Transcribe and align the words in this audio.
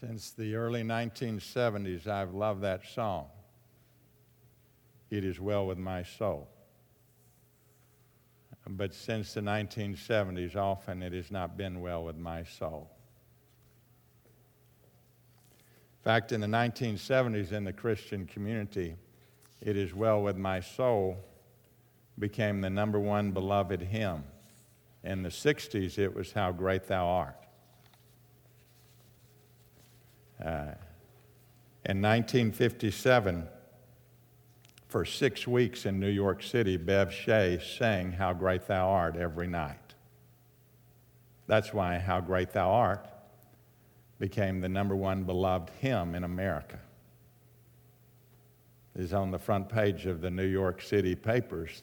Since 0.00 0.30
the 0.30 0.54
early 0.54 0.82
1970s, 0.82 2.06
I've 2.06 2.32
loved 2.32 2.62
that 2.62 2.86
song. 2.86 3.26
It 5.10 5.26
is 5.26 5.38
well 5.38 5.66
with 5.66 5.76
my 5.76 6.04
soul. 6.04 6.48
But 8.66 8.94
since 8.94 9.34
the 9.34 9.42
1970s, 9.42 10.56
often 10.56 11.02
it 11.02 11.12
has 11.12 11.30
not 11.30 11.58
been 11.58 11.82
well 11.82 12.04
with 12.04 12.16
my 12.16 12.44
soul. 12.44 12.90
In 15.54 16.04
fact, 16.04 16.32
in 16.32 16.40
the 16.40 16.46
1970s, 16.46 17.52
in 17.52 17.64
the 17.64 17.72
Christian 17.72 18.24
community, 18.24 18.94
It 19.60 19.76
Is 19.76 19.92
Well 19.92 20.22
With 20.22 20.36
My 20.36 20.60
Soul 20.60 21.18
became 22.18 22.62
the 22.62 22.70
number 22.70 22.98
one 22.98 23.32
beloved 23.32 23.82
hymn. 23.82 24.24
In 25.04 25.22
the 25.22 25.28
60s, 25.28 25.98
it 25.98 26.14
was 26.14 26.32
How 26.32 26.52
Great 26.52 26.86
Thou 26.86 27.06
Art. 27.06 27.36
Uh, 27.40 27.46
Uh, 30.40 30.74
in 31.84 32.00
1957, 32.00 33.48
for 34.88 35.04
six 35.04 35.46
weeks 35.46 35.86
in 35.86 36.00
New 36.00 36.08
York 36.08 36.42
City, 36.42 36.76
Bev 36.76 37.12
Shea 37.12 37.60
sang 37.60 38.12
How 38.12 38.32
Great 38.32 38.66
Thou 38.66 38.88
Art 38.88 39.16
every 39.16 39.46
night. 39.46 39.94
That's 41.46 41.72
why 41.72 41.98
How 41.98 42.20
Great 42.20 42.52
Thou 42.52 42.70
Art 42.70 43.06
became 44.18 44.60
the 44.60 44.68
number 44.68 44.96
one 44.96 45.24
beloved 45.24 45.70
hymn 45.80 46.14
in 46.14 46.24
America. 46.24 46.78
Is 48.96 49.12
on 49.12 49.30
the 49.30 49.38
front 49.38 49.68
page 49.68 50.06
of 50.06 50.20
the 50.20 50.30
New 50.30 50.46
York 50.46 50.82
City 50.82 51.14
papers. 51.14 51.82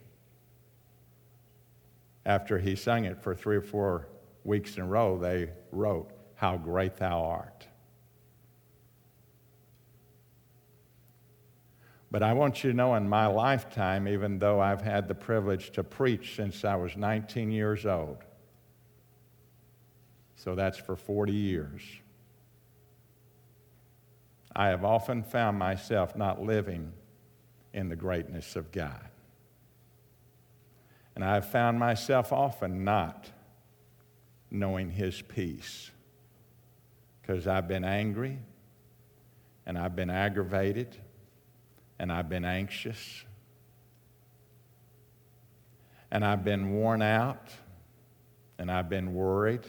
After 2.26 2.60
he 2.60 2.76
sung 2.76 3.06
it 3.06 3.22
for 3.22 3.34
three 3.34 3.56
or 3.56 3.62
four 3.62 4.08
weeks 4.44 4.76
in 4.76 4.84
a 4.84 4.86
row, 4.86 5.18
they 5.18 5.50
wrote, 5.72 6.12
How 6.36 6.58
Great 6.58 6.98
Thou 6.98 7.24
Art. 7.24 7.67
But 12.18 12.24
I 12.24 12.34
want 12.34 12.64
you 12.64 12.72
to 12.72 12.76
know 12.76 12.96
in 12.96 13.08
my 13.08 13.28
lifetime, 13.28 14.08
even 14.08 14.40
though 14.40 14.60
I've 14.60 14.82
had 14.82 15.08
the 15.08 15.14
privilege 15.14 15.70
to 15.74 15.84
preach 15.84 16.36
since 16.36 16.66
I 16.66 16.76
was 16.76 16.98
19 16.98 17.52
years 17.52 17.86
old, 17.86 18.18
so 20.36 20.56
that's 20.56 20.80
for 20.80 20.96
40 20.96 21.32
years, 21.32 21.84
I 24.56 24.70
have 24.70 24.84
often 24.84 25.22
found 25.22 25.60
myself 25.60 26.16
not 26.16 26.42
living 26.42 26.92
in 27.72 27.88
the 27.88 27.96
greatness 27.96 28.56
of 28.56 28.72
God. 28.72 29.10
And 31.14 31.24
I 31.24 31.36
have 31.36 31.48
found 31.48 31.78
myself 31.78 32.34
often 32.34 32.84
not 32.84 33.30
knowing 34.50 34.90
His 34.90 35.22
peace 35.22 35.92
because 37.22 37.46
I've 37.46 37.68
been 37.68 37.86
angry 37.86 38.40
and 39.68 39.78
I've 39.78 39.96
been 39.96 40.10
aggravated 40.10 40.98
and 42.00 42.12
I've 42.12 42.30
been 42.30 42.46
anxious 42.46 43.26
and 46.12 46.24
I've 46.24 46.44
been 46.44 46.74
worn 46.74 47.02
out 47.02 47.52
and 48.58 48.72
I've 48.72 48.90
been 48.90 49.14
worried 49.14 49.66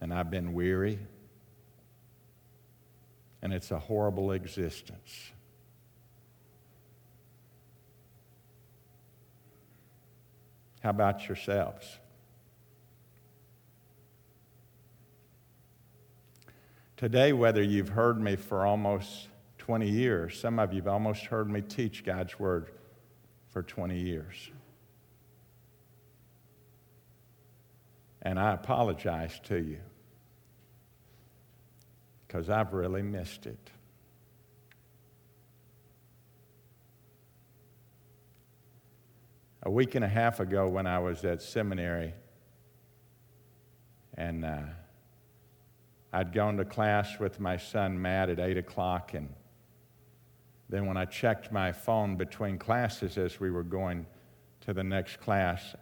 and 0.00 0.12
I've 0.12 0.30
been 0.30 0.52
weary. 0.52 0.98
And 3.42 3.52
it's 3.52 3.70
a 3.70 3.78
horrible 3.78 4.32
existence. 4.32 5.32
How 10.80 10.90
about 10.90 11.28
yourselves? 11.28 11.98
Today, 16.96 17.32
whether 17.32 17.62
you've 17.62 17.88
heard 17.88 18.20
me 18.20 18.36
for 18.36 18.66
almost 18.66 19.28
20 19.60 19.90
years. 19.90 20.40
Some 20.40 20.58
of 20.58 20.72
you 20.72 20.80
have 20.80 20.88
almost 20.88 21.26
heard 21.26 21.50
me 21.50 21.60
teach 21.60 22.02
God's 22.02 22.38
Word 22.38 22.70
for 23.50 23.62
20 23.62 24.00
years. 24.00 24.50
And 28.22 28.38
I 28.38 28.54
apologize 28.54 29.38
to 29.44 29.56
you 29.56 29.80
because 32.26 32.48
I've 32.48 32.72
really 32.72 33.02
missed 33.02 33.44
it. 33.44 33.70
A 39.62 39.70
week 39.70 39.94
and 39.94 40.04
a 40.04 40.08
half 40.08 40.40
ago, 40.40 40.68
when 40.68 40.86
I 40.86 41.00
was 41.00 41.22
at 41.26 41.42
seminary, 41.42 42.14
and 44.16 44.42
uh, 44.42 44.62
I'd 46.14 46.32
gone 46.32 46.56
to 46.56 46.64
class 46.64 47.18
with 47.18 47.38
my 47.38 47.58
son 47.58 48.00
Matt 48.00 48.30
at 48.30 48.38
8 48.38 48.56
o'clock, 48.56 49.12
and 49.12 49.28
then, 50.70 50.86
when 50.86 50.96
I 50.96 51.04
checked 51.04 51.50
my 51.50 51.72
phone 51.72 52.14
between 52.14 52.56
classes 52.56 53.18
as 53.18 53.40
we 53.40 53.50
were 53.50 53.64
going 53.64 54.06
to 54.60 54.72
the 54.72 54.84
next 54.84 55.18
class, 55.20 55.74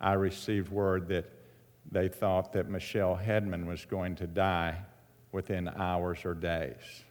I 0.00 0.14
received 0.14 0.68
word 0.68 1.06
that 1.08 1.30
they 1.92 2.08
thought 2.08 2.52
that 2.54 2.68
Michelle 2.68 3.16
Hedman 3.16 3.66
was 3.66 3.84
going 3.84 4.16
to 4.16 4.26
die 4.26 4.78
within 5.30 5.68
hours 5.68 6.24
or 6.24 6.34
days. 6.34 7.04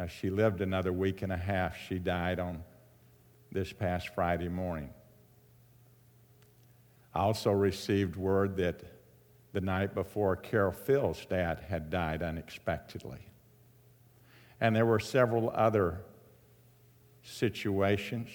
Now, 0.00 0.06
she 0.06 0.30
lived 0.30 0.62
another 0.62 0.94
week 0.94 1.20
and 1.20 1.30
a 1.30 1.36
half. 1.36 1.76
She 1.88 1.98
died 1.98 2.40
on 2.40 2.64
this 3.52 3.74
past 3.74 4.08
Friday 4.14 4.48
morning. 4.48 4.88
I 7.14 7.20
also 7.20 7.52
received 7.52 8.16
word 8.16 8.56
that 8.56 8.82
the 9.52 9.60
night 9.60 9.94
before, 9.94 10.36
Carol 10.36 10.72
Phil's 10.72 11.26
dad 11.26 11.60
had 11.68 11.90
died 11.90 12.22
unexpectedly. 12.22 13.20
And 14.58 14.74
there 14.74 14.86
were 14.86 14.98
several 14.98 15.50
other 15.50 16.00
situations 17.24 18.28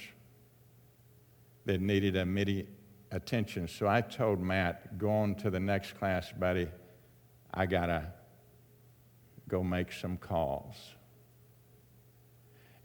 that 1.65 1.79
needed 1.79 2.15
immediate 2.15 2.67
attention. 3.11 3.67
So 3.67 3.87
I 3.87 4.01
told 4.01 4.41
Matt, 4.41 4.97
go 4.97 5.09
on 5.11 5.35
to 5.35 5.49
the 5.49 5.59
next 5.59 5.97
class, 5.97 6.31
buddy. 6.31 6.67
I 7.53 7.65
got 7.65 7.85
to 7.87 8.11
go 9.47 9.63
make 9.63 9.91
some 9.91 10.17
calls. 10.17 10.75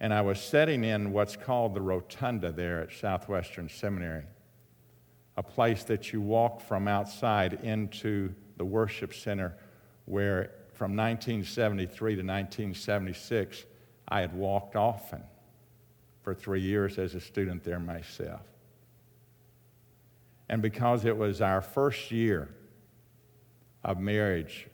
And 0.01 0.13
I 0.13 0.21
was 0.21 0.41
sitting 0.41 0.85
in 0.85 1.13
what's 1.13 1.37
called 1.37 1.75
the 1.75 1.81
rotunda 1.81 2.53
there 2.53 2.83
at 2.83 2.93
Southwestern 2.93 3.69
Seminary, 3.69 4.25
a 5.37 5.43
place 5.43 5.85
that 5.85 6.13
you 6.13 6.21
walk 6.21 6.61
from 6.61 6.87
outside 6.87 7.55
into 7.63 8.35
the 8.57 8.65
worship 8.65 9.15
center 9.15 9.57
where 10.05 10.51
from 10.75 10.95
1973 10.97 12.17
to 12.17 12.21
1976 12.21 13.65
I 14.09 14.21
had 14.21 14.35
walked 14.35 14.77
often 14.77 15.23
for 16.25 16.35
three 16.35 16.61
years 16.61 16.99
as 16.99 17.15
a 17.15 17.21
student 17.21 17.63
there 17.63 17.79
myself. 17.79 18.41
And 20.49 20.63
because 20.63 21.05
it 21.05 21.17
was 21.17 21.43
our 21.43 21.61
first 21.61 22.11
year 22.11 22.49
of 23.85 24.01
marriage, 24.01 24.67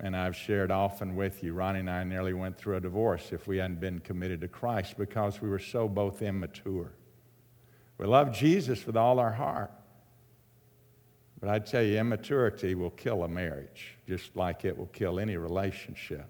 and 0.00 0.16
I've 0.16 0.34
shared 0.34 0.70
often 0.70 1.14
with 1.14 1.44
you, 1.44 1.52
Ronnie 1.52 1.80
and 1.80 1.90
I 1.90 2.02
nearly 2.02 2.32
went 2.32 2.56
through 2.56 2.76
a 2.76 2.80
divorce 2.80 3.30
if 3.30 3.46
we 3.46 3.58
hadn't 3.58 3.78
been 3.78 4.00
committed 4.00 4.40
to 4.40 4.48
Christ 4.48 4.96
because 4.96 5.40
we 5.40 5.48
were 5.48 5.58
so 5.58 5.86
both 5.86 6.22
immature. 6.22 6.92
We 7.98 8.06
love 8.06 8.32
Jesus 8.32 8.86
with 8.86 8.96
all 8.96 9.20
our 9.20 9.30
heart. 9.30 9.70
But 11.40 11.50
I 11.50 11.58
tell 11.58 11.82
you, 11.82 11.98
immaturity 11.98 12.74
will 12.74 12.90
kill 12.90 13.24
a 13.24 13.28
marriage, 13.28 13.98
just 14.08 14.34
like 14.34 14.64
it 14.64 14.76
will 14.76 14.86
kill 14.86 15.20
any 15.20 15.36
relationship. 15.36 16.26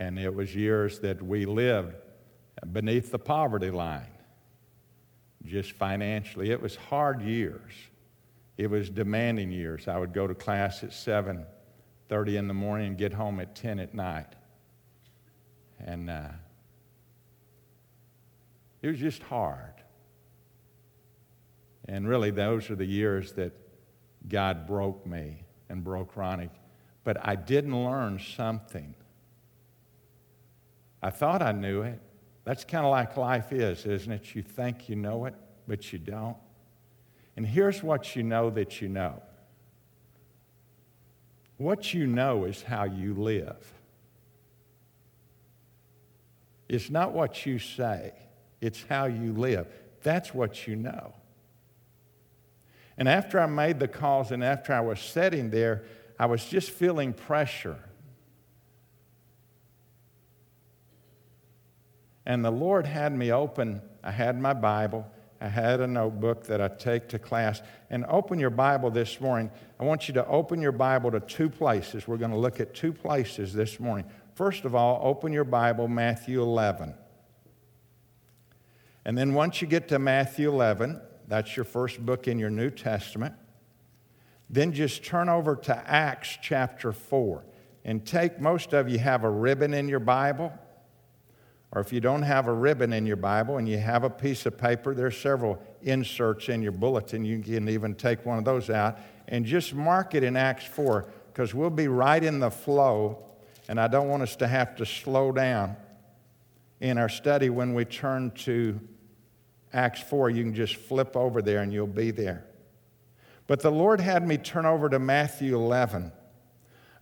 And 0.00 0.18
it 0.18 0.34
was 0.34 0.56
years 0.56 0.98
that 1.00 1.22
we 1.22 1.44
lived 1.44 1.94
beneath 2.72 3.12
the 3.12 3.18
poverty 3.18 3.70
line, 3.70 4.10
just 5.44 5.72
financially. 5.72 6.50
It 6.50 6.60
was 6.60 6.74
hard 6.74 7.20
years. 7.20 7.70
It 8.56 8.68
was 8.70 8.88
demanding 8.88 9.52
years. 9.52 9.88
I 9.88 9.98
would 9.98 10.14
go 10.14 10.26
to 10.26 10.34
class 10.34 10.82
at 10.82 10.90
7:30 10.90 12.36
in 12.36 12.48
the 12.48 12.54
morning 12.54 12.88
and 12.88 12.98
get 12.98 13.12
home 13.12 13.40
at 13.40 13.54
10 13.54 13.78
at 13.78 13.94
night. 13.94 14.34
And 15.78 16.08
uh, 16.08 16.28
it 18.80 18.88
was 18.88 18.98
just 18.98 19.22
hard. 19.24 19.74
And 21.86 22.08
really, 22.08 22.30
those 22.30 22.70
are 22.70 22.76
the 22.76 22.86
years 22.86 23.32
that 23.32 23.52
God 24.28 24.66
broke 24.66 25.06
me 25.06 25.44
and 25.68 25.84
broke 25.84 26.16
Ronnie. 26.16 26.50
But 27.04 27.18
I 27.26 27.34
didn't 27.34 27.84
learn 27.84 28.18
something 28.18 28.94
I 31.02 31.10
thought 31.10 31.42
I 31.42 31.52
knew 31.52 31.82
it. 31.82 32.00
That's 32.44 32.64
kind 32.64 32.84
of 32.84 32.90
like 32.90 33.16
life 33.16 33.52
is, 33.52 33.86
isn't 33.86 34.12
it? 34.12 34.34
You 34.34 34.42
think 34.42 34.88
you 34.88 34.96
know 34.96 35.26
it, 35.26 35.34
but 35.68 35.92
you 35.92 35.98
don't. 35.98 36.36
And 37.36 37.46
here's 37.46 37.82
what 37.82 38.16
you 38.16 38.22
know 38.22 38.50
that 38.50 38.80
you 38.80 38.88
know 38.88 39.22
what 41.60 41.92
you 41.92 42.06
know 42.06 42.44
is 42.44 42.62
how 42.62 42.84
you 42.84 43.12
live. 43.12 43.70
It's 46.70 46.88
not 46.88 47.12
what 47.12 47.44
you 47.44 47.58
say, 47.58 48.12
it's 48.62 48.82
how 48.88 49.04
you 49.04 49.34
live. 49.34 49.66
That's 50.02 50.32
what 50.32 50.66
you 50.66 50.76
know. 50.76 51.12
And 52.96 53.10
after 53.10 53.38
I 53.38 53.44
made 53.44 53.78
the 53.78 53.88
calls 53.88 54.30
and 54.30 54.42
after 54.42 54.72
I 54.72 54.80
was 54.80 55.00
sitting 55.00 55.50
there, 55.50 55.84
I 56.18 56.26
was 56.26 56.42
just 56.46 56.70
feeling 56.70 57.12
pressure. 57.12 57.78
And 62.30 62.44
the 62.44 62.52
Lord 62.52 62.86
had 62.86 63.12
me 63.12 63.32
open, 63.32 63.82
I 64.04 64.12
had 64.12 64.40
my 64.40 64.52
Bible, 64.52 65.04
I 65.40 65.48
had 65.48 65.80
a 65.80 65.86
notebook 65.88 66.44
that 66.44 66.60
I 66.60 66.68
take 66.68 67.08
to 67.08 67.18
class. 67.18 67.60
And 67.90 68.04
open 68.08 68.38
your 68.38 68.50
Bible 68.50 68.88
this 68.88 69.20
morning. 69.20 69.50
I 69.80 69.84
want 69.84 70.06
you 70.06 70.14
to 70.14 70.24
open 70.28 70.62
your 70.62 70.70
Bible 70.70 71.10
to 71.10 71.18
two 71.18 71.50
places. 71.50 72.06
We're 72.06 72.18
going 72.18 72.30
to 72.30 72.36
look 72.36 72.60
at 72.60 72.72
two 72.72 72.92
places 72.92 73.52
this 73.52 73.80
morning. 73.80 74.06
First 74.36 74.64
of 74.64 74.76
all, 74.76 75.00
open 75.02 75.32
your 75.32 75.42
Bible, 75.42 75.88
Matthew 75.88 76.40
11. 76.40 76.94
And 79.04 79.18
then 79.18 79.34
once 79.34 79.60
you 79.60 79.66
get 79.66 79.88
to 79.88 79.98
Matthew 79.98 80.50
11, 80.50 81.00
that's 81.26 81.56
your 81.56 81.64
first 81.64 81.98
book 81.98 82.28
in 82.28 82.38
your 82.38 82.50
New 82.50 82.70
Testament, 82.70 83.34
then 84.48 84.72
just 84.72 85.04
turn 85.04 85.28
over 85.28 85.56
to 85.56 85.76
Acts 85.76 86.38
chapter 86.40 86.92
4. 86.92 87.44
And 87.84 88.06
take, 88.06 88.40
most 88.40 88.72
of 88.72 88.88
you 88.88 89.00
have 89.00 89.24
a 89.24 89.30
ribbon 89.30 89.74
in 89.74 89.88
your 89.88 89.98
Bible. 89.98 90.52
Or 91.72 91.80
if 91.80 91.92
you 91.92 92.00
don't 92.00 92.22
have 92.22 92.48
a 92.48 92.52
ribbon 92.52 92.92
in 92.92 93.06
your 93.06 93.16
Bible 93.16 93.58
and 93.58 93.68
you 93.68 93.78
have 93.78 94.02
a 94.02 94.10
piece 94.10 94.44
of 94.44 94.58
paper, 94.58 94.94
there's 94.94 95.16
several 95.16 95.62
inserts 95.82 96.48
in 96.48 96.62
your 96.62 96.72
bulletin. 96.72 97.24
You 97.24 97.38
can 97.40 97.68
even 97.68 97.94
take 97.94 98.26
one 98.26 98.38
of 98.38 98.44
those 98.44 98.70
out 98.70 98.98
and 99.28 99.44
just 99.44 99.72
mark 99.72 100.14
it 100.14 100.24
in 100.24 100.36
Acts 100.36 100.64
4 100.64 101.06
because 101.32 101.54
we'll 101.54 101.70
be 101.70 101.86
right 101.86 102.22
in 102.22 102.40
the 102.40 102.50
flow, 102.50 103.24
and 103.68 103.80
I 103.80 103.86
don't 103.86 104.08
want 104.08 104.22
us 104.22 104.34
to 104.36 104.48
have 104.48 104.74
to 104.76 104.86
slow 104.86 105.30
down 105.30 105.76
in 106.80 106.98
our 106.98 107.08
study 107.08 107.50
when 107.50 107.72
we 107.72 107.84
turn 107.84 108.32
to 108.32 108.80
Acts 109.72 110.02
4. 110.02 110.30
You 110.30 110.42
can 110.42 110.54
just 110.54 110.74
flip 110.74 111.16
over 111.16 111.40
there 111.40 111.62
and 111.62 111.72
you'll 111.72 111.86
be 111.86 112.10
there. 112.10 112.44
But 113.46 113.60
the 113.60 113.70
Lord 113.70 114.00
had 114.00 114.26
me 114.26 114.38
turn 114.38 114.66
over 114.66 114.88
to 114.88 114.98
Matthew 114.98 115.54
11 115.54 116.10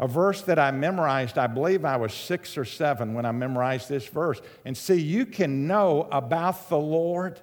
a 0.01 0.07
verse 0.07 0.43
that 0.43 0.59
I 0.59 0.71
memorized, 0.71 1.39
I 1.39 1.49
believe 1.49 1.85
I 1.85 1.97
was 1.97 2.15
six 2.15 2.57
or 2.57 2.65
seven 2.65 3.15
when 3.15 3.27
I 3.27 3.33
memorized 3.33 3.89
this 3.89 4.07
verse. 4.07 4.41
And 4.65 4.77
see, 4.77 5.01
you 5.01 5.27
can 5.27 5.67
know 5.67 6.09
about 6.13 6.69
the 6.69 6.79
Lord. 6.79 7.41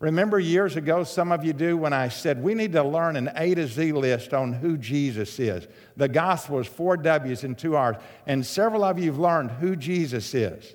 Remember 0.00 0.40
years 0.40 0.76
ago, 0.76 1.04
some 1.04 1.30
of 1.30 1.44
you 1.44 1.52
do, 1.52 1.76
when 1.76 1.92
I 1.92 2.08
said 2.08 2.42
we 2.42 2.54
need 2.54 2.72
to 2.72 2.82
learn 2.82 3.14
an 3.16 3.30
A 3.36 3.54
to 3.54 3.66
Z 3.66 3.92
list 3.92 4.34
on 4.34 4.52
who 4.52 4.76
Jesus 4.76 5.38
is. 5.38 5.68
The 5.96 6.08
gospel 6.08 6.58
is 6.58 6.66
four 6.66 6.96
W's 6.96 7.44
and 7.44 7.56
two 7.56 7.76
R's. 7.76 7.96
And 8.26 8.44
several 8.44 8.82
of 8.82 8.98
you 8.98 9.12
have 9.12 9.20
learned 9.20 9.52
who 9.52 9.76
Jesus 9.76 10.34
is. 10.34 10.74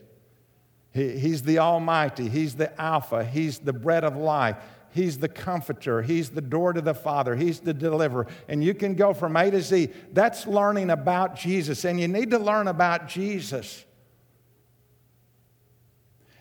He, 0.94 1.20
he's 1.20 1.44
the 1.44 1.60
Almighty, 1.60 2.30
He's 2.30 2.56
the 2.56 2.80
Alpha, 2.82 3.24
He's 3.24 3.60
the 3.60 3.74
bread 3.74 4.04
of 4.04 4.16
life. 4.16 4.56
He's 5.00 5.18
the 5.18 5.30
comforter. 5.30 6.02
He's 6.02 6.32
the 6.32 6.42
door 6.42 6.74
to 6.74 6.82
the 6.82 6.94
Father. 6.94 7.34
He's 7.34 7.62
the 7.62 7.74
deliverer. 7.74 8.28
And 8.50 8.62
you 8.62 8.74
can 8.74 8.96
go 8.96 9.14
from 9.14 9.38
A 9.38 9.50
to 9.50 9.62
Z. 9.62 9.90
That's 10.12 10.46
learning 10.46 10.90
about 10.90 11.38
Jesus. 11.38 11.86
And 11.86 11.98
you 11.98 12.10
need 12.10 12.32
to 12.32 12.38
learn 12.38 12.68
about 12.68 13.08
Jesus. 13.08 13.86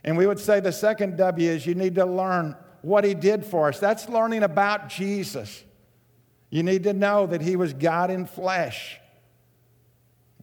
And 0.02 0.19
we 0.19 0.26
would 0.26 0.40
say 0.40 0.58
the 0.58 0.72
second 0.72 1.16
W 1.19 1.49
is 1.49 1.66
you 1.66 1.76
need 1.76 1.94
to 1.94 2.05
learn 2.05 2.56
what 2.82 3.05
He 3.05 3.14
did 3.14 3.46
for 3.46 3.69
us. 3.69 3.78
That's 3.78 4.08
learning 4.08 4.43
about 4.43 4.88
Jesus. 4.88 5.62
You 6.50 6.64
need 6.64 6.82
to 6.82 6.93
know 6.93 7.26
that 7.26 7.40
He 7.40 7.54
was 7.54 7.72
God 7.72 8.11
in 8.11 8.26
flesh 8.26 8.99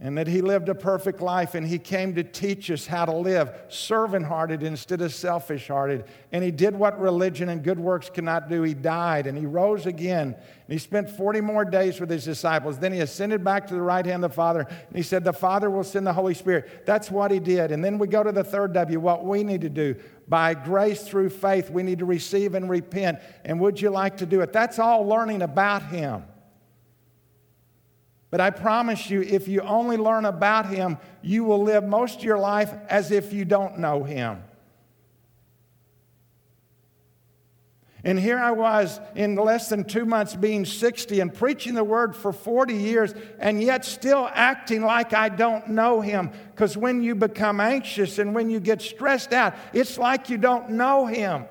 and 0.01 0.17
that 0.17 0.27
he 0.27 0.41
lived 0.41 0.67
a 0.67 0.75
perfect 0.75 1.21
life 1.21 1.55
and 1.55 1.65
he 1.65 1.79
came 1.79 2.15
to 2.15 2.23
teach 2.23 2.69
us 2.69 2.85
how 2.85 3.05
to 3.05 3.15
live 3.15 3.49
servant 3.69 4.25
hearted 4.25 4.61
instead 4.61 4.99
of 4.99 5.13
selfish 5.13 5.69
hearted. 5.69 6.03
And 6.33 6.43
he 6.43 6.51
did 6.51 6.75
what 6.75 6.99
religion 6.99 7.47
and 7.47 7.63
good 7.63 7.79
works 7.79 8.09
cannot 8.09 8.49
do. 8.49 8.61
He 8.63 8.73
died 8.73 9.25
and 9.25 9.37
he 9.37 9.45
rose 9.45 9.85
again. 9.85 10.35
And 10.35 10.73
he 10.73 10.79
spent 10.79 11.09
40 11.09 11.39
more 11.39 11.63
days 11.63 12.01
with 12.01 12.09
his 12.09 12.25
disciples. 12.25 12.77
Then 12.77 12.91
he 12.91 12.99
ascended 12.99 13.41
back 13.41 13.67
to 13.67 13.73
the 13.73 13.81
right 13.81 14.05
hand 14.05 14.25
of 14.25 14.31
the 14.31 14.35
Father 14.35 14.67
and 14.67 14.95
he 14.97 15.01
said, 15.01 15.23
The 15.23 15.31
Father 15.31 15.69
will 15.69 15.83
send 15.85 16.05
the 16.05 16.13
Holy 16.13 16.33
Spirit. 16.33 16.85
That's 16.85 17.09
what 17.09 17.31
he 17.31 17.39
did. 17.39 17.71
And 17.71 17.83
then 17.83 17.97
we 17.97 18.07
go 18.07 18.21
to 18.21 18.33
the 18.33 18.43
third 18.43 18.73
W, 18.73 18.99
what 18.99 19.23
we 19.23 19.45
need 19.45 19.61
to 19.61 19.69
do. 19.69 19.95
By 20.27 20.55
grace 20.55 21.07
through 21.07 21.29
faith, 21.29 21.69
we 21.69 21.83
need 21.83 21.99
to 21.99 22.05
receive 22.05 22.53
and 22.53 22.69
repent. 22.69 23.19
And 23.45 23.61
would 23.61 23.79
you 23.79 23.91
like 23.91 24.17
to 24.17 24.25
do 24.25 24.41
it? 24.41 24.51
That's 24.51 24.77
all 24.77 25.07
learning 25.07 25.41
about 25.41 25.83
him. 25.83 26.25
But 28.35 28.41
I 28.41 28.49
promise 28.49 29.09
you, 29.09 29.21
if 29.21 29.47
you 29.47 29.61
only 29.61 29.95
learn 29.95 30.25
about 30.25 30.65
him, 30.65 30.97
you 31.21 31.45
will 31.45 31.63
live 31.63 31.85
most 31.85 32.17
of 32.17 32.25
your 32.25 32.37
life 32.37 32.69
as 32.89 33.09
if 33.09 33.31
you 33.31 33.45
don't 33.45 33.79
know 33.79 34.03
him. 34.03 34.43
And 38.03 38.19
here 38.19 38.37
I 38.37 38.51
was 38.51 38.99
in 39.15 39.35
less 39.35 39.69
than 39.69 39.85
two 39.85 40.03
months 40.03 40.35
being 40.35 40.65
60 40.65 41.21
and 41.21 41.33
preaching 41.33 41.75
the 41.75 41.83
word 41.85 42.13
for 42.13 42.33
40 42.33 42.73
years, 42.73 43.13
and 43.39 43.63
yet 43.63 43.85
still 43.85 44.29
acting 44.33 44.81
like 44.81 45.13
I 45.13 45.29
don't 45.29 45.69
know 45.69 46.01
him. 46.01 46.29
Because 46.51 46.75
when 46.75 47.01
you 47.01 47.15
become 47.15 47.61
anxious 47.61 48.19
and 48.19 48.35
when 48.35 48.49
you 48.49 48.59
get 48.59 48.81
stressed 48.81 49.31
out, 49.31 49.55
it's 49.71 49.97
like 49.97 50.29
you 50.29 50.37
don't 50.37 50.71
know 50.71 51.05
him. 51.05 51.45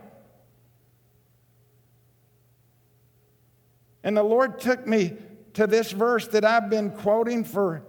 And 4.03 4.15
the 4.15 4.23
Lord 4.23 4.61
took 4.61 4.87
me 4.87 5.17
to 5.55 5.67
this 5.67 5.93
verse 5.93 6.29
that 6.29 6.45
I've 6.45 6.69
been 6.69 6.91
quoting 6.91 7.45
for 7.45 7.83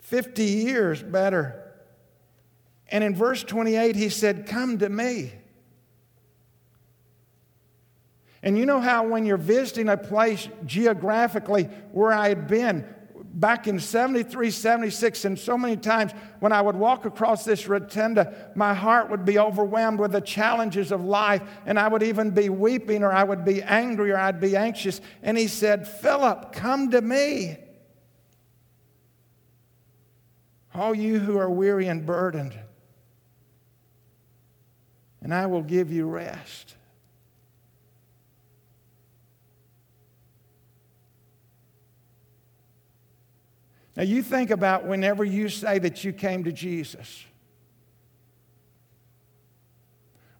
50 0.00 0.42
years 0.42 1.02
better. 1.02 1.64
And 2.90 3.04
in 3.04 3.14
verse 3.14 3.42
28, 3.42 3.96
he 3.96 4.08
said, 4.08 4.46
Come 4.46 4.78
to 4.78 4.88
me. 4.88 5.32
And 8.42 8.56
you 8.56 8.66
know 8.66 8.80
how 8.80 9.06
when 9.06 9.26
you're 9.26 9.36
visiting 9.36 9.88
a 9.88 9.96
place 9.96 10.48
geographically 10.64 11.64
where 11.92 12.12
I 12.12 12.28
had 12.28 12.46
been, 12.46 12.86
back 13.34 13.68
in 13.68 13.78
73, 13.78 14.50
76, 14.50 15.24
and 15.24 15.38
so 15.38 15.58
many 15.58 15.76
times 15.76 16.12
when 16.40 16.52
I 16.52 16.60
would 16.60 16.76
walk 16.76 17.04
across 17.04 17.44
this 17.44 17.68
rotunda, 17.68 18.50
my 18.54 18.74
heart 18.74 19.10
would 19.10 19.24
be 19.24 19.38
overwhelmed 19.38 20.00
with 20.00 20.12
the 20.12 20.20
challenges 20.20 20.90
of 20.92 21.04
life, 21.04 21.42
and 21.66 21.78
I 21.78 21.88
would 21.88 22.02
even 22.02 22.30
be 22.30 22.48
weeping, 22.48 23.02
or 23.02 23.12
I 23.12 23.24
would 23.24 23.44
be 23.44 23.62
angry, 23.62 24.12
or 24.12 24.18
I'd 24.18 24.40
be 24.40 24.56
anxious. 24.56 25.00
And 25.22 25.36
he 25.36 25.46
said, 25.46 25.86
Philip, 25.86 26.52
come 26.52 26.90
to 26.90 27.00
me. 27.00 27.58
All 30.74 30.94
you 30.94 31.18
who 31.18 31.38
are 31.38 31.50
weary 31.50 31.88
and 31.88 32.06
burdened, 32.06 32.58
and 35.20 35.34
I 35.34 35.46
will 35.46 35.62
give 35.62 35.92
you 35.92 36.06
rest. 36.06 36.76
Now, 43.98 44.04
you 44.04 44.22
think 44.22 44.50
about 44.50 44.86
whenever 44.86 45.24
you 45.24 45.48
say 45.48 45.80
that 45.80 46.04
you 46.04 46.12
came 46.12 46.44
to 46.44 46.52
Jesus. 46.52 47.24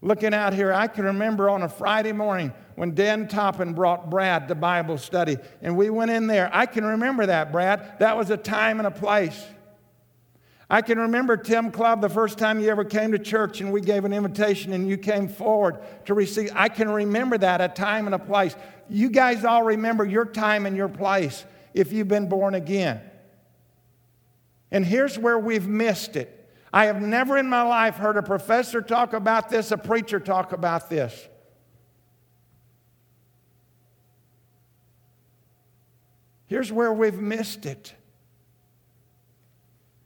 Looking 0.01 0.33
out 0.33 0.53
here, 0.53 0.71
I 0.71 0.87
can 0.87 1.03
remember 1.03 1.49
on 1.49 1.63
a 1.63 1.67
Friday 1.67 2.13
morning 2.13 2.53
when 2.75 2.95
Dan 2.95 3.27
Toppin 3.27 3.73
brought 3.73 4.09
Brad 4.09 4.47
to 4.47 4.55
Bible 4.55 4.97
study, 4.97 5.35
and 5.61 5.75
we 5.75 5.89
went 5.89 6.09
in 6.09 6.25
there. 6.25 6.49
I 6.53 6.67
can 6.67 6.85
remember 6.85 7.25
that, 7.25 7.51
Brad. 7.51 7.99
That 7.99 8.15
was 8.15 8.29
a 8.29 8.37
time 8.37 8.79
and 8.79 8.87
a 8.87 8.91
place. 8.91 9.45
I 10.69 10.81
can 10.81 10.97
remember 10.97 11.35
Tim 11.35 11.69
Club 11.69 11.99
the 11.99 12.07
first 12.07 12.37
time 12.37 12.61
you 12.61 12.69
ever 12.69 12.85
came 12.85 13.11
to 13.11 13.19
church 13.19 13.59
and 13.59 13.73
we 13.73 13.81
gave 13.81 14.05
an 14.05 14.13
invitation 14.13 14.71
and 14.71 14.87
you 14.87 14.97
came 14.97 15.27
forward 15.27 15.79
to 16.05 16.13
receive. 16.13 16.51
I 16.55 16.69
can 16.69 16.87
remember 16.87 17.37
that, 17.39 17.59
a 17.59 17.67
time 17.67 18.05
and 18.05 18.15
a 18.15 18.19
place. 18.19 18.55
You 18.87 19.09
guys 19.09 19.43
all 19.43 19.63
remember 19.63 20.05
your 20.05 20.25
time 20.25 20.65
and 20.65 20.77
your 20.77 20.87
place 20.87 21.43
if 21.73 21.91
you've 21.91 22.07
been 22.07 22.29
born 22.29 22.53
again. 22.53 23.01
And 24.71 24.85
here's 24.85 25.17
where 25.17 25.39
we've 25.39 25.67
missed 25.67 26.15
it. 26.15 26.35
I 26.71 26.85
have 26.85 27.01
never 27.01 27.37
in 27.37 27.47
my 27.47 27.63
life 27.63 27.95
heard 27.95 28.17
a 28.17 28.23
professor 28.23 28.81
talk 28.81 29.13
about 29.13 29.49
this, 29.49 29.71
a 29.71 29.77
preacher 29.77 30.19
talk 30.19 30.51
about 30.53 30.89
this. 30.89 31.27
Here's 36.45 36.71
where 36.71 36.93
we've 36.93 37.19
missed 37.19 37.65
it. 37.65 37.93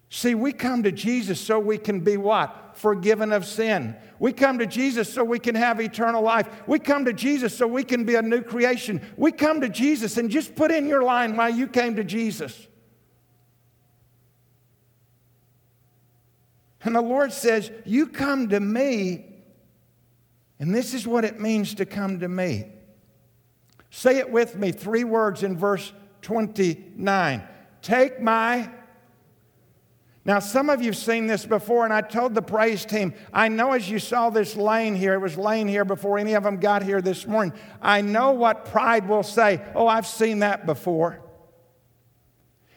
See, 0.10 0.36
we 0.36 0.54
come 0.54 0.84
to 0.84 0.92
Jesus 0.92 1.40
so 1.40 1.58
we 1.60 1.78
can 1.78 2.02
be 2.02 2.18
what? 2.18 2.74
Forgiven 2.76 3.32
of 3.32 3.46
sin. 3.46 3.96
We 4.20 4.32
come 4.32 4.60
to 4.60 4.68
Jesus 4.68 5.12
so 5.12 5.24
we 5.24 5.40
can 5.40 5.56
have 5.56 5.82
eternal 5.82 6.22
life. 6.22 6.48
We 6.68 6.80
come 6.80 7.06
to 7.06 7.14
Jesus 7.14 7.58
so 7.58 7.66
we 7.66 7.84
can 7.84 8.04
be 8.04 8.16
a 8.16 8.22
new 8.22 8.42
creation. 8.42 9.02
We 9.18 9.32
come 9.32 9.62
to 9.62 9.70
Jesus 9.70 10.18
and 10.18 10.30
just 10.30 10.56
put 10.56 10.70
in 10.72 10.88
your 10.88 11.02
line 11.02 11.36
why 11.36 11.50
you 11.50 11.66
came 11.66 11.96
to 11.96 12.04
Jesus. 12.04 12.68
And 16.84 16.96
the 16.96 17.02
Lord 17.02 17.32
says, 17.32 17.72
You 17.86 18.08
come 18.08 18.50
to 18.50 18.60
me, 18.60 19.26
and 20.60 20.74
this 20.74 20.94
is 20.94 21.08
what 21.08 21.26
it 21.26 21.40
means 21.40 21.76
to 21.76 21.86
come 21.86 22.20
to 22.20 22.28
me. 22.28 22.66
Say 23.90 24.18
it 24.18 24.32
with 24.32 24.56
me, 24.56 24.72
three 24.72 25.04
words 25.04 25.44
in 25.44 25.58
verse 25.58 25.94
29. 26.24 27.44
Take 27.82 28.20
my. 28.20 28.70
Now, 30.26 30.40
some 30.40 30.70
of 30.70 30.82
you 30.82 30.88
have 30.88 30.98
seen 30.98 31.28
this 31.28 31.46
before, 31.46 31.84
and 31.84 31.94
I 31.94 32.02
told 32.02 32.34
the 32.34 32.42
praise 32.42 32.86
team, 32.86 33.14
I 33.34 33.50
know 33.50 33.74
as 33.74 33.90
you 33.90 34.00
saw 34.00 34.30
this 34.30 34.56
lane 34.56 34.96
here, 34.96 35.14
it 35.14 35.20
was 35.20 35.38
laying 35.38 35.68
here 35.68 35.84
before 35.84 36.18
any 36.18 36.34
of 36.34 36.44
them 36.44 36.58
got 36.58 36.82
here 36.82 37.02
this 37.02 37.28
morning. 37.28 37.54
I 37.82 38.02
know 38.02 38.32
what 38.32 38.66
pride 38.66 39.08
will 39.08 39.24
say. 39.24 39.62
Oh, 39.76 39.88
I've 39.88 40.08
seen 40.08 40.40
that 40.40 40.66
before. 40.66 41.20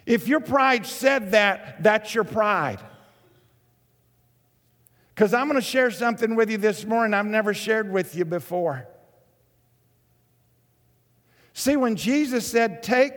If 0.07 0.27
your 0.27 0.41
pride 0.41 0.87
said 0.87 1.33
that, 1.33 1.83
that's 1.83 2.15
your 2.15 2.25
pride. 2.25 2.81
Because 5.17 5.33
I'm 5.33 5.49
going 5.49 5.59
to 5.59 5.67
share 5.67 5.91
something 5.91 6.37
with 6.37 6.51
you 6.51 6.59
this 6.59 6.85
morning 6.85 7.15
I've 7.15 7.25
never 7.25 7.55
shared 7.55 7.91
with 7.91 8.15
you 8.15 8.27
before. 8.27 8.87
See, 11.55 11.75
when 11.75 11.97
Jesus 11.97 12.47
said, 12.47 12.83
Take 12.83 13.15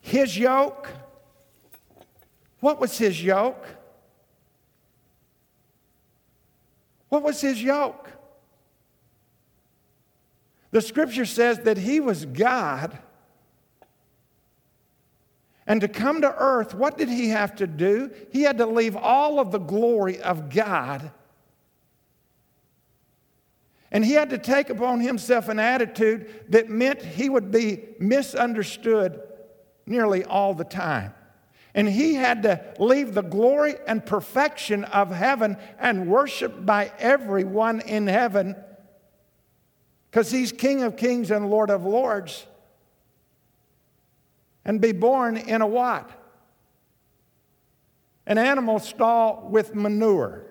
his 0.00 0.38
yoke, 0.38 0.88
what 2.60 2.80
was 2.80 2.96
his 2.96 3.22
yoke? 3.22 3.66
What 7.10 7.22
was 7.22 7.38
his 7.42 7.62
yoke? 7.62 8.10
The 10.70 10.80
scripture 10.80 11.26
says 11.26 11.58
that 11.60 11.76
he 11.76 12.00
was 12.00 12.24
God. 12.24 12.98
And 15.66 15.80
to 15.80 15.88
come 15.88 16.20
to 16.20 16.34
earth, 16.36 16.74
what 16.74 16.96
did 16.96 17.08
he 17.08 17.30
have 17.30 17.56
to 17.56 17.66
do? 17.66 18.10
He 18.32 18.42
had 18.42 18.58
to 18.58 18.66
leave 18.66 18.96
all 18.96 19.40
of 19.40 19.50
the 19.50 19.58
glory 19.58 20.20
of 20.20 20.48
God. 20.48 21.10
And 23.90 24.04
he 24.04 24.12
had 24.12 24.30
to 24.30 24.38
take 24.38 24.70
upon 24.70 25.00
himself 25.00 25.48
an 25.48 25.58
attitude 25.58 26.44
that 26.50 26.68
meant 26.68 27.02
he 27.02 27.28
would 27.28 27.50
be 27.50 27.82
misunderstood 27.98 29.20
nearly 29.86 30.24
all 30.24 30.54
the 30.54 30.64
time. 30.64 31.14
And 31.74 31.88
he 31.88 32.14
had 32.14 32.42
to 32.44 32.64
leave 32.78 33.14
the 33.14 33.22
glory 33.22 33.74
and 33.86 34.04
perfection 34.04 34.84
of 34.84 35.10
heaven 35.10 35.56
and 35.78 36.08
worshiped 36.08 36.64
by 36.64 36.90
everyone 36.98 37.80
in 37.80 38.06
heaven 38.06 38.56
because 40.10 40.30
he's 40.30 40.52
King 40.52 40.82
of 40.82 40.96
kings 40.96 41.30
and 41.30 41.50
Lord 41.50 41.68
of 41.68 41.84
lords. 41.84 42.46
And 44.66 44.80
be 44.80 44.90
born 44.90 45.36
in 45.36 45.62
a 45.62 45.66
what? 45.66 46.10
An 48.26 48.36
animal 48.36 48.80
stall 48.80 49.48
with 49.48 49.76
manure. 49.76 50.44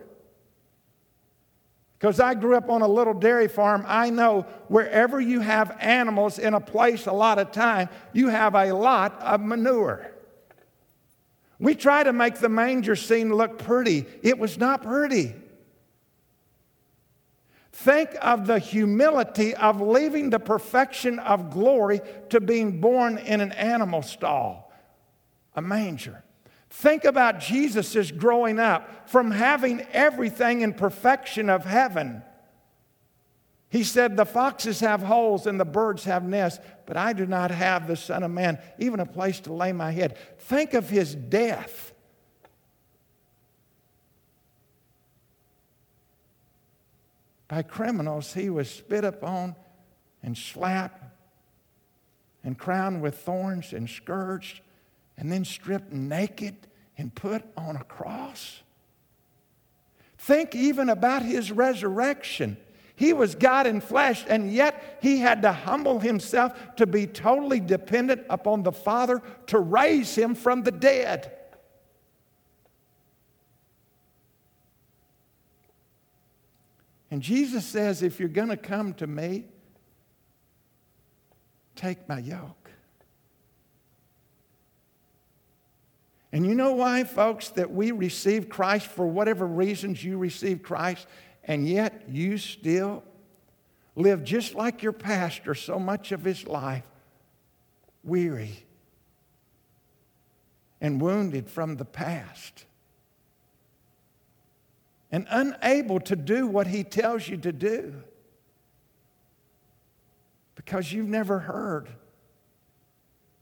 Because 1.99 2.21
I 2.21 2.33
grew 2.33 2.55
up 2.55 2.69
on 2.69 2.81
a 2.81 2.87
little 2.87 3.13
dairy 3.13 3.49
farm, 3.49 3.83
I 3.85 4.09
know 4.09 4.43
wherever 4.69 5.19
you 5.19 5.41
have 5.41 5.75
animals 5.81 6.39
in 6.39 6.53
a 6.53 6.61
place 6.61 7.07
a 7.07 7.11
lot 7.11 7.39
of 7.39 7.51
time, 7.51 7.89
you 8.13 8.29
have 8.29 8.55
a 8.55 8.71
lot 8.71 9.21
of 9.21 9.41
manure. 9.41 10.09
We 11.59 11.75
try 11.75 12.03
to 12.03 12.13
make 12.13 12.35
the 12.35 12.49
manger 12.49 12.95
scene 12.95 13.33
look 13.33 13.59
pretty. 13.59 14.05
It 14.23 14.39
was 14.39 14.57
not 14.57 14.81
pretty. 14.81 15.35
Think 17.79 18.15
of 18.21 18.47
the 18.47 18.57
humility 18.57 19.53
of 19.53 19.81
leaving 19.81 20.29
the 20.29 20.39
perfection 20.39 21.19
of 21.19 21.49
glory 21.49 21.99
to 22.29 22.39
being 22.39 22.79
born 22.79 23.17
in 23.17 23.41
an 23.41 23.51
animal 23.51 24.01
stall, 24.01 24.71
a 25.57 25.61
manger. 25.61 26.23
Think 26.69 27.03
about 27.03 27.41
Jesus' 27.41 28.11
growing 28.11 28.59
up 28.59 29.09
from 29.09 29.29
having 29.29 29.81
everything 29.91 30.61
in 30.61 30.73
perfection 30.73 31.49
of 31.49 31.65
heaven. 31.65 32.23
He 33.67 33.83
said, 33.83 34.15
The 34.15 34.25
foxes 34.25 34.79
have 34.79 35.03
holes 35.03 35.45
and 35.45 35.59
the 35.59 35.65
birds 35.65 36.05
have 36.05 36.23
nests, 36.23 36.63
but 36.85 36.95
I 36.95 37.11
do 37.11 37.25
not 37.25 37.51
have 37.51 37.89
the 37.89 37.97
Son 37.97 38.23
of 38.23 38.31
Man, 38.31 38.57
even 38.79 39.01
a 39.01 39.05
place 39.05 39.41
to 39.41 39.53
lay 39.53 39.73
my 39.73 39.91
head. 39.91 40.17
Think 40.39 40.75
of 40.75 40.89
his 40.89 41.13
death. 41.13 41.93
By 47.47 47.61
criminals, 47.61 48.33
he 48.33 48.49
was 48.49 48.69
spit 48.69 49.03
upon 49.03 49.55
and 50.23 50.37
slapped 50.37 51.03
and 52.43 52.57
crowned 52.57 53.01
with 53.01 53.17
thorns 53.17 53.73
and 53.73 53.89
scourged 53.89 54.61
and 55.17 55.31
then 55.31 55.45
stripped 55.45 55.91
naked 55.91 56.55
and 56.97 57.13
put 57.13 57.43
on 57.55 57.75
a 57.75 57.83
cross. 57.83 58.61
Think 60.17 60.55
even 60.55 60.89
about 60.89 61.21
his 61.21 61.51
resurrection. 61.51 62.57
He 62.95 63.13
was 63.13 63.35
God 63.35 63.67
in 63.67 63.81
flesh, 63.81 64.23
and 64.27 64.51
yet 64.51 64.99
he 65.01 65.19
had 65.19 65.41
to 65.41 65.51
humble 65.51 65.99
himself 65.99 66.57
to 66.77 66.87
be 66.87 67.05
totally 67.05 67.59
dependent 67.59 68.25
upon 68.29 68.63
the 68.63 68.71
Father 68.71 69.21
to 69.47 69.59
raise 69.59 70.15
him 70.15 70.33
from 70.33 70.63
the 70.63 70.71
dead. 70.71 71.34
And 77.15 77.23
Jesus 77.23 77.65
says, 77.65 78.03
If 78.03 78.19
you're 78.19 78.27
going 78.27 78.49
to 78.49 78.57
come 78.57 78.93
to 78.95 79.07
me, 79.07 79.45
take 81.73 82.09
my 82.09 82.19
yoke. 82.19 82.69
And 86.33 86.45
you 86.45 86.55
know 86.55 86.73
why, 86.73 87.05
folks, 87.05 87.47
that 87.51 87.71
we 87.71 87.91
receive 87.91 88.49
Christ 88.49 88.87
for 88.87 89.07
whatever 89.07 89.47
reasons 89.47 90.03
you 90.03 90.17
receive 90.17 90.61
Christ, 90.61 91.07
and 91.45 91.65
yet 91.65 92.03
you 92.09 92.37
still 92.37 93.01
live 93.95 94.25
just 94.25 94.53
like 94.53 94.83
your 94.83 94.91
pastor 94.91 95.55
so 95.55 95.79
much 95.79 96.11
of 96.11 96.25
his 96.25 96.45
life, 96.45 96.83
weary 98.03 98.65
and 100.81 100.99
wounded 100.99 101.49
from 101.49 101.77
the 101.77 101.85
past, 101.85 102.65
and 105.15 105.25
unable 105.29 106.01
to 106.01 106.13
do 106.13 106.45
what 106.45 106.67
he 106.67 106.83
tells 106.83 107.25
you 107.29 107.37
to 107.37 107.53
do 107.53 108.03
because 110.55 110.91
you've 110.91 111.07
never 111.07 111.39
heard 111.39 111.87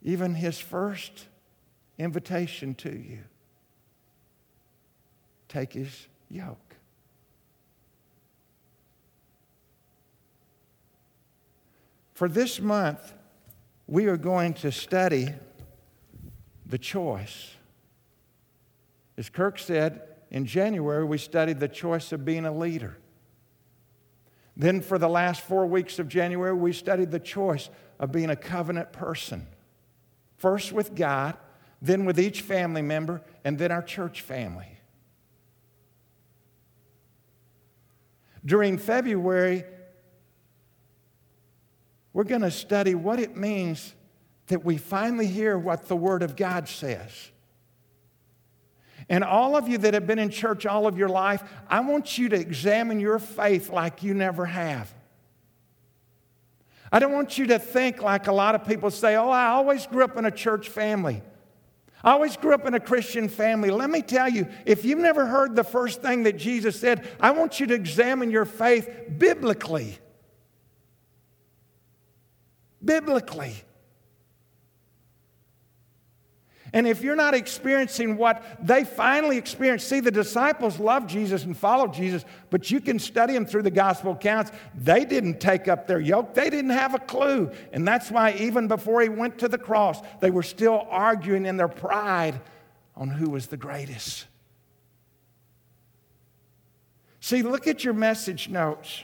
even 0.04 0.36
his 0.36 0.60
first 0.60 1.26
invitation 1.98 2.76
to 2.76 2.92
you 2.92 3.24
take 5.48 5.74
his 5.74 6.08
yoke. 6.30 6.76
For 12.14 12.30
this 12.30 12.60
month, 12.60 13.16
we 13.88 14.06
are 14.06 14.18
going 14.18 14.54
to 14.56 14.72
study 14.72 15.30
the 16.68 16.78
choice. 16.78 17.50
As 19.18 19.28
Kirk 19.32 19.58
said, 19.58 20.13
in 20.34 20.48
January, 20.48 21.06
we 21.06 21.20
studied 21.20 21.60
the 21.60 21.68
choice 21.68 22.12
of 22.12 22.26
being 22.26 22.46
a 22.46 22.52
leader. 22.52 22.98
Then, 24.58 24.82
for 24.82 24.98
the 24.98 25.08
last 25.08 25.42
four 25.42 25.68
weeks 25.68 26.00
of 26.00 26.08
January, 26.08 26.54
we 26.54 26.74
studied 26.74 27.12
the 27.12 27.20
choice 27.20 27.70
of 28.00 28.12
being 28.12 28.32
a 28.32 28.36
covenant 28.36 28.92
person. 28.92 29.48
First 30.38 30.74
with 30.74 30.96
God, 30.96 31.38
then 31.82 32.04
with 32.06 32.20
each 32.20 32.42
family 32.42 32.82
member, 32.82 33.22
and 33.44 33.60
then 33.60 33.72
our 33.72 33.84
church 33.84 34.22
family. 34.22 34.80
During 38.44 38.78
February, 38.78 39.64
we're 42.12 42.24
going 42.24 42.42
to 42.42 42.52
study 42.52 42.96
what 42.96 43.20
it 43.20 43.38
means 43.38 43.94
that 44.48 44.66
we 44.66 44.78
finally 44.78 45.28
hear 45.28 45.58
what 45.58 45.88
the 45.88 45.96
Word 45.96 46.24
of 46.24 46.36
God 46.36 46.68
says. 46.68 47.32
And 49.10 49.24
all 49.24 49.56
of 49.56 49.68
you 49.68 49.78
that 49.80 49.94
have 49.94 50.08
been 50.08 50.20
in 50.20 50.30
church 50.30 50.66
all 50.66 50.88
of 50.88 50.98
your 50.98 51.10
life, 51.10 51.44
I 51.68 51.82
want 51.82 52.18
you 52.18 52.30
to 52.30 52.36
examine 52.36 53.00
your 53.00 53.20
faith 53.20 53.70
like 53.70 54.04
you 54.04 54.14
never 54.14 54.46
have. 54.46 54.94
I 56.92 57.00
don't 57.00 57.12
want 57.12 57.38
you 57.38 57.48
to 57.48 57.60
think 57.60 58.02
like 58.02 58.28
a 58.28 58.32
lot 58.32 58.54
of 58.56 58.66
people 58.66 58.92
say, 58.92 59.16
oh, 59.16 59.30
I 59.30 59.48
always 59.48 59.88
grew 59.88 60.04
up 60.04 60.16
in 60.16 60.26
a 60.26 60.32
church 60.32 60.70
family. 60.70 61.24
I 62.04 62.12
always 62.12 62.38
grew 62.38 62.54
up 62.54 62.68
in 62.68 62.74
a 62.74 62.80
Christian 62.80 63.30
family. 63.30 63.72
Let 63.72 63.90
me 63.90 64.02
tell 64.02 64.30
you, 64.30 64.48
if 64.66 64.84
you've 64.84 65.00
never 65.00 65.26
heard 65.26 65.56
the 65.56 65.64
first 65.64 66.02
thing 66.02 66.24
that 66.24 66.38
Jesus 66.38 66.80
said, 66.80 67.08
I 67.20 67.32
want 67.32 67.60
you 67.60 67.68
to 67.68 67.74
examine 67.74 68.30
your 68.30 68.46
faith 68.46 68.90
biblically. 69.18 69.98
Biblically. 72.84 73.56
And 76.74 76.88
if 76.88 77.04
you're 77.04 77.16
not 77.16 77.36
experiencing 77.36 78.18
what 78.18 78.44
they 78.60 78.84
finally 78.84 79.38
experienced, 79.38 79.88
see, 79.88 80.00
the 80.00 80.10
disciples 80.10 80.80
loved 80.80 81.08
Jesus 81.08 81.46
and 81.46 81.56
followed 81.56 81.94
Jesus, 81.94 82.26
but 82.50 82.72
you 82.72 82.82
can 82.82 82.98
study 82.98 83.34
them 83.34 83.46
through 83.46 83.62
the 83.62 83.72
gospel 83.72 84.14
accounts. 84.14 84.52
They 84.74 85.06
didn't 85.06 85.40
take 85.40 85.68
up 85.68 85.86
their 85.86 86.00
yoke, 86.00 86.34
they 86.34 86.50
didn't 86.50 86.72
have 86.72 86.96
a 86.96 87.00
clue. 87.00 87.52
And 87.72 87.88
that's 87.88 88.10
why, 88.10 88.34
even 88.34 88.68
before 88.68 89.02
he 89.02 89.10
went 89.10 89.38
to 89.40 89.48
the 89.48 89.60
cross, 89.60 90.02
they 90.20 90.32
were 90.32 90.42
still 90.42 90.88
arguing 90.90 91.46
in 91.46 91.58
their 91.58 91.68
pride 91.68 92.42
on 92.96 93.10
who 93.10 93.30
was 93.30 93.48
the 93.48 93.58
greatest. 93.58 94.26
See, 97.20 97.44
look 97.44 97.68
at 97.68 97.84
your 97.84 97.94
message 97.94 98.50
notes. 98.50 99.04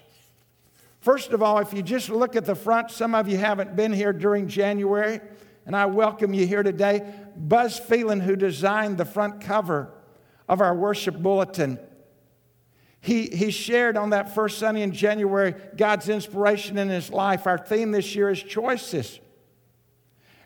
First 1.01 1.31
of 1.31 1.43
all, 1.43 1.59
if 1.59 1.71
you 1.71 1.83
just 1.83 2.09
look 2.09 2.35
at 2.35 2.45
the 2.45 2.55
front, 2.55 2.89
some 2.89 3.13
of 3.13 3.27
you 3.27 3.37
haven't 3.37 3.75
been 3.75 3.93
here 3.93 4.11
during 4.11 4.47
January 4.47 5.21
and 5.69 5.75
I 5.75 5.85
welcome 5.85 6.33
you 6.33 6.47
here 6.47 6.63
today. 6.63 7.13
Buzz 7.39 7.79
Phelan, 7.79 8.19
who 8.19 8.35
designed 8.35 8.97
the 8.97 9.05
front 9.05 9.41
cover 9.41 9.93
of 10.47 10.61
our 10.61 10.75
worship 10.75 11.15
bulletin, 11.15 11.79
he, 13.01 13.27
he 13.27 13.49
shared 13.49 13.95
on 13.95 14.09
that 14.09 14.35
first 14.35 14.57
Sunday 14.57 14.81
in 14.81 14.91
January 14.91 15.55
God's 15.77 16.09
inspiration 16.09 16.77
in 16.77 16.89
his 16.89 17.09
life. 17.09 17.47
Our 17.47 17.57
theme 17.57 17.91
this 17.91 18.13
year 18.13 18.29
is 18.29 18.43
choices. 18.43 19.19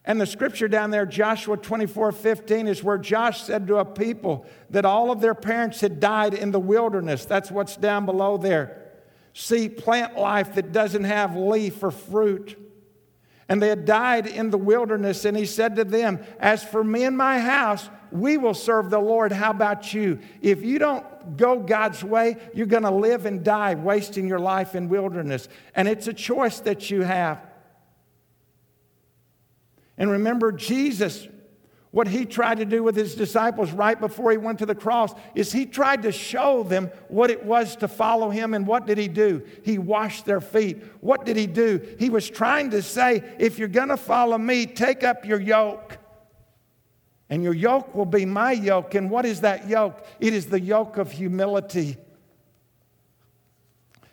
And 0.06 0.20
the 0.20 0.26
scripture 0.26 0.68
down 0.68 0.92
there, 0.92 1.06
Joshua 1.06 1.58
24 1.58 2.12
15, 2.12 2.68
is 2.68 2.84
where 2.84 2.98
Josh 2.98 3.42
said 3.42 3.68
to 3.68 3.78
a 3.78 3.86
people 3.86 4.46
that 4.70 4.86
all 4.86 5.12
of 5.12 5.22
their 5.22 5.34
parents 5.34 5.82
had 5.82 6.00
died 6.00 6.34
in 6.34 6.52
the 6.52 6.60
wilderness. 6.60 7.26
That's 7.26 7.50
what's 7.50 7.78
down 7.78 8.06
below 8.06 8.38
there. 8.38 8.92
See, 9.34 9.70
plant 9.70 10.18
life 10.18 10.56
that 10.56 10.72
doesn't 10.72 11.06
have 11.06 11.36
leaf 11.36 11.82
or 11.82 11.90
fruit. 11.90 12.60
And 13.50 13.62
they 13.62 13.68
had 13.68 13.86
died 13.86 14.28
in 14.28 14.50
the 14.50 14.58
wilderness. 14.58 15.26
And 15.26 15.36
he 15.36 15.46
said 15.46 15.76
to 15.76 15.84
them, 15.84 16.20
As 16.40 16.64
for 16.64 16.84
me 16.84 17.04
and 17.04 17.18
my 17.18 17.40
house, 17.40 17.90
we 18.12 18.38
will 18.38 18.54
serve 18.54 18.90
the 18.90 19.00
Lord. 19.00 19.32
How 19.32 19.52
about 19.52 19.94
you? 19.94 20.20
If 20.42 20.64
you 20.64 20.80
don't 20.80 21.36
go 21.36 21.60
God's 21.60 22.04
way, 22.04 22.38
you're 22.54 22.68
going 22.68 22.84
to 22.84 22.92
live 22.92 23.26
and 23.26 23.44
die 23.44 23.76
wasting 23.76 24.28
your 24.28 24.40
life 24.40 24.76
in 24.76 24.88
wilderness. 24.88 25.50
And 25.76 25.88
it's 25.88 26.08
a 26.08 26.14
choice 26.14 26.60
that 26.62 26.90
you 26.90 27.02
have. 27.02 27.46
And 29.98 30.10
remember, 30.10 30.52
Jesus, 30.52 31.28
what 31.94 32.08
he 32.08 32.26
tried 32.26 32.58
to 32.58 32.66
do 32.66 32.82
with 32.82 32.96
his 32.96 33.14
disciples 33.14 33.72
right 33.72 34.00
before 34.00 34.32
he 34.32 34.38
went 34.38 34.58
to 34.58 34.66
the 34.66 34.74
cross 34.74 35.14
is 35.36 35.52
he 35.52 35.68
tried 35.68 36.02
to 36.02 36.12
show 36.12 36.64
them 36.64 36.90
what 37.08 37.30
it 37.30 37.46
was 37.46 37.76
to 37.76 37.88
follow 37.88 38.32
him. 38.32 38.56
And 38.56 38.66
what 38.66 38.88
did 38.88 38.98
he 38.98 39.08
do? 39.08 39.44
He 39.64 39.78
washed 39.78 40.26
their 40.26 40.42
feet. 40.42 40.84
What 41.02 41.24
did 41.24 41.38
he 41.38 41.46
do? 41.46 41.80
He 42.00 42.10
was 42.10 42.28
trying 42.28 42.72
to 42.72 42.82
say, 42.82 43.24
if 43.38 43.60
you're 43.60 43.68
going 43.68 43.90
to 43.90 43.98
follow 43.98 44.40
me, 44.40 44.66
take 44.66 45.04
up 45.04 45.24
your 45.24 45.40
yoke. 45.40 46.00
And 47.30 47.44
your 47.44 47.54
yoke 47.54 47.94
will 47.94 48.08
be 48.08 48.26
my 48.26 48.54
yoke. 48.54 48.96
And 48.96 49.12
what 49.12 49.28
is 49.28 49.42
that 49.42 49.70
yoke? 49.70 50.04
It 50.20 50.34
is 50.34 50.48
the 50.48 50.60
yoke 50.60 50.98
of 50.98 51.12
humility. 51.12 51.98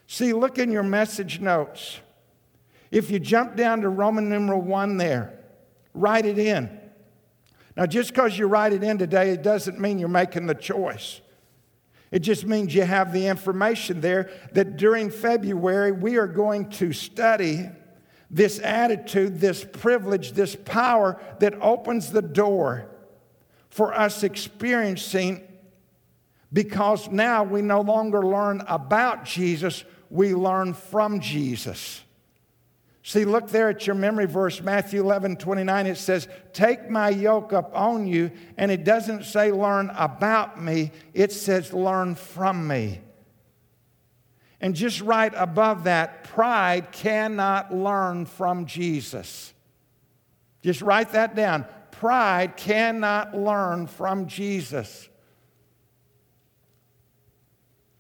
See, 0.07 0.35
look 0.35 0.59
in 0.59 0.71
your 0.71 0.83
message 0.83 1.41
notes. 1.41 2.01
If 2.91 3.11
you 3.11 3.19
jump 3.19 3.57
down 3.57 3.81
to 3.81 3.89
Roman 3.89 4.29
numeral 4.29 4.61
1 4.61 4.99
there, 4.99 5.41
Write 5.95 6.25
it 6.25 6.39
in. 6.39 6.80
Now, 7.77 7.87
just 7.87 8.11
because 8.11 8.37
you 8.39 8.47
write 8.47 8.73
it 8.73 8.83
in 8.83 8.99
today, 8.99 9.31
it 9.31 9.43
doesn't 9.43 9.79
mean 9.79 9.99
you're 9.99 10.09
making 10.09 10.47
the 10.47 10.55
choice. 10.55 11.21
It 12.11 12.21
just 12.21 12.45
means 12.45 12.75
you 12.75 12.83
have 12.83 13.13
the 13.13 13.29
information 13.29 14.01
there 14.01 14.31
that 14.53 14.77
during 14.77 15.11
February 15.11 15.93
we 15.93 16.17
are 16.17 16.27
going 16.27 16.69
to 16.71 16.93
study 16.93 17.69
this 18.31 18.59
attitude, 18.61 19.41
this 19.41 19.65
privilege, 19.65 20.33
this 20.33 20.57
power 20.57 21.21
that 21.39 21.55
opens 21.61 22.11
the 22.11 22.23
door 22.23 22.91
for 23.69 23.95
us 23.95 24.23
experiencing 24.23 25.47
because 26.53 27.09
now 27.09 27.45
we 27.45 27.63
no 27.63 27.81
longer 27.81 28.23
learn 28.23 28.63
about 28.67 29.25
Jesus, 29.25 29.85
we 30.11 30.35
learn 30.35 30.75
from 30.75 31.21
Jesus. 31.21 32.03
See, 33.03 33.25
look 33.25 33.49
there 33.49 33.71
at 33.71 33.87
your 33.87 33.97
memory 33.97 34.27
verse, 34.27 34.61
Matthew 34.61 35.01
11, 35.01 35.37
29. 35.37 35.87
It 35.87 35.97
says, 35.97 36.29
Take 36.53 36.91
my 36.91 37.09
yoke 37.09 37.53
up 37.53 37.75
on 37.75 38.07
you. 38.07 38.31
And 38.59 38.71
it 38.71 38.85
doesn't 38.85 39.25
say 39.25 39.53
learn 39.53 39.91
about 39.97 40.63
me, 40.63 40.93
it 41.15 41.33
says 41.33 41.73
learn 41.73 42.15
from 42.15 42.67
me. 42.67 43.01
And 44.61 44.75
just 44.75 45.01
right 45.01 45.33
above 45.35 45.85
that, 45.85 46.25
pride 46.25 46.93
cannot 46.93 47.75
learn 47.75 48.27
from 48.27 48.67
Jesus. 48.67 49.55
Just 50.63 50.83
write 50.83 51.13
that 51.13 51.35
down. 51.35 51.65
Pride 51.93 52.59
cannot 52.59 53.35
learn 53.35 53.87
from 53.87 54.27
Jesus. 54.27 55.09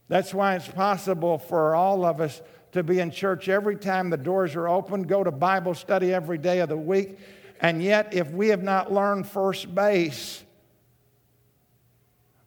That's 0.08 0.34
why 0.34 0.56
it's 0.56 0.68
possible 0.68 1.38
for 1.38 1.74
all 1.74 2.04
of 2.04 2.20
us 2.20 2.42
to 2.72 2.82
be 2.82 3.00
in 3.00 3.10
church 3.10 3.48
every 3.48 3.76
time 3.76 4.10
the 4.10 4.16
doors 4.16 4.54
are 4.54 4.68
open, 4.68 5.02
go 5.02 5.24
to 5.24 5.30
Bible 5.30 5.74
study 5.74 6.12
every 6.12 6.38
day 6.38 6.60
of 6.60 6.68
the 6.68 6.76
week. 6.76 7.18
And 7.60 7.82
yet, 7.82 8.14
if 8.14 8.30
we 8.30 8.48
have 8.48 8.62
not 8.62 8.92
learned 8.92 9.26
first 9.26 9.74
base, 9.74 10.42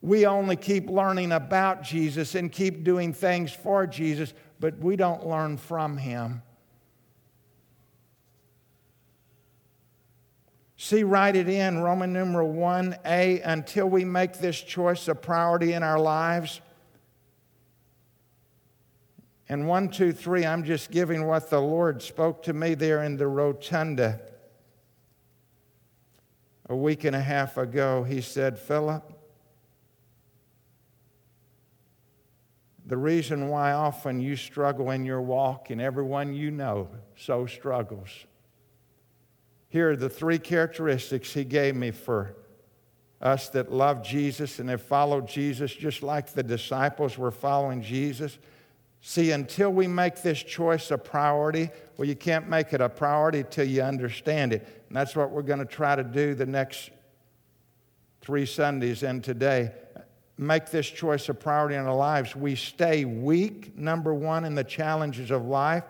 we 0.01 0.25
only 0.25 0.55
keep 0.55 0.89
learning 0.89 1.31
about 1.31 1.83
Jesus 1.83 2.35
and 2.35 2.51
keep 2.51 2.83
doing 2.83 3.13
things 3.13 3.51
for 3.51 3.87
Jesus, 3.87 4.33
but 4.59 4.77
we 4.79 4.95
don't 4.95 5.25
learn 5.25 5.57
from 5.57 5.97
him. 5.97 6.41
See, 10.75 11.03
write 11.05 11.37
it 11.37 11.47
in 11.47 11.79
Roman 11.79 12.11
numeral 12.11 12.51
1a 12.51 13.41
until 13.45 13.87
we 13.87 14.03
make 14.03 14.39
this 14.39 14.59
choice 14.59 15.07
a 15.07 15.15
priority 15.15 15.71
in 15.71 15.83
our 15.83 15.97
lives. 15.97 16.59
And 19.53 19.67
one, 19.67 19.89
two, 19.89 20.13
three, 20.13 20.47
I'm 20.47 20.63
just 20.63 20.89
giving 20.89 21.27
what 21.27 21.51
the 21.51 21.61
Lord 21.61 22.01
spoke 22.01 22.41
to 22.41 22.53
me 22.53 22.73
there 22.73 23.03
in 23.03 23.17
the 23.17 23.27
rotunda 23.27 24.19
a 26.67 26.75
week 26.75 27.03
and 27.03 27.15
a 27.15 27.21
half 27.21 27.57
ago. 27.57 28.01
He 28.01 28.19
said, 28.19 28.57
Philip, 28.57 29.13
the 32.87 32.97
reason 32.97 33.47
why 33.47 33.73
often 33.73 34.19
you 34.19 34.35
struggle 34.35 34.89
in 34.89 35.05
your 35.05 35.21
walk, 35.21 35.69
and 35.69 35.79
everyone 35.79 36.33
you 36.33 36.49
know 36.49 36.89
so 37.15 37.45
struggles. 37.45 38.09
Here 39.69 39.91
are 39.91 39.95
the 39.95 40.09
three 40.09 40.39
characteristics 40.39 41.31
he 41.31 41.43
gave 41.43 41.75
me 41.75 41.91
for 41.91 42.35
us 43.21 43.49
that 43.49 43.71
love 43.71 44.01
Jesus 44.01 44.57
and 44.57 44.67
have 44.71 44.81
followed 44.81 45.27
Jesus, 45.27 45.71
just 45.71 46.01
like 46.01 46.33
the 46.33 46.41
disciples 46.41 47.19
were 47.19 47.29
following 47.29 47.83
Jesus. 47.83 48.39
See, 49.05 49.31
until 49.31 49.69
we 49.69 49.85
make 49.85 50.21
this 50.21 50.41
choice 50.41 50.89
a 50.89 50.97
priority, 50.97 51.69
well, 51.97 52.07
you 52.07 52.15
can't 52.15 52.47
make 52.47 52.71
it 52.71 52.79
a 52.79 52.87
priority 52.87 53.43
till 53.43 53.67
you 53.67 53.81
understand 53.81 54.53
it. 54.53 54.65
And 54.87 54.95
that's 54.95 55.13
what 55.13 55.29
we're 55.29 55.41
going 55.41 55.59
to 55.59 55.65
try 55.65 55.97
to 55.97 56.05
do 56.05 56.33
the 56.33 56.45
next 56.45 56.89
three 58.21 58.45
Sundays 58.45 59.03
and 59.03 59.21
today. 59.21 59.73
Make 60.37 60.69
this 60.69 60.87
choice 60.87 61.27
a 61.27 61.33
priority 61.33 61.75
in 61.75 61.81
our 61.81 61.93
lives. 61.93 62.33
We 62.33 62.55
stay 62.55 63.03
weak, 63.03 63.77
number 63.77 64.13
one, 64.13 64.45
in 64.45 64.55
the 64.55 64.63
challenges 64.63 65.31
of 65.31 65.45
life. 65.45 65.83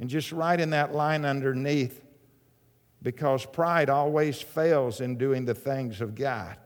And 0.00 0.10
just 0.10 0.32
write 0.32 0.58
in 0.58 0.70
that 0.70 0.92
line 0.92 1.24
underneath, 1.24 2.02
because 3.00 3.46
pride 3.46 3.88
always 3.88 4.42
fails 4.42 5.00
in 5.00 5.18
doing 5.18 5.44
the 5.44 5.54
things 5.54 6.00
of 6.00 6.16
God. 6.16 6.56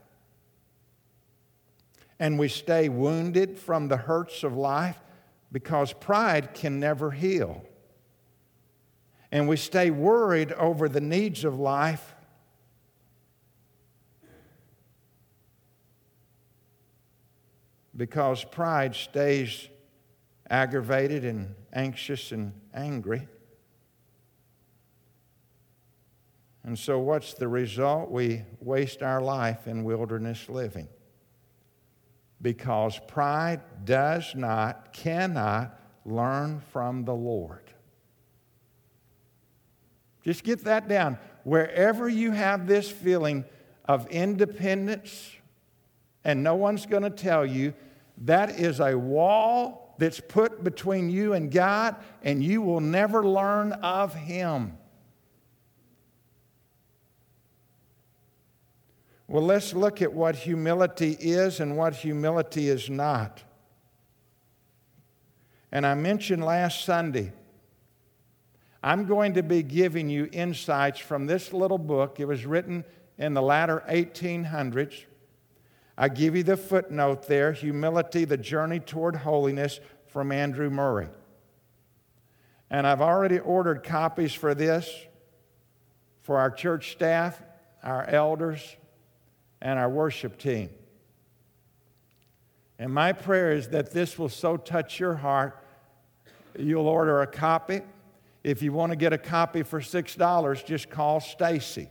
And 2.18 2.38
we 2.38 2.48
stay 2.48 2.88
wounded 2.88 3.58
from 3.58 3.88
the 3.88 3.98
hurts 3.98 4.44
of 4.44 4.56
life 4.56 4.96
because 5.52 5.92
pride 5.92 6.54
can 6.54 6.78
never 6.78 7.10
heal. 7.10 7.62
And 9.32 9.48
we 9.48 9.56
stay 9.56 9.90
worried 9.90 10.52
over 10.52 10.88
the 10.88 11.00
needs 11.00 11.44
of 11.44 11.58
life. 11.58 12.14
Because 17.96 18.44
pride 18.44 18.94
stays 18.94 19.68
aggravated 20.48 21.24
and 21.24 21.54
anxious 21.72 22.32
and 22.32 22.52
angry. 22.74 23.28
And 26.62 26.78
so, 26.78 26.98
what's 26.98 27.34
the 27.34 27.48
result? 27.48 28.10
We 28.10 28.42
waste 28.60 29.02
our 29.02 29.20
life 29.20 29.66
in 29.66 29.84
wilderness 29.84 30.48
living 30.48 30.88
because 32.42 32.98
pride 33.06 33.60
does 33.84 34.34
not, 34.34 34.92
cannot 34.92 35.78
learn 36.04 36.60
from 36.72 37.04
the 37.04 37.14
Lord. 37.14 37.70
Just 40.22 40.44
get 40.44 40.64
that 40.64 40.88
down. 40.88 41.18
Wherever 41.44 42.08
you 42.08 42.32
have 42.32 42.66
this 42.66 42.90
feeling 42.90 43.44
of 43.86 44.06
independence, 44.08 45.34
and 46.24 46.42
no 46.42 46.54
one's 46.54 46.86
going 46.86 47.02
to 47.02 47.10
tell 47.10 47.44
you, 47.46 47.74
that 48.18 48.60
is 48.60 48.80
a 48.80 48.96
wall 48.96 49.94
that's 49.98 50.20
put 50.20 50.62
between 50.62 51.10
you 51.10 51.32
and 51.32 51.50
God, 51.50 51.96
and 52.22 52.42
you 52.42 52.62
will 52.62 52.80
never 52.80 53.26
learn 53.26 53.72
of 53.72 54.14
Him. 54.14 54.76
Well, 59.30 59.44
let's 59.44 59.74
look 59.74 60.02
at 60.02 60.12
what 60.12 60.34
humility 60.34 61.12
is 61.12 61.60
and 61.60 61.76
what 61.76 61.94
humility 61.94 62.68
is 62.68 62.90
not. 62.90 63.44
And 65.70 65.86
I 65.86 65.94
mentioned 65.94 66.44
last 66.44 66.84
Sunday, 66.84 67.32
I'm 68.82 69.06
going 69.06 69.34
to 69.34 69.44
be 69.44 69.62
giving 69.62 70.08
you 70.08 70.28
insights 70.32 70.98
from 70.98 71.26
this 71.26 71.52
little 71.52 71.78
book. 71.78 72.18
It 72.18 72.24
was 72.24 72.44
written 72.44 72.84
in 73.18 73.34
the 73.34 73.40
latter 73.40 73.84
1800s. 73.88 75.04
I 75.96 76.08
give 76.08 76.34
you 76.34 76.42
the 76.42 76.56
footnote 76.56 77.28
there 77.28 77.52
Humility, 77.52 78.24
the 78.24 78.36
Journey 78.36 78.80
Toward 78.80 79.14
Holiness 79.14 79.78
from 80.08 80.32
Andrew 80.32 80.70
Murray. 80.70 81.06
And 82.68 82.84
I've 82.84 83.00
already 83.00 83.38
ordered 83.38 83.84
copies 83.84 84.34
for 84.34 84.56
this 84.56 84.92
for 86.20 86.38
our 86.38 86.50
church 86.50 86.90
staff, 86.90 87.40
our 87.84 88.04
elders, 88.08 88.76
and 89.60 89.78
our 89.78 89.88
worship 89.88 90.38
team. 90.38 90.70
And 92.78 92.92
my 92.92 93.12
prayer 93.12 93.52
is 93.52 93.68
that 93.68 93.92
this 93.92 94.18
will 94.18 94.28
so 94.28 94.56
touch 94.56 94.98
your 94.98 95.14
heart, 95.14 95.62
you'll 96.58 96.88
order 96.88 97.20
a 97.20 97.26
copy. 97.26 97.80
If 98.42 98.62
you 98.62 98.72
want 98.72 98.90
to 98.90 98.96
get 98.96 99.12
a 99.12 99.18
copy 99.18 99.62
for 99.62 99.80
$6, 99.80 100.64
just 100.64 100.88
call 100.88 101.20
Stacy. 101.20 101.88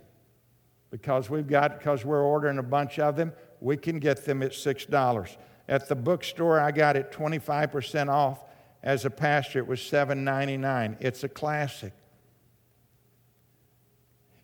because 0.91 1.29
we've 1.29 1.47
got 1.47 1.77
because 1.77 2.03
we're 2.03 2.23
ordering 2.23 2.57
a 2.57 2.63
bunch 2.63 2.99
of 2.99 3.15
them 3.15 3.31
we 3.61 3.77
can 3.77 3.99
get 3.99 4.25
them 4.25 4.41
at 4.41 4.51
$6 4.51 5.37
at 5.67 5.87
the 5.87 5.95
bookstore 5.95 6.59
i 6.59 6.71
got 6.71 6.95
it 6.95 7.11
25% 7.11 8.09
off 8.09 8.39
as 8.83 9.05
a 9.05 9.09
pastor 9.09 9.59
it 9.59 9.67
was 9.67 9.79
$7.99 9.79 10.97
it's 10.99 11.23
a 11.23 11.29
classic 11.29 11.93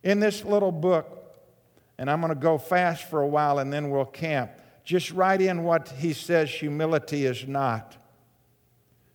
in 0.04 0.20
this 0.20 0.44
little 0.44 0.72
book 0.72 1.25
and 1.98 2.10
i'm 2.10 2.22
going 2.22 2.34
to 2.34 2.40
go 2.40 2.58
fast 2.58 3.10
for 3.10 3.22
a 3.22 3.28
while 3.28 3.60
and 3.60 3.72
then 3.72 3.90
we'll 3.90 4.06
camp 4.06 4.52
just 4.84 5.12
write 5.12 5.42
in 5.42 5.64
what 5.64 5.90
he 5.98 6.14
says 6.14 6.50
humility 6.50 7.26
is 7.26 7.48
not 7.48 7.98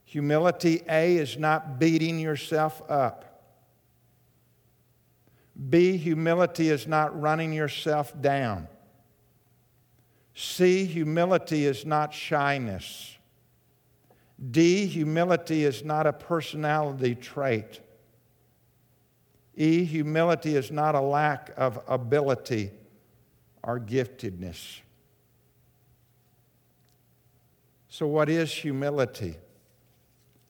humility 0.04 0.82
a 0.88 1.16
is 1.16 1.38
not 1.38 1.78
beating 1.78 2.18
yourself 2.18 2.82
up 2.88 3.30
B, 5.68 5.96
humility 5.96 6.70
is 6.70 6.86
not 6.86 7.20
running 7.20 7.52
yourself 7.52 8.18
down. 8.18 8.68
C, 10.34 10.86
humility 10.86 11.66
is 11.66 11.84
not 11.84 12.14
shyness. 12.14 13.18
D, 14.50 14.86
humility 14.86 15.64
is 15.64 15.84
not 15.84 16.06
a 16.06 16.14
personality 16.14 17.14
trait. 17.14 17.80
E, 19.56 19.84
humility 19.84 20.56
is 20.56 20.70
not 20.70 20.94
a 20.94 21.00
lack 21.00 21.52
of 21.56 21.80
ability 21.88 22.70
or 23.62 23.78
giftedness. 23.78 24.80
So, 27.88 28.06
what 28.06 28.28
is 28.28 28.52
humility? 28.52 29.36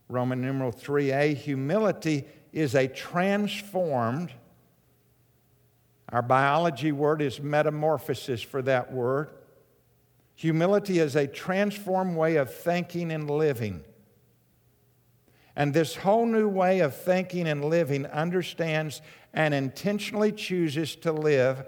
Roman 0.09 0.41
numeral 0.41 0.73
3a 0.73 1.35
humility 1.35 2.25
is 2.53 2.75
a 2.75 2.89
transformed 2.89 4.33
our 6.11 6.23
biology 6.23 6.91
word 6.91 7.23
is 7.23 7.41
metamorphosis 7.41 8.43
for 8.43 8.63
that 8.63 8.93
word. 8.93 9.31
Humility 10.35 10.99
is 10.99 11.15
a 11.15 11.27
transformed 11.27 12.17
way 12.17 12.37
of 12.37 12.53
thinking 12.53 13.13
and 13.13 13.31
living. 13.31 13.85
And 15.57 15.75
this 15.75 15.97
whole 15.97 16.27
new 16.27 16.49
way 16.49 16.81
of 16.81 16.95
thinking 16.95 17.49
and 17.49 17.65
living 17.65 18.07
understands 18.07 19.03
and 19.33 19.55
intentionally 19.55 20.33
chooses 20.33 20.97
to 20.97 21.13
live. 21.13 21.65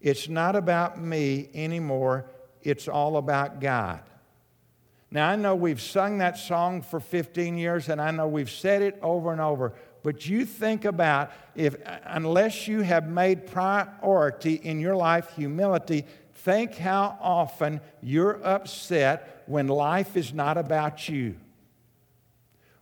It's 0.00 0.28
not 0.28 0.56
about 0.56 1.00
me 1.00 1.48
anymore, 1.54 2.26
it's 2.62 2.88
all 2.88 3.16
about 3.16 3.60
God. 3.60 4.00
Now, 5.10 5.28
I 5.28 5.36
know 5.36 5.54
we've 5.54 5.80
sung 5.80 6.18
that 6.18 6.36
song 6.38 6.82
for 6.82 6.98
15 6.98 7.56
years, 7.56 7.88
and 7.88 8.00
I 8.00 8.10
know 8.10 8.26
we've 8.26 8.50
said 8.50 8.82
it 8.82 8.98
over 9.00 9.30
and 9.30 9.40
over, 9.40 9.72
but 10.02 10.28
you 10.28 10.44
think 10.44 10.84
about 10.84 11.30
if, 11.54 11.76
unless 12.04 12.66
you 12.66 12.80
have 12.80 13.08
made 13.08 13.46
priority 13.46 14.54
in 14.54 14.80
your 14.80 14.96
life 14.96 15.30
humility, 15.36 16.04
think 16.32 16.74
how 16.74 17.16
often 17.20 17.80
you're 18.02 18.44
upset 18.44 19.44
when 19.46 19.68
life 19.68 20.16
is 20.16 20.34
not 20.34 20.58
about 20.58 21.08
you. 21.08 21.36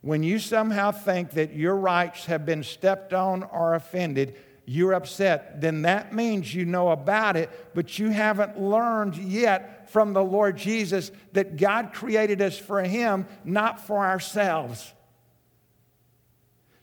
When 0.02 0.22
you 0.22 0.38
somehow 0.38 0.90
think 0.92 1.30
that 1.30 1.54
your 1.54 1.76
rights 1.76 2.26
have 2.26 2.44
been 2.44 2.64
stepped 2.64 3.12
on 3.12 3.44
or 3.44 3.74
offended, 3.74 4.36
you're 4.64 4.94
upset, 4.94 5.60
then 5.60 5.82
that 5.82 6.12
means 6.12 6.54
you 6.54 6.64
know 6.64 6.90
about 6.90 7.36
it, 7.36 7.50
but 7.74 7.98
you 7.98 8.10
haven't 8.10 8.60
learned 8.60 9.16
yet 9.16 9.90
from 9.90 10.12
the 10.12 10.22
Lord 10.22 10.56
Jesus 10.56 11.10
that 11.32 11.56
God 11.56 11.92
created 11.92 12.40
us 12.42 12.58
for 12.58 12.82
Him, 12.82 13.26
not 13.44 13.80
for 13.80 14.04
ourselves. 14.04 14.92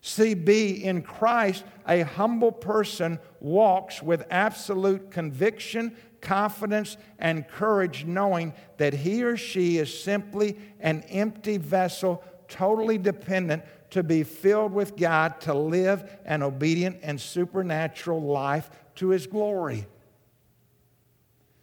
CB, 0.01 0.82
in 0.82 1.01
Christ, 1.01 1.63
a 1.88 2.01
humble 2.01 2.51
person 2.51 3.19
walks 3.39 4.01
with 4.01 4.25
absolute 4.29 5.12
conviction, 5.12 5.95
confidence, 6.21 6.97
and 7.17 7.47
courage, 7.47 8.05
knowing 8.05 8.53
that 8.77 8.93
he 8.93 9.23
or 9.23 9.36
she 9.36 9.77
is 9.77 10.01
simply 10.01 10.58
an 10.79 11.01
empty 11.10 11.58
vessel, 11.58 12.23
totally 12.49 12.97
dependent 12.97 13.63
to 13.91 14.03
be 14.03 14.23
filled 14.23 14.73
with 14.73 14.95
God 14.95 15.41
to 15.41 15.53
live 15.53 16.17
an 16.25 16.43
obedient 16.43 16.99
and 17.01 17.19
supernatural 17.19 18.21
life 18.21 18.69
to 18.95 19.09
his 19.09 19.27
glory. 19.27 19.88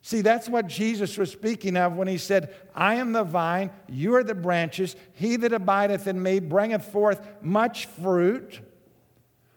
See, 0.03 0.21
that's 0.21 0.49
what 0.49 0.69
Jesus 0.69 1.19
was 1.19 1.33
speaking 1.33 1.77
of 1.77 1.97
when 1.97 2.07
he 2.07 2.17
said, 2.19 2.55
I 2.75 2.95
am 2.95 3.13
the 3.13 3.25
vine, 3.25 3.71
you 3.89 4.15
are 4.15 4.23
the 4.23 4.37
branches. 4.37 4.95
He 5.15 5.35
that 5.37 5.53
abideth 5.53 6.07
in 6.07 6.23
me 6.23 6.39
bringeth 6.39 6.85
forth 6.85 7.27
much 7.43 7.87
fruit. 7.87 8.61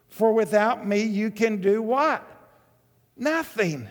For 0.07 0.33
without 0.33 0.87
me, 0.87 1.03
you 1.03 1.29
can 1.29 1.61
do 1.61 1.83
what? 1.83 2.27
Nothing. 3.15 3.87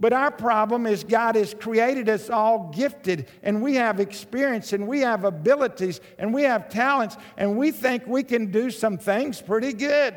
But 0.00 0.12
our 0.12 0.30
problem 0.30 0.86
is 0.86 1.02
God 1.02 1.34
has 1.34 1.54
created 1.54 2.08
us 2.08 2.30
all 2.30 2.70
gifted, 2.74 3.28
and 3.42 3.62
we 3.62 3.74
have 3.74 3.98
experience, 3.98 4.72
and 4.72 4.86
we 4.86 5.00
have 5.00 5.24
abilities, 5.24 6.00
and 6.18 6.32
we 6.32 6.44
have 6.44 6.68
talents, 6.68 7.16
and 7.36 7.56
we 7.56 7.72
think 7.72 8.06
we 8.06 8.22
can 8.22 8.52
do 8.52 8.70
some 8.70 8.96
things 8.96 9.42
pretty 9.42 9.72
good. 9.72 10.16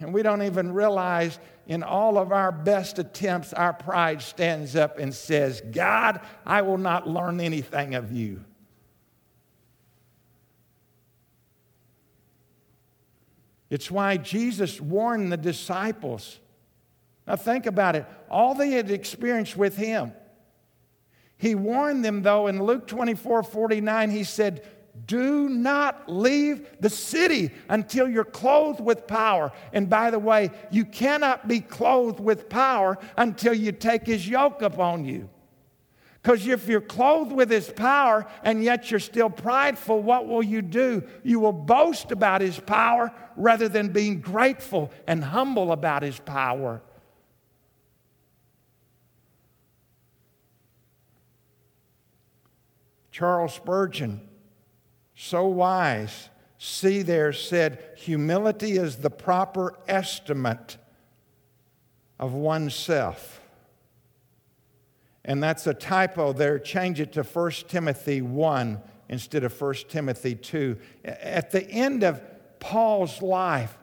And 0.00 0.12
we 0.12 0.22
don't 0.22 0.42
even 0.42 0.72
realize 0.72 1.38
in 1.66 1.82
all 1.82 2.18
of 2.18 2.32
our 2.32 2.50
best 2.50 2.98
attempts, 2.98 3.52
our 3.52 3.72
pride 3.72 4.20
stands 4.20 4.76
up 4.76 4.98
and 4.98 5.14
says, 5.14 5.62
God, 5.70 6.20
I 6.44 6.62
will 6.62 6.78
not 6.78 7.08
learn 7.08 7.40
anything 7.40 7.94
of 7.94 8.12
you. 8.12 8.44
It's 13.76 13.90
why 13.90 14.16
Jesus 14.16 14.80
warned 14.80 15.30
the 15.30 15.36
disciples. 15.36 16.40
Now, 17.26 17.36
think 17.36 17.66
about 17.66 17.94
it. 17.94 18.06
All 18.30 18.54
they 18.54 18.70
had 18.70 18.90
experienced 18.90 19.54
with 19.54 19.76
him. 19.76 20.14
He 21.36 21.54
warned 21.54 22.02
them, 22.02 22.22
though, 22.22 22.46
in 22.46 22.62
Luke 22.62 22.86
24 22.86 23.42
49, 23.42 24.10
he 24.10 24.24
said, 24.24 24.66
do 25.04 25.50
not 25.50 26.04
leave 26.08 26.66
the 26.80 26.88
city 26.88 27.50
until 27.68 28.08
you're 28.08 28.24
clothed 28.24 28.80
with 28.80 29.06
power. 29.06 29.52
And 29.74 29.90
by 29.90 30.10
the 30.10 30.18
way, 30.18 30.52
you 30.70 30.86
cannot 30.86 31.46
be 31.46 31.60
clothed 31.60 32.18
with 32.18 32.48
power 32.48 32.96
until 33.18 33.52
you 33.52 33.72
take 33.72 34.06
his 34.06 34.26
yoke 34.26 34.62
upon 34.62 35.04
you. 35.04 35.28
Because 36.26 36.44
if 36.44 36.66
you're 36.66 36.80
clothed 36.80 37.30
with 37.30 37.48
his 37.48 37.70
power 37.70 38.26
and 38.42 38.64
yet 38.64 38.90
you're 38.90 38.98
still 38.98 39.30
prideful, 39.30 40.02
what 40.02 40.26
will 40.26 40.42
you 40.42 40.60
do? 40.60 41.04
You 41.22 41.38
will 41.38 41.52
boast 41.52 42.10
about 42.10 42.40
his 42.40 42.58
power 42.58 43.12
rather 43.36 43.68
than 43.68 43.90
being 43.90 44.20
grateful 44.20 44.90
and 45.06 45.22
humble 45.22 45.70
about 45.70 46.02
his 46.02 46.18
power. 46.18 46.82
Charles 53.12 53.54
Spurgeon 53.54 54.20
so 55.14 55.46
wise, 55.46 56.28
see 56.58 57.02
there 57.02 57.32
said, 57.32 57.92
humility 57.98 58.72
is 58.72 58.96
the 58.96 59.10
proper 59.10 59.78
estimate 59.86 60.76
of 62.18 62.32
oneself. 62.32 63.45
And 65.26 65.42
that's 65.42 65.66
a 65.66 65.74
typo 65.74 66.32
there. 66.32 66.58
Change 66.58 67.00
it 67.00 67.12
to 67.12 67.24
1 67.24 67.50
Timothy 67.68 68.22
1 68.22 68.80
instead 69.08 69.44
of 69.44 69.60
1 69.60 69.74
Timothy 69.88 70.36
2. 70.36 70.78
At 71.04 71.50
the 71.50 71.68
end 71.68 72.04
of 72.04 72.22
Paul's 72.60 73.20
life, 73.20 73.76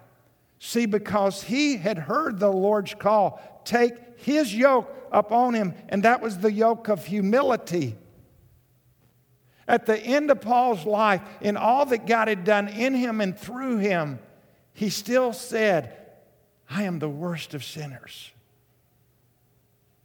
see, 0.60 0.86
because 0.86 1.44
he 1.44 1.76
had 1.78 1.98
heard 1.98 2.40
the 2.40 2.52
Lord's 2.52 2.94
call, 2.96 3.62
take 3.66 3.94
his 4.20 4.56
yoke 4.56 4.90
upon 5.12 5.54
him, 5.54 5.74
and 5.90 6.04
that 6.04 6.22
was 6.22 6.38
the 6.38 6.52
yoke 6.52 6.88
of 6.88 7.06
humility. 7.06 7.98
At 9.68 9.86
the 9.86 9.98
end 9.98 10.32
of 10.32 10.42
Paul's 10.42 10.86
life, 10.86 11.22
in 11.42 11.58
all 11.58 11.86
that 11.88 12.08
God 12.08 12.30
had 12.30 12.46
done 12.46 12.70
in 12.70 12.94
him 12.94 13.22
and 13.22 13.38
through 13.38 13.78
him, 13.78 14.20
he 14.74 14.90
still 14.90 15.34
said, 15.34 15.98
I 16.70 16.84
am 16.84 17.00
the 17.00 17.10
worst 17.10 17.54
of 17.54 17.64
sinners. 17.64 18.33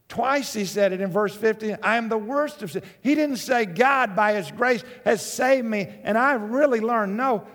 Twice 0.09 0.55
he 0.55 0.65
said 0.65 0.93
it 0.93 1.01
in 1.01 1.11
verse 1.11 1.35
15 1.35 1.79
I 1.83 1.97
am 1.97 2.09
the 2.09 2.19
worst 2.19 2.63
of 2.63 2.71
sinners. 2.71 2.89
He 3.03 3.15
didn't 3.15 3.37
say, 3.37 3.67
God, 3.67 4.17
by 4.17 4.35
his 4.35 4.51
grace, 4.51 4.83
has 5.05 5.25
saved 5.25 5.67
me 5.67 5.89
and 6.03 6.17
I 6.17 6.33
really 6.33 6.81
learned. 6.81 7.17
No, 7.17 7.47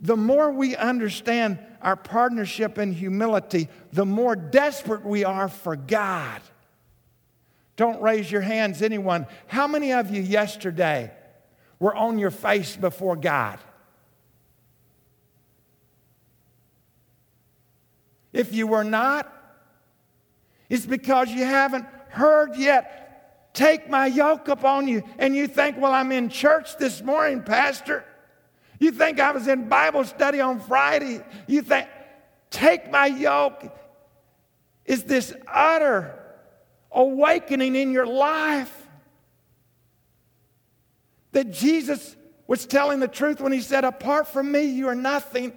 the 0.00 0.16
more 0.16 0.50
we 0.50 0.76
understand 0.76 1.58
our 1.80 1.96
partnership 1.96 2.78
in 2.78 2.92
humility, 2.92 3.68
the 3.92 4.04
more 4.04 4.36
desperate 4.36 5.04
we 5.04 5.24
are 5.24 5.48
for 5.48 5.76
God. 5.76 6.42
Don't 7.76 8.02
raise 8.02 8.30
your 8.30 8.42
hands, 8.42 8.82
anyone. 8.82 9.26
How 9.46 9.66
many 9.66 9.92
of 9.92 10.10
you 10.10 10.20
yesterday 10.20 11.10
were 11.80 11.96
on 11.96 12.18
your 12.18 12.30
face 12.30 12.76
before 12.76 13.16
God. 13.16 13.58
If 18.32 18.54
you 18.54 18.68
were 18.68 18.84
not, 18.84 19.32
it's 20.70 20.86
because 20.86 21.30
you 21.30 21.44
haven't 21.44 21.84
heard 22.08 22.56
yet. 22.56 23.52
Take 23.52 23.90
my 23.90 24.06
yoke 24.06 24.48
upon 24.48 24.86
you. 24.86 25.02
And 25.18 25.34
you 25.34 25.48
think, 25.48 25.76
well, 25.76 25.92
I'm 25.92 26.12
in 26.12 26.28
church 26.28 26.78
this 26.78 27.02
morning, 27.02 27.42
Pastor. 27.42 28.04
You 28.78 28.92
think 28.92 29.20
I 29.20 29.32
was 29.32 29.48
in 29.48 29.68
Bible 29.68 30.04
study 30.04 30.40
on 30.40 30.60
Friday? 30.60 31.20
You 31.48 31.62
think, 31.62 31.88
take 32.50 32.90
my 32.90 33.06
yoke 33.06 33.76
is 34.86 35.04
this 35.04 35.34
utter 35.46 36.16
awakening 36.90 37.76
in 37.76 37.92
your 37.92 38.06
life 38.06 38.88
that 41.32 41.50
Jesus 41.50 42.16
was 42.46 42.66
telling 42.66 42.98
the 42.98 43.08
truth 43.08 43.40
when 43.40 43.52
he 43.52 43.60
said, 43.60 43.84
Apart 43.84 44.26
from 44.26 44.50
me, 44.50 44.62
you 44.62 44.88
are 44.88 44.94
nothing. 44.94 45.52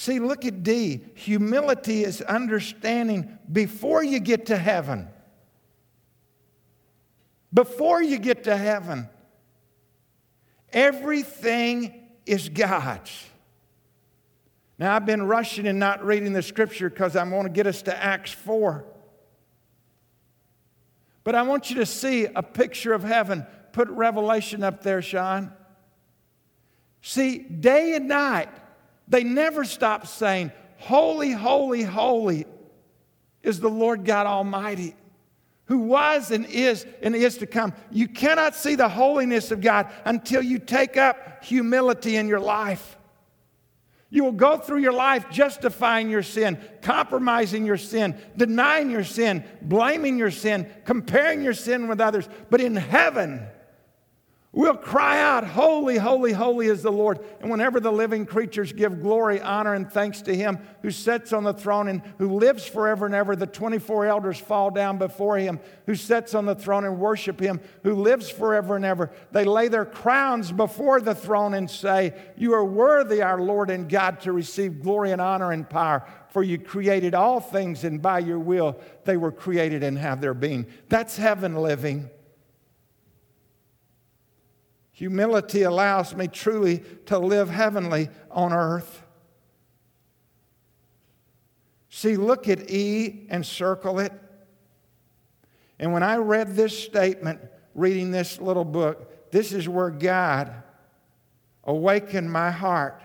See, 0.00 0.18
look 0.18 0.46
at 0.46 0.62
D. 0.62 1.02
Humility 1.12 2.04
is 2.04 2.22
understanding 2.22 3.36
before 3.52 4.02
you 4.02 4.18
get 4.18 4.46
to 4.46 4.56
heaven. 4.56 5.08
Before 7.52 8.02
you 8.02 8.18
get 8.18 8.44
to 8.44 8.56
heaven, 8.56 9.10
everything 10.72 12.08
is 12.24 12.48
God's. 12.48 13.26
Now, 14.78 14.96
I've 14.96 15.04
been 15.04 15.24
rushing 15.24 15.66
and 15.66 15.78
not 15.78 16.02
reading 16.02 16.32
the 16.32 16.40
scripture 16.40 16.88
because 16.88 17.14
I 17.14 17.22
want 17.24 17.44
to 17.44 17.52
get 17.52 17.66
us 17.66 17.82
to 17.82 17.94
Acts 17.94 18.32
4. 18.32 18.86
But 21.24 21.34
I 21.34 21.42
want 21.42 21.68
you 21.68 21.76
to 21.76 21.84
see 21.84 22.24
a 22.24 22.42
picture 22.42 22.94
of 22.94 23.04
heaven. 23.04 23.46
Put 23.72 23.90
Revelation 23.90 24.64
up 24.64 24.82
there, 24.82 25.02
Sean. 25.02 25.52
See, 27.02 27.36
day 27.40 27.96
and 27.96 28.08
night, 28.08 28.48
they 29.10 29.24
never 29.24 29.64
stop 29.64 30.06
saying, 30.06 30.52
Holy, 30.78 31.32
holy, 31.32 31.82
holy 31.82 32.46
is 33.42 33.60
the 33.60 33.68
Lord 33.68 34.06
God 34.06 34.26
Almighty, 34.26 34.94
who 35.66 35.80
was 35.80 36.30
and 36.30 36.46
is 36.46 36.86
and 37.02 37.14
is 37.14 37.38
to 37.38 37.46
come. 37.46 37.74
You 37.90 38.08
cannot 38.08 38.54
see 38.54 38.76
the 38.76 38.88
holiness 38.88 39.50
of 39.50 39.60
God 39.60 39.90
until 40.06 40.42
you 40.42 40.58
take 40.58 40.96
up 40.96 41.44
humility 41.44 42.16
in 42.16 42.28
your 42.28 42.40
life. 42.40 42.96
You 44.12 44.24
will 44.24 44.32
go 44.32 44.56
through 44.56 44.78
your 44.78 44.92
life 44.92 45.26
justifying 45.30 46.10
your 46.10 46.22
sin, 46.24 46.58
compromising 46.82 47.64
your 47.64 47.76
sin, 47.76 48.18
denying 48.36 48.90
your 48.90 49.04
sin, 49.04 49.44
blaming 49.62 50.18
your 50.18 50.32
sin, 50.32 50.68
comparing 50.84 51.42
your 51.42 51.54
sin 51.54 51.88
with 51.88 52.00
others. 52.00 52.28
But 52.48 52.60
in 52.60 52.74
heaven, 52.74 53.46
We'll 54.52 54.74
cry 54.74 55.22
out, 55.22 55.44
Holy, 55.44 55.96
holy, 55.96 56.32
holy 56.32 56.66
is 56.66 56.82
the 56.82 56.90
Lord. 56.90 57.20
And 57.40 57.52
whenever 57.52 57.78
the 57.78 57.92
living 57.92 58.26
creatures 58.26 58.72
give 58.72 59.00
glory, 59.00 59.40
honor, 59.40 59.74
and 59.74 59.88
thanks 59.88 60.22
to 60.22 60.34
Him 60.34 60.58
who 60.82 60.90
sits 60.90 61.32
on 61.32 61.44
the 61.44 61.52
throne 61.52 61.86
and 61.86 62.02
who 62.18 62.36
lives 62.36 62.66
forever 62.66 63.06
and 63.06 63.14
ever, 63.14 63.36
the 63.36 63.46
24 63.46 64.06
elders 64.06 64.40
fall 64.40 64.72
down 64.72 64.98
before 64.98 65.38
Him 65.38 65.60
who 65.86 65.94
sits 65.94 66.34
on 66.34 66.46
the 66.46 66.56
throne 66.56 66.84
and 66.84 66.98
worship 66.98 67.38
Him 67.38 67.60
who 67.84 67.94
lives 67.94 68.28
forever 68.28 68.74
and 68.74 68.84
ever. 68.84 69.12
They 69.30 69.44
lay 69.44 69.68
their 69.68 69.84
crowns 69.84 70.50
before 70.50 71.00
the 71.00 71.14
throne 71.14 71.54
and 71.54 71.70
say, 71.70 72.12
You 72.36 72.54
are 72.54 72.64
worthy, 72.64 73.22
our 73.22 73.40
Lord 73.40 73.70
and 73.70 73.88
God, 73.88 74.20
to 74.22 74.32
receive 74.32 74.82
glory 74.82 75.12
and 75.12 75.20
honor 75.20 75.52
and 75.52 75.68
power. 75.70 76.04
For 76.30 76.42
you 76.42 76.58
created 76.58 77.14
all 77.14 77.38
things, 77.38 77.84
and 77.84 78.02
by 78.02 78.18
your 78.18 78.40
will 78.40 78.80
they 79.04 79.16
were 79.16 79.32
created 79.32 79.84
and 79.84 79.96
have 79.96 80.20
their 80.20 80.34
being. 80.34 80.66
That's 80.88 81.16
heaven 81.16 81.54
living. 81.54 82.10
Humility 85.00 85.62
allows 85.62 86.14
me 86.14 86.28
truly 86.28 86.82
to 87.06 87.18
live 87.18 87.48
heavenly 87.48 88.10
on 88.30 88.52
earth. 88.52 89.02
See, 91.88 92.18
look 92.18 92.50
at 92.50 92.70
E 92.70 93.26
and 93.30 93.46
circle 93.46 93.98
it. 93.98 94.12
And 95.78 95.94
when 95.94 96.02
I 96.02 96.16
read 96.16 96.54
this 96.54 96.78
statement, 96.78 97.40
reading 97.74 98.10
this 98.10 98.42
little 98.42 98.66
book, 98.66 99.30
this 99.30 99.54
is 99.54 99.66
where 99.66 99.88
God 99.88 100.52
awakened 101.64 102.30
my 102.30 102.50
heart. 102.50 103.00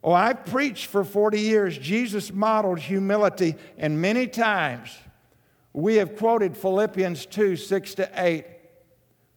Oh, 0.00 0.12
I've 0.12 0.46
preached 0.46 0.86
for 0.86 1.02
40 1.02 1.40
years. 1.40 1.76
Jesus 1.76 2.32
modeled 2.32 2.78
humility, 2.78 3.56
and 3.76 4.00
many 4.00 4.28
times 4.28 4.96
we 5.72 5.96
have 5.96 6.14
quoted 6.14 6.56
Philippians 6.56 7.26
2 7.26 7.56
6 7.56 7.94
to 7.96 8.08
8 8.14 8.44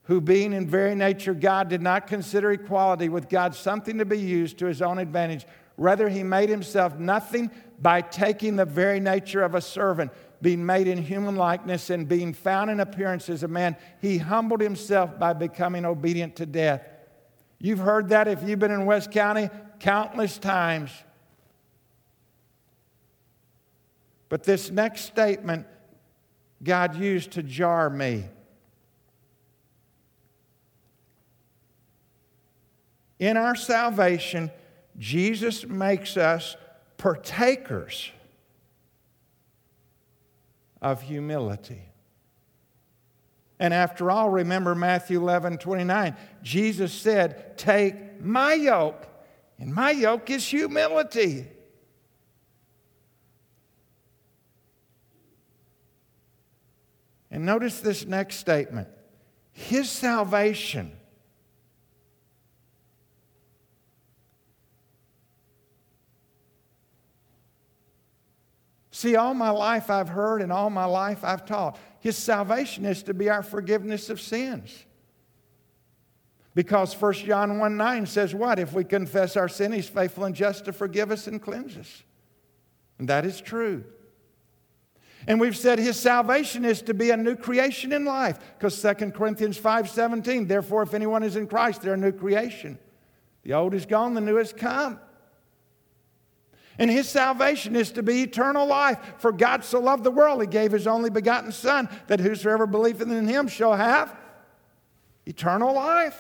who, 0.10 0.20
being 0.20 0.54
in 0.54 0.68
very 0.68 0.96
nature 0.96 1.36
God, 1.36 1.70
did 1.70 1.84
not 1.84 2.08
consider 2.08 2.52
equality 2.52 3.10
with 3.10 3.30
God 3.30 3.54
something 3.54 4.00
to 4.00 4.06
be 4.06 4.18
used 4.18 4.58
to 4.58 4.66
his 4.66 4.82
own 4.82 4.98
advantage. 4.98 5.46
Rather, 5.78 6.10
he 6.10 6.24
made 6.24 6.50
himself 6.50 6.98
nothing 6.98 7.52
by 7.80 8.02
taking 8.02 8.56
the 8.56 8.66
very 8.66 9.00
nature 9.00 9.44
of 9.44 9.54
a 9.54 9.62
servant, 9.62 10.12
being 10.42 10.66
made 10.66 10.88
in 10.88 10.98
human 10.98 11.36
likeness 11.36 11.92
and 11.92 12.08
being 12.08 12.34
found 12.34 12.72
in 12.72 12.80
appearance 12.80 13.30
as 13.30 13.44
a 13.44 13.48
man. 13.48 13.78
He 14.02 14.18
humbled 14.18 14.62
himself 14.62 15.20
by 15.20 15.34
becoming 15.34 15.86
obedient 15.86 16.36
to 16.38 16.48
death. 16.48 16.82
You've 17.60 17.78
heard 17.78 18.10
that 18.10 18.28
if 18.28 18.42
you've 18.42 18.58
been 18.58 18.72
in 18.72 18.88
West 18.88 19.12
County 19.12 19.52
countless 19.80 20.40
times. 20.40 20.90
But 24.28 24.44
this 24.44 24.72
next 24.72 25.02
statement 25.02 25.68
God 26.64 26.96
used 26.96 27.30
to 27.34 27.44
jar 27.44 27.92
me. 27.92 28.26
In 33.20 33.36
our 33.36 33.56
salvation, 33.56 34.50
Jesus 34.98 35.68
makes 35.68 36.18
us 36.18 36.56
partakers 36.98 38.12
of 40.82 41.02
humility. 41.02 41.82
And 43.60 43.74
after 43.74 44.10
all, 44.10 44.30
remember 44.30 44.74
Matthew 44.74 45.20
11 45.20 45.58
29. 45.58 46.16
Jesus 46.42 46.94
said, 46.94 47.58
Take 47.58 48.22
my 48.22 48.54
yoke, 48.54 49.06
and 49.60 49.74
my 49.74 49.92
yoke 49.92 50.30
is 50.30 50.48
humility. 50.48 51.46
And 57.32 57.46
notice 57.46 57.82
this 57.82 58.06
next 58.06 58.38
statement 58.38 58.88
His 59.52 59.90
salvation 59.90 60.94
See, 69.00 69.16
all 69.16 69.34
my 69.34 69.50
life 69.50 69.90
I've 69.90 70.10
heard 70.10 70.42
and 70.42 70.52
all 70.52 70.70
my 70.70 70.84
life 70.84 71.24
I've 71.24 71.46
taught. 71.46 71.80
His 72.02 72.18
salvation 72.18 72.84
is 72.84 73.02
to 73.04 73.14
be 73.14 73.30
our 73.30 73.42
forgiveness 73.42 74.10
of 74.10 74.20
sins. 74.20 74.84
Because 76.54 76.94
1 76.94 77.14
John 77.14 77.60
1 77.60 77.78
9 77.78 78.06
says, 78.06 78.36
What? 78.36 78.60
If 78.60 78.74
we 78.74 78.84
confess 78.84 79.38
our 79.38 79.48
sin, 79.48 79.72
He's 79.72 79.88
faithful 79.88 80.26
and 80.26 80.36
just 80.36 80.66
to 80.66 80.74
forgive 80.74 81.12
us 81.12 81.28
and 81.28 81.42
cleanse 81.42 81.78
us. 81.78 82.04
And 82.98 83.08
that 83.08 83.24
is 83.24 83.40
true. 83.40 83.86
And 85.28 85.40
we've 85.40 85.56
said 85.56 85.80
his 85.80 85.98
salvation 85.98 86.66
is 86.66 86.82
to 86.82 86.94
be 86.94 87.12
a 87.12 87.16
new 87.16 87.38
creation 87.38 87.94
in 87.94 88.04
life 88.04 88.38
because 88.58 88.82
2 88.82 89.14
Corinthians 89.14 89.58
5:17 89.58 90.50
therefore 90.50 90.84
if 90.84 90.94
anyone 90.94 91.24
is 91.24 91.38
in 91.38 91.48
Christ 91.48 91.84
they're 91.84 91.94
a 91.94 91.98
new 91.98 92.12
creation. 92.12 92.78
The 93.44 93.54
old 93.54 93.74
is 93.74 93.86
gone 93.86 94.14
the 94.14 94.20
new 94.20 94.36
has 94.36 94.52
come. 94.52 95.00
And 96.80 96.90
his 96.90 97.10
salvation 97.10 97.76
is 97.76 97.92
to 97.92 98.04
be 98.04 98.24
eternal 98.24 98.66
life. 98.66 98.98
For 99.18 99.34
God 99.34 99.66
so 99.66 99.82
loved 99.82 100.06
the 100.06 100.12
world, 100.12 100.40
he 100.40 100.48
gave 100.48 100.72
his 100.72 100.88
only 100.88 101.10
begotten 101.10 101.52
Son, 101.52 101.90
that 102.08 102.22
whosoever 102.22 102.66
believeth 102.66 103.12
in 103.12 103.28
him 103.28 103.50
shall 103.50 103.76
have 103.76 104.16
eternal 105.26 105.76
life. 105.76 106.18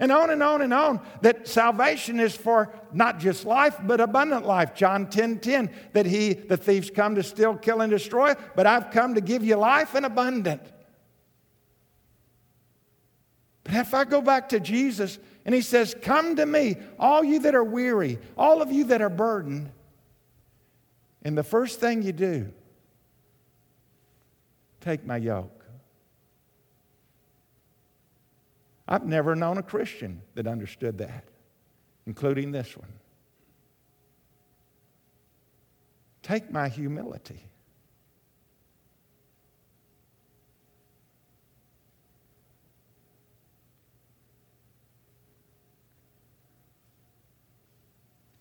And 0.00 0.10
on 0.10 0.30
and 0.30 0.42
on 0.42 0.60
and 0.62 0.74
on. 0.74 1.00
That 1.22 1.46
salvation 1.46 2.18
is 2.18 2.34
for 2.34 2.72
not 2.92 3.20
just 3.20 3.44
life, 3.44 3.76
but 3.82 4.00
abundant 4.00 4.44
life. 4.44 4.74
John 4.74 5.08
10 5.08 5.38
10, 5.38 5.70
that 5.92 6.06
he, 6.06 6.34
the 6.34 6.56
thieves 6.56 6.90
come 6.90 7.14
to 7.14 7.22
steal, 7.22 7.54
kill, 7.56 7.80
and 7.80 7.90
destroy, 7.90 8.34
but 8.56 8.66
I've 8.66 8.90
come 8.90 9.14
to 9.14 9.20
give 9.20 9.44
you 9.44 9.54
life 9.56 9.94
and 9.94 10.04
abundant. 10.04 10.62
But 13.62 13.74
if 13.74 13.94
I 13.94 14.04
go 14.04 14.20
back 14.20 14.48
to 14.48 14.60
Jesus 14.60 15.18
and 15.48 15.54
he 15.54 15.62
says, 15.62 15.96
Come 16.02 16.36
to 16.36 16.44
me, 16.44 16.76
all 16.98 17.24
you 17.24 17.38
that 17.38 17.54
are 17.54 17.64
weary, 17.64 18.18
all 18.36 18.60
of 18.60 18.70
you 18.70 18.84
that 18.84 19.00
are 19.00 19.08
burdened. 19.08 19.70
And 21.22 21.38
the 21.38 21.42
first 21.42 21.80
thing 21.80 22.02
you 22.02 22.12
do, 22.12 22.52
take 24.82 25.06
my 25.06 25.16
yoke. 25.16 25.64
I've 28.86 29.06
never 29.06 29.34
known 29.34 29.56
a 29.56 29.62
Christian 29.62 30.20
that 30.34 30.46
understood 30.46 30.98
that, 30.98 31.24
including 32.04 32.52
this 32.52 32.76
one. 32.76 32.92
Take 36.22 36.52
my 36.52 36.68
humility. 36.68 37.47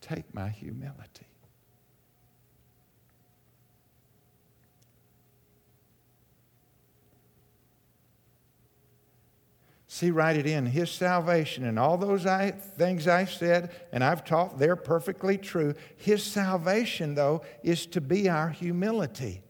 take 0.08 0.34
my 0.34 0.50
humility. 0.50 1.28
See, 9.90 10.12
write 10.12 10.38
it 10.38 10.46
in. 10.46 10.68
His 10.68 10.92
salvation 10.92 11.66
and 11.66 11.80
all 11.80 11.98
those 11.98 12.28
I, 12.28 12.52
things 12.52 13.08
I 13.08 13.26
said 13.26 13.72
and 13.92 14.04
I've 14.04 14.24
taught, 14.24 14.60
they're 14.60 14.76
perfectly 14.76 15.40
true. 15.40 15.74
His 15.96 16.22
salvation, 16.22 17.16
though, 17.16 17.42
is 17.64 17.88
to 17.88 18.02
be 18.02 18.30
our 18.30 18.50
humility. 18.50 19.42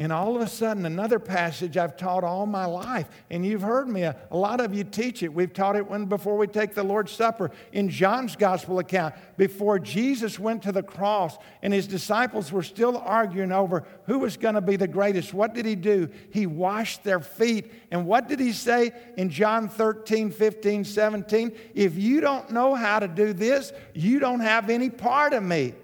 And 0.00 0.12
all 0.12 0.36
of 0.36 0.42
a 0.42 0.46
sudden, 0.46 0.86
another 0.86 1.18
passage 1.18 1.76
I've 1.76 1.96
taught 1.96 2.22
all 2.22 2.46
my 2.46 2.66
life, 2.66 3.08
and 3.30 3.44
you've 3.44 3.62
heard 3.62 3.88
me, 3.88 4.02
a, 4.02 4.14
a, 4.30 4.36
lot 4.36 4.60
of 4.60 4.72
you 4.72 4.84
teach 4.84 5.24
it. 5.24 5.34
We've 5.34 5.52
taught 5.52 5.74
it 5.74 5.90
when 5.90 6.04
before 6.04 6.36
we 6.36 6.46
take 6.46 6.72
the 6.72 6.84
Lord's 6.84 7.10
Supper. 7.10 7.50
In 7.72 7.88
John's 7.88 8.36
gospel 8.36 8.78
account, 8.78 9.16
before 9.36 9.80
Jesus 9.80 10.38
went 10.38 10.62
to 10.62 10.70
the 10.70 10.84
cross 10.84 11.36
and 11.62 11.74
his 11.74 11.88
disciples 11.88 12.52
were 12.52 12.62
still 12.62 12.96
arguing 12.96 13.50
over 13.50 13.82
who 14.06 14.20
was 14.20 14.36
going 14.36 14.54
to 14.54 14.60
be 14.60 14.76
the 14.76 14.86
greatest, 14.86 15.34
what 15.34 15.52
did 15.52 15.66
he 15.66 15.74
do? 15.74 16.08
He 16.30 16.46
washed 16.46 17.02
their 17.02 17.18
feet. 17.18 17.72
And 17.90 18.06
what 18.06 18.28
did 18.28 18.38
he 18.38 18.52
say 18.52 18.92
in 19.16 19.30
John 19.30 19.68
13, 19.68 20.30
15, 20.30 20.84
17? 20.84 21.56
If 21.74 21.96
you 21.96 22.20
don't 22.20 22.52
know 22.52 22.76
how 22.76 23.00
to 23.00 23.08
do 23.08 23.32
this, 23.32 23.72
you 23.94 24.20
don't 24.20 24.40
have 24.40 24.70
any 24.70 24.90
part 24.90 25.32
of 25.32 25.42
me. 25.42 25.74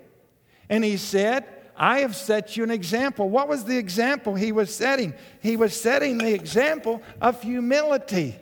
And 0.69 0.85
he 0.85 0.99
said, 0.99 1.45
I 1.77 2.01
have 2.01 2.15
set 2.15 2.57
you 2.57 2.65
an 2.65 2.71
example. 2.71 3.29
What 3.29 3.49
was 3.49 3.65
the 3.65 3.77
example 3.77 4.35
he 4.35 4.53
was 4.53 4.75
setting? 4.75 5.15
He 5.41 5.57
was 5.57 5.79
setting 5.79 6.19
the 6.19 6.33
example 6.33 7.03
of 7.21 7.43
humility. 7.43 8.37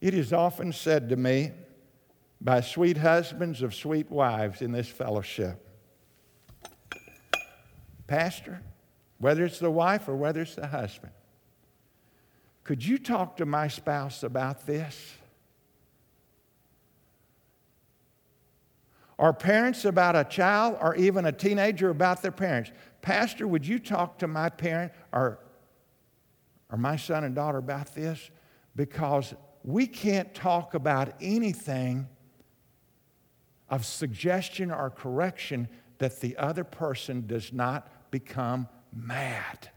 It 0.00 0.14
is 0.14 0.32
often 0.32 0.72
said 0.72 1.08
to 1.08 1.16
me 1.16 1.52
by 2.40 2.60
sweet 2.60 2.98
husbands 2.98 3.62
of 3.62 3.74
sweet 3.74 4.10
wives 4.10 4.62
in 4.62 4.72
this 4.72 4.88
fellowship 4.88 5.64
Pastor, 8.06 8.62
whether 9.18 9.44
it's 9.44 9.58
the 9.58 9.70
wife 9.70 10.08
or 10.08 10.16
whether 10.16 10.40
it's 10.40 10.54
the 10.54 10.66
husband, 10.66 11.12
could 12.68 12.84
you 12.84 12.98
talk 12.98 13.38
to 13.38 13.46
my 13.46 13.66
spouse 13.66 14.22
about 14.22 14.66
this? 14.66 15.14
Or 19.16 19.32
parents 19.32 19.86
about 19.86 20.14
a 20.16 20.24
child 20.24 20.76
or 20.78 20.94
even 20.94 21.24
a 21.24 21.32
teenager 21.32 21.88
about 21.88 22.20
their 22.20 22.30
parents. 22.30 22.70
Pastor, 23.00 23.48
would 23.48 23.66
you 23.66 23.78
talk 23.78 24.18
to 24.18 24.26
my 24.26 24.50
parent 24.50 24.92
or, 25.12 25.38
or 26.70 26.76
my 26.76 26.96
son 26.96 27.24
and 27.24 27.34
daughter 27.34 27.56
about 27.56 27.94
this? 27.94 28.28
Because 28.76 29.32
we 29.64 29.86
can't 29.86 30.34
talk 30.34 30.74
about 30.74 31.14
anything 31.22 32.06
of 33.70 33.86
suggestion 33.86 34.70
or 34.70 34.90
correction 34.90 35.70
that 35.96 36.20
the 36.20 36.36
other 36.36 36.64
person 36.64 37.26
does 37.26 37.50
not 37.50 38.10
become 38.10 38.68
mad. 38.92 39.70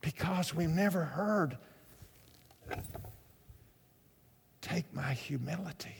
Because 0.00 0.54
we've 0.54 0.68
never 0.68 1.04
heard 1.04 1.58
take 4.60 4.92
my 4.94 5.12
humility. 5.12 5.96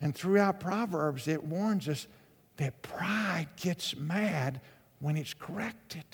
And 0.00 0.14
throughout 0.14 0.58
Proverbs, 0.58 1.28
it 1.28 1.44
warns 1.44 1.88
us 1.88 2.06
that 2.56 2.82
pride 2.82 3.48
gets 3.56 3.96
mad 3.96 4.60
when 4.98 5.16
it's 5.16 5.34
corrected. 5.34 6.04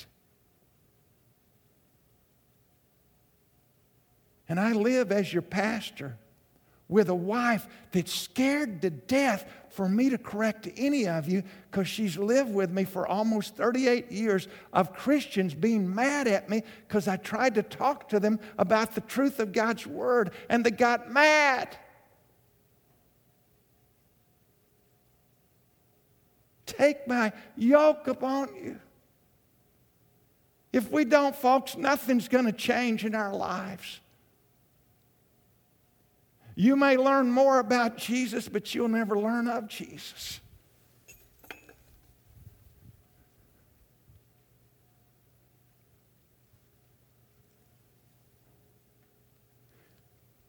And 4.48 4.59
I 4.61 4.72
live 4.72 5.11
as 5.12 5.33
your 5.33 5.42
pastor 5.42 6.16
with 6.88 7.09
a 7.09 7.14
wife 7.14 7.66
that's 7.92 8.12
scared 8.12 8.83
to 8.83 8.90
death 8.90 9.50
for 9.78 9.88
me 9.88 10.10
to 10.10 10.18
correct 10.18 10.68
any 10.76 11.06
of 11.06 11.28
you 11.28 11.40
because 11.70 11.86
she's 11.86 12.18
lived 12.18 12.52
with 12.52 12.68
me 12.68 12.82
for 12.82 13.06
almost 13.06 13.54
38 13.54 14.10
years 14.10 14.48
of 14.72 14.92
Christians 14.92 15.54
being 15.54 15.94
mad 15.94 16.26
at 16.26 16.50
me 16.50 16.64
because 16.88 17.06
I 17.06 17.16
tried 17.16 17.54
to 17.54 17.62
talk 17.62 18.08
to 18.08 18.18
them 18.18 18.40
about 18.58 18.96
the 18.96 19.02
truth 19.02 19.38
of 19.38 19.52
God's 19.52 19.86
word 19.86 20.32
and 20.48 20.66
they 20.66 20.72
got 20.72 21.12
mad. 21.12 21.76
Take 26.66 27.06
my 27.06 27.32
yoke 27.56 28.08
upon 28.08 28.48
you. 28.56 28.80
If 30.72 30.90
we 30.90 31.04
don't, 31.04 31.36
folks, 31.36 31.76
nothing's 31.76 32.26
going 32.26 32.46
to 32.46 32.52
change 32.52 33.04
in 33.04 33.14
our 33.14 33.32
lives. 33.32 34.00
You 36.61 36.75
may 36.75 36.97
learn 36.97 37.31
more 37.31 37.61
about 37.61 37.97
Jesus, 37.99 38.49
but 38.49 38.75
you'll 38.75 38.88
never 38.88 39.16
learn 39.16 39.47
of 39.47 39.68
Jesus. 39.68 40.40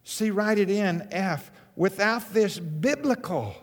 See, 0.04 0.32
write 0.32 0.58
it 0.58 0.72
in 0.72 1.08
F. 1.12 1.52
Without 1.76 2.34
this 2.34 2.58
biblical, 2.58 3.54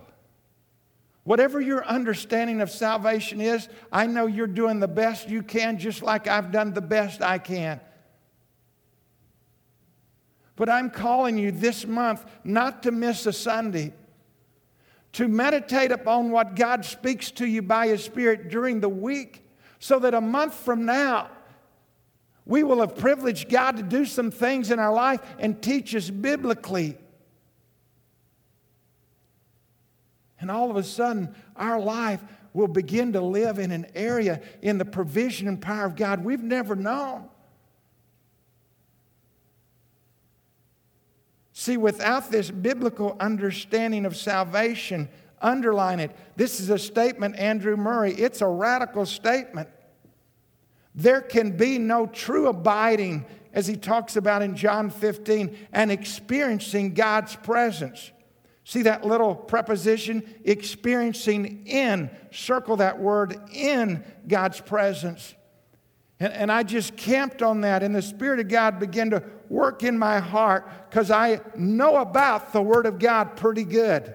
whatever 1.24 1.60
your 1.60 1.84
understanding 1.84 2.60
of 2.60 2.70
salvation 2.70 3.40
is, 3.40 3.68
I 3.90 4.06
know 4.06 4.26
you're 4.26 4.46
doing 4.46 4.78
the 4.78 4.86
best 4.86 5.28
you 5.28 5.42
can, 5.42 5.80
just 5.80 6.00
like 6.00 6.28
I've 6.28 6.52
done 6.52 6.74
the 6.74 6.80
best 6.80 7.22
I 7.22 7.38
can. 7.38 7.80
But 10.56 10.70
I'm 10.70 10.90
calling 10.90 11.36
you 11.36 11.52
this 11.52 11.86
month 11.86 12.24
not 12.42 12.82
to 12.84 12.90
miss 12.90 13.26
a 13.26 13.32
Sunday, 13.32 13.92
to 15.12 15.28
meditate 15.28 15.92
upon 15.92 16.30
what 16.30 16.56
God 16.56 16.84
speaks 16.84 17.30
to 17.32 17.46
you 17.46 17.62
by 17.62 17.88
His 17.88 18.02
Spirit 18.02 18.48
during 18.48 18.80
the 18.80 18.88
week, 18.88 19.46
so 19.78 19.98
that 19.98 20.14
a 20.14 20.20
month 20.20 20.54
from 20.54 20.86
now, 20.86 21.28
we 22.46 22.62
will 22.62 22.80
have 22.80 22.96
privileged 22.96 23.50
God 23.50 23.76
to 23.76 23.82
do 23.82 24.06
some 24.06 24.30
things 24.30 24.70
in 24.70 24.78
our 24.78 24.92
life 24.92 25.20
and 25.38 25.60
teach 25.60 25.94
us 25.94 26.08
biblically. 26.08 26.96
And 30.40 30.50
all 30.50 30.70
of 30.70 30.76
a 30.76 30.82
sudden, 30.82 31.34
our 31.56 31.80
life 31.80 32.22
will 32.54 32.68
begin 32.68 33.12
to 33.12 33.20
live 33.20 33.58
in 33.58 33.70
an 33.72 33.86
area 33.94 34.40
in 34.62 34.78
the 34.78 34.84
provision 34.84 35.48
and 35.48 35.60
power 35.60 35.84
of 35.84 35.96
God 35.96 36.24
we've 36.24 36.42
never 36.42 36.74
known. 36.74 37.28
See, 41.58 41.78
without 41.78 42.30
this 42.30 42.50
biblical 42.50 43.16
understanding 43.18 44.04
of 44.04 44.14
salvation, 44.14 45.08
underline 45.40 46.00
it. 46.00 46.14
This 46.36 46.60
is 46.60 46.68
a 46.68 46.78
statement, 46.78 47.38
Andrew 47.38 47.78
Murray. 47.78 48.12
It's 48.12 48.42
a 48.42 48.46
radical 48.46 49.06
statement. 49.06 49.70
There 50.94 51.22
can 51.22 51.56
be 51.56 51.78
no 51.78 52.08
true 52.08 52.48
abiding, 52.48 53.24
as 53.54 53.66
he 53.66 53.74
talks 53.74 54.16
about 54.16 54.42
in 54.42 54.54
John 54.54 54.90
15, 54.90 55.56
and 55.72 55.90
experiencing 55.90 56.92
God's 56.92 57.34
presence. 57.36 58.10
See 58.64 58.82
that 58.82 59.06
little 59.06 59.34
preposition, 59.34 60.28
experiencing 60.44 61.66
in, 61.66 62.10
circle 62.32 62.76
that 62.76 62.98
word 62.98 63.34
in 63.50 64.04
God's 64.28 64.60
presence. 64.60 65.34
And, 66.18 66.32
and 66.32 66.52
I 66.52 66.62
just 66.62 66.96
camped 66.96 67.42
on 67.42 67.60
that, 67.60 67.82
and 67.82 67.94
the 67.94 68.02
Spirit 68.02 68.40
of 68.40 68.48
God 68.48 68.78
began 68.78 69.10
to 69.10 69.22
work 69.48 69.82
in 69.82 69.98
my 69.98 70.18
heart 70.18 70.68
because 70.88 71.10
I 71.10 71.40
know 71.56 71.96
about 71.96 72.52
the 72.52 72.62
Word 72.62 72.86
of 72.86 72.98
God 72.98 73.36
pretty 73.36 73.64
good. 73.64 74.14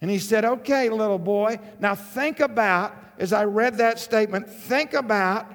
And 0.00 0.10
he 0.10 0.18
said, 0.18 0.44
Okay, 0.44 0.90
little 0.90 1.18
boy, 1.18 1.58
now 1.80 1.94
think 1.94 2.40
about, 2.40 2.94
as 3.18 3.32
I 3.32 3.44
read 3.44 3.78
that 3.78 3.98
statement, 3.98 4.50
think 4.50 4.92
about 4.92 5.50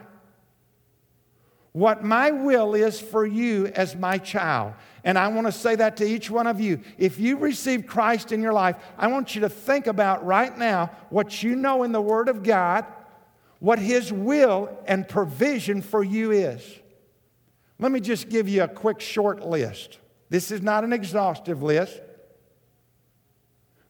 what 1.72 2.04
my 2.04 2.32
will 2.32 2.74
is 2.74 3.00
for 3.00 3.26
you 3.26 3.68
as 3.68 3.96
my 3.96 4.18
child. 4.18 4.74
And 5.04 5.18
I 5.18 5.28
want 5.28 5.48
to 5.48 5.52
say 5.52 5.76
that 5.76 5.98
to 5.98 6.06
each 6.06 6.30
one 6.30 6.48
of 6.48 6.60
you. 6.60 6.82
If 6.98 7.20
you 7.20 7.38
receive 7.38 7.86
Christ 7.86 8.32
in 8.32 8.42
your 8.42 8.54
life, 8.54 8.76
I 8.98 9.08
want 9.08 9.36
you 9.36 9.42
to 9.42 9.50
think 9.50 9.88
about 9.88 10.26
right 10.26 10.56
now 10.58 10.92
what 11.10 11.44
you 11.44 11.56
know 11.56 11.84
in 11.84 11.92
the 11.92 12.02
Word 12.02 12.28
of 12.28 12.44
God, 12.44 12.86
what 13.60 13.80
His 13.80 14.12
will 14.12 14.78
and 14.88 15.08
provision 15.08 15.82
for 15.82 16.04
you 16.04 16.32
is. 16.32 16.64
Let 17.80 17.92
me 17.92 18.00
just 18.00 18.30
give 18.30 18.50
you 18.50 18.64
a 18.64 18.68
quick 18.68 19.00
short 19.00 19.46
list. 19.46 20.00
This 20.30 20.52
is 20.52 20.62
not 20.62 20.84
an 20.84 20.92
exhaustive 20.92 21.64
list, 21.64 22.02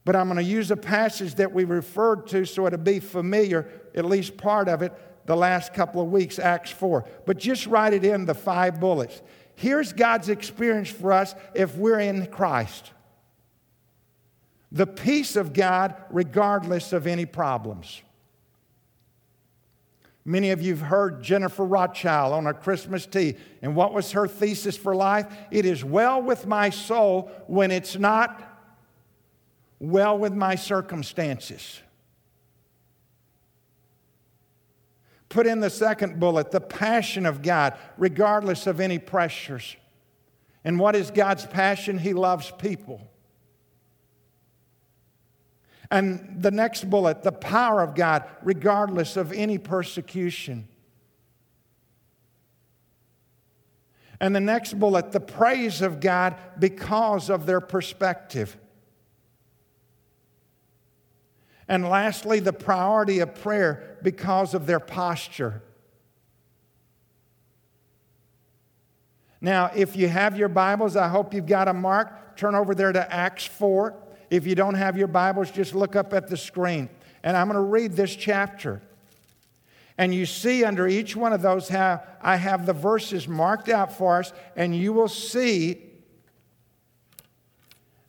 but 0.06 0.16
I'm 0.16 0.28
going 0.28 0.38
to 0.38 0.44
use 0.44 0.70
a 0.72 0.78
passage 0.78 1.36
that 1.36 1.52
we 1.52 1.66
referred 1.66 2.28
to 2.28 2.46
so 2.46 2.68
it'll 2.68 2.80
be 2.80 3.00
familiar, 3.00 3.68
at 3.96 4.06
least 4.06 4.38
part 4.38 4.68
of 4.68 4.82
it, 4.82 4.94
the 5.30 5.38
last 5.38 5.76
couple 5.76 6.02
of 6.02 6.12
weeks, 6.12 6.40
Acts 6.40 6.72
4. 6.72 7.06
But 7.28 7.38
just 7.38 7.68
write 7.68 7.94
it 7.94 8.04
in 8.04 8.26
the 8.26 8.34
five 8.34 8.80
bullets. 8.80 9.22
Here's 9.54 9.94
God's 9.94 10.28
experience 10.28 10.90
for 10.90 11.14
us 11.14 11.36
if 11.54 11.76
we're 11.76 12.00
in 12.00 12.26
Christ 12.26 12.92
the 14.72 14.88
peace 14.88 15.36
of 15.36 15.54
God, 15.54 15.96
regardless 16.10 16.94
of 16.94 17.06
any 17.06 17.26
problems. 17.28 18.02
Many 20.26 20.50
of 20.50 20.62
you 20.64 20.76
have 20.76 20.88
heard 20.88 21.24
Jennifer 21.24 21.66
Rothschild 21.66 22.34
on 22.34 22.48
a 22.48 22.54
Christmas 22.54 23.06
tea. 23.06 23.36
And 23.62 23.76
what 23.76 23.94
was 23.94 24.12
her 24.12 24.28
thesis 24.28 24.78
for 24.78 24.96
life? 24.96 25.28
It 25.50 25.66
is 25.66 25.84
well 25.84 26.22
with 26.22 26.46
my 26.46 26.72
soul 26.72 27.32
when 27.48 27.72
it's 27.72 27.96
not 27.96 28.42
well 29.80 30.18
with 30.18 30.34
my 30.34 30.56
circumstances. 30.56 31.82
Put 35.30 35.46
in 35.46 35.60
the 35.60 35.70
second 35.70 36.20
bullet 36.20 36.52
the 36.52 36.60
passion 36.60 37.26
of 37.26 37.42
God, 37.42 37.76
regardless 37.98 38.66
of 38.68 38.80
any 38.80 38.98
pressures. 38.98 39.76
And 40.64 40.80
what 40.80 40.96
is 40.96 41.12
God's 41.12 41.46
passion? 41.46 42.00
He 42.00 42.14
loves 42.14 42.52
people. 42.58 43.02
And 45.92 46.42
the 46.42 46.52
next 46.52 46.90
bullet, 46.90 47.24
the 47.24 47.32
power 47.32 47.82
of 47.82 47.96
God, 47.96 48.24
regardless 48.44 49.18
of 49.18 49.32
any 49.32 49.58
persecution. 49.58 50.68
And 54.20 54.36
the 54.36 54.42
next 54.42 54.78
bullet, 54.78 55.12
the 55.12 55.20
praise 55.20 55.82
of 55.82 56.00
God 56.00 56.36
because 56.60 57.30
of 57.30 57.46
their 57.46 57.62
perspective. 57.62 58.58
And 61.70 61.88
lastly, 61.88 62.40
the 62.40 62.52
priority 62.52 63.20
of 63.20 63.36
prayer 63.36 63.98
because 64.02 64.56
of 64.56 64.66
their 64.66 64.80
posture. 64.80 65.62
Now, 69.40 69.72
if 69.76 69.96
you 69.96 70.10
have 70.10 70.36
your 70.36 70.50
Bibles, 70.50 70.96
I 70.98 71.08
hope 71.08 71.34
you've 71.34 71.46
got 71.46 71.68
a 71.68 71.74
mark. 71.74 72.36
Turn 72.36 72.56
over 72.56 72.74
there 72.74 72.92
to 72.92 73.14
Acts 73.14 73.46
4. 73.46 73.96
If 74.32 74.48
you 74.48 74.56
don't 74.56 74.74
have 74.74 74.98
your 74.98 75.08
Bibles, 75.08 75.52
just 75.52 75.76
look 75.76 75.96
up 75.96 76.12
at 76.12 76.28
the 76.28 76.36
screen. 76.36 76.90
And 77.24 77.38
I'm 77.38 77.48
going 77.48 77.56
to 77.56 77.62
read 77.62 77.94
this 77.94 78.16
chapter. 78.16 78.82
And 79.98 80.14
you 80.14 80.26
see 80.26 80.64
under 80.64 80.88
each 80.88 81.16
one 81.16 81.34
of 81.34 81.42
those 81.42 81.70
how 81.70 82.02
I 82.22 82.38
have 82.38 82.66
the 82.66 82.74
verses 82.74 83.28
marked 83.28 83.70
out 83.70 83.94
for 83.94 84.18
us, 84.20 84.34
and 84.56 84.76
you 84.76 84.92
will 84.92 85.08
see 85.08 85.89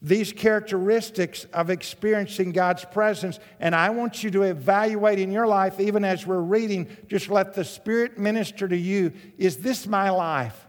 these 0.03 0.33
characteristics 0.33 1.45
of 1.53 1.69
experiencing 1.69 2.53
God's 2.53 2.85
presence. 2.87 3.39
And 3.59 3.75
I 3.75 3.91
want 3.91 4.23
you 4.25 4.31
to 4.31 4.43
evaluate 4.43 5.19
in 5.19 5.31
your 5.31 5.47
life, 5.47 5.79
even 5.79 6.05
as 6.05 6.27
we're 6.27 6.41
reading, 6.41 6.89
just 7.07 7.29
let 7.29 7.55
the 7.55 7.65
Spirit 7.65 8.19
minister 8.19 8.67
to 8.67 8.77
you. 8.77 9.13
Is 9.37 9.59
this 9.59 9.87
my 9.87 10.11
life? 10.11 10.67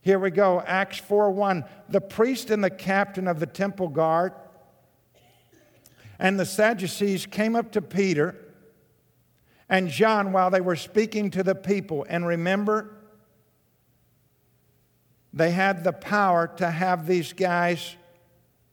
Here 0.00 0.18
we 0.18 0.30
go, 0.30 0.60
Acts 0.60 0.98
4 0.98 1.30
1. 1.30 1.64
The 1.90 2.00
priest 2.00 2.50
and 2.50 2.64
the 2.64 2.70
captain 2.70 3.28
of 3.28 3.40
the 3.40 3.46
temple 3.46 3.88
guard 3.88 4.32
and 6.18 6.38
the 6.38 6.46
Sadducees 6.46 7.26
came 7.26 7.54
up 7.54 7.72
to 7.72 7.82
Peter 7.82 8.34
and 9.68 9.88
John 9.88 10.32
while 10.32 10.50
they 10.50 10.60
were 10.60 10.76
speaking 10.76 11.30
to 11.32 11.42
the 11.42 11.54
people. 11.54 12.04
And 12.08 12.26
remember, 12.26 12.97
they 15.38 15.50
had 15.50 15.84
the 15.84 15.92
power 15.92 16.48
to 16.56 16.70
have 16.70 17.06
these 17.06 17.32
guys 17.32 17.96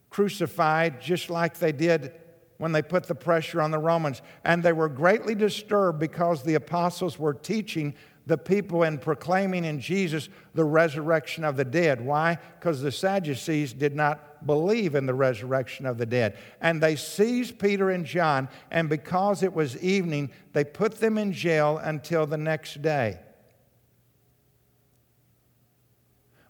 crucified 0.10 1.02
just 1.02 1.30
like 1.30 1.60
they 1.60 1.72
did 1.72 2.12
when 2.58 2.72
they 2.72 2.82
put 2.82 3.06
the 3.06 3.16
pressure 3.16 3.62
on 3.62 3.72
the 3.72 3.78
Romans. 3.78 4.22
And 4.44 4.64
they 4.64 4.74
were 4.74 4.90
greatly 4.90 5.36
disturbed 5.36 6.00
because 6.00 6.44
the 6.44 6.56
apostles 6.56 7.20
were 7.20 7.34
teaching 7.34 7.94
the 8.26 8.38
people 8.38 8.84
and 8.84 9.00
proclaiming 9.00 9.66
in 9.66 9.80
Jesus 9.80 10.30
the 10.54 10.64
resurrection 10.64 11.44
of 11.44 11.58
the 11.58 11.66
dead. 11.66 12.02
Why? 12.02 12.40
Because 12.60 12.82
the 12.82 12.92
Sadducees 12.92 13.74
did 13.74 13.96
not 13.96 14.48
believe 14.48 14.96
in 14.96 15.06
the 15.06 15.14
resurrection 15.14 15.86
of 15.86 15.98
the 15.98 16.06
dead. 16.06 16.38
And 16.62 16.82
they 16.82 16.96
seized 16.96 17.60
Peter 17.60 17.92
and 17.92 18.06
John, 18.06 18.50
and 18.72 18.90
because 18.90 19.44
it 19.44 19.54
was 19.54 19.78
evening, 19.78 20.32
they 20.54 20.64
put 20.64 21.00
them 21.00 21.18
in 21.18 21.34
jail 21.34 21.78
until 21.78 22.26
the 22.26 22.38
next 22.38 22.82
day. 22.82 23.20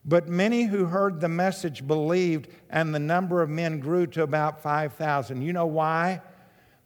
But 0.05 0.27
many 0.27 0.63
who 0.63 0.85
heard 0.85 1.19
the 1.19 1.29
message 1.29 1.85
believed, 1.85 2.47
and 2.69 2.93
the 2.93 2.99
number 2.99 3.41
of 3.41 3.49
men 3.49 3.79
grew 3.79 4.05
to 4.07 4.21
about 4.21 4.61
5,000. 4.61 5.41
You 5.41 5.51
know 5.51 5.65
why? 5.65 6.21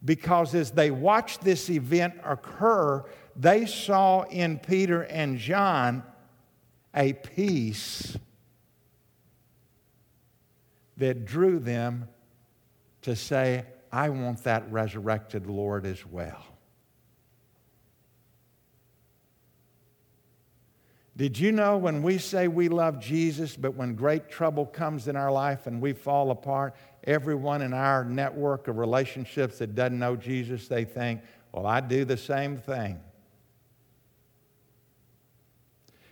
Because 0.04 0.56
as 0.56 0.72
they 0.72 0.90
watched 0.90 1.42
this 1.42 1.70
event 1.70 2.14
occur, 2.24 3.04
they 3.36 3.66
saw 3.66 4.24
in 4.24 4.58
Peter 4.58 5.02
and 5.04 5.38
John 5.38 6.04
a 6.96 7.12
peace 7.12 8.18
that 10.96 11.26
drew 11.26 11.60
them 11.60 12.08
to 13.02 13.16
say, 13.16 13.66
I 13.92 14.10
want 14.10 14.44
that 14.44 14.72
resurrected 14.72 15.48
Lord 15.48 15.86
as 15.86 16.06
well. 16.06 16.46
Did 21.20 21.38
you 21.38 21.52
know 21.52 21.76
when 21.76 22.02
we 22.02 22.18
say 22.18 22.48
we 22.48 22.70
love 22.70 22.98
Jesus, 22.98 23.58
but 23.58 23.76
when 23.76 23.94
great 23.94 24.30
trouble 24.30 24.66
comes 24.66 25.10
in 25.10 25.18
our 25.18 25.30
life 25.30 25.68
and 25.68 25.82
we 25.82 25.92
fall 25.92 26.32
apart, 26.32 26.78
everyone 27.04 27.62
in 27.62 27.74
our 27.74 28.06
network 28.06 28.70
of 28.70 28.78
relationships 28.78 29.58
that 29.58 29.76
doesn't 29.76 30.00
know 30.00 30.16
Jesus, 30.16 30.70
they 30.70 30.86
think, 30.86 31.20
well, 31.52 31.68
I 31.68 31.82
do 31.82 32.06
the 32.06 32.16
same 32.16 32.56
thing. 32.56 33.02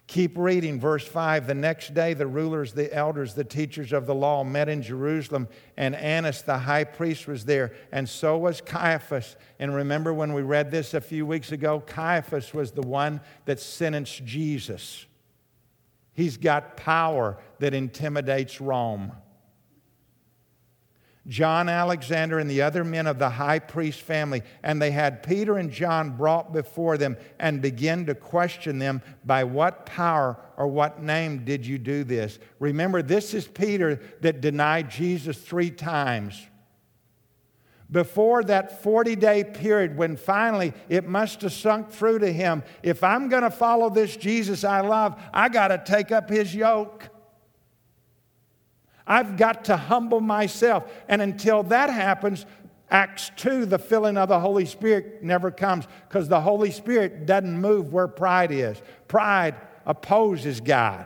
Keep 0.08 0.38
reading, 0.38 0.80
verse 0.80 1.06
5. 1.06 1.48
The 1.48 1.54
next 1.54 1.94
day, 1.94 2.14
the 2.14 2.28
rulers, 2.28 2.72
the 2.72 2.94
elders, 2.94 3.34
the 3.34 3.44
teachers 3.44 3.92
of 3.92 4.06
the 4.06 4.16
law 4.16 4.46
met 4.46 4.70
in 4.70 4.82
Jerusalem, 4.82 5.50
and 5.76 5.94
Annas, 5.96 6.44
the 6.44 6.60
high 6.60 6.86
priest, 6.86 7.28
was 7.28 7.44
there, 7.44 7.74
and 7.92 8.08
so 8.08 8.38
was 8.38 8.62
Caiaphas. 8.62 9.36
And 9.60 9.76
remember 9.76 10.14
when 10.14 10.34
we 10.34 10.44
read 10.44 10.72
this 10.72 10.94
a 10.94 11.02
few 11.02 11.26
weeks 11.26 11.52
ago? 11.52 11.82
Caiaphas 11.86 12.54
was 12.54 12.72
the 12.72 12.88
one 12.88 13.20
that 13.44 13.60
sentenced 13.60 14.24
Jesus. 14.24 15.06
He's 16.14 16.38
got 16.38 16.78
power 16.78 17.38
that 17.60 17.74
intimidates 17.74 18.62
Rome. 18.62 19.12
John 21.28 21.68
Alexander 21.68 22.40
and 22.40 22.50
the 22.50 22.62
other 22.62 22.84
men 22.86 23.06
of 23.06 23.20
the 23.20 23.30
high 23.30 23.60
priest 23.60 24.02
family, 24.02 24.44
and 24.64 24.82
they 24.82 24.92
had 24.92 25.24
Peter 25.24 25.58
and 25.58 25.72
John 25.72 26.16
brought 26.16 26.54
before 26.54 26.98
them 26.98 27.18
and 27.38 27.62
began 27.62 28.06
to 28.06 28.16
question 28.16 28.80
them 28.80 29.02
by 29.26 29.44
what 29.44 29.86
power 29.86 30.38
or 30.56 30.68
what 30.68 31.04
name 31.04 31.44
did 31.44 31.66
you 31.66 31.78
do 31.78 32.06
this? 32.06 32.40
Remember, 32.60 33.02
this 33.02 33.34
is 33.34 33.46
Peter 33.46 34.00
that 34.22 34.40
denied 34.40 34.90
Jesus 34.90 35.38
three 35.38 35.70
times. 35.70 36.48
Before 37.90 38.44
that 38.44 38.84
40 38.84 39.16
day 39.16 39.44
period, 39.44 39.98
when 39.98 40.18
finally 40.18 40.74
it 40.90 41.08
must 41.08 41.42
have 41.42 41.54
sunk 41.54 41.90
through 41.90 42.20
to 42.20 42.32
him 42.32 42.64
if 42.84 43.04
I'm 43.04 43.30
going 43.30 43.44
to 43.44 43.52
follow 43.52 43.90
this 43.90 44.18
Jesus 44.18 44.64
I 44.64 44.82
love, 44.82 45.22
I 45.34 45.48
got 45.50 45.70
to 45.70 45.78
take 45.78 46.12
up 46.12 46.30
his 46.30 46.54
yoke. 46.54 47.10
I've 49.08 49.38
got 49.38 49.66
to 49.66 49.78
humble 49.78 50.22
myself. 50.22 50.92
And 51.08 51.22
until 51.22 51.64
that 51.64 51.90
happens, 51.90 52.46
Acts 52.90 53.32
2, 53.38 53.66
the 53.66 53.80
filling 53.80 54.18
of 54.18 54.30
the 54.30 54.40
Holy 54.40 54.66
Spirit 54.66 55.24
never 55.24 55.52
comes 55.52 55.86
because 56.08 56.28
the 56.28 56.42
Holy 56.42 56.72
Spirit 56.72 57.26
doesn't 57.26 57.60
move 57.60 57.92
where 57.92 58.08
pride 58.08 58.52
is. 58.52 58.82
Pride 59.08 59.56
opposes 59.86 60.62
God. 60.62 61.06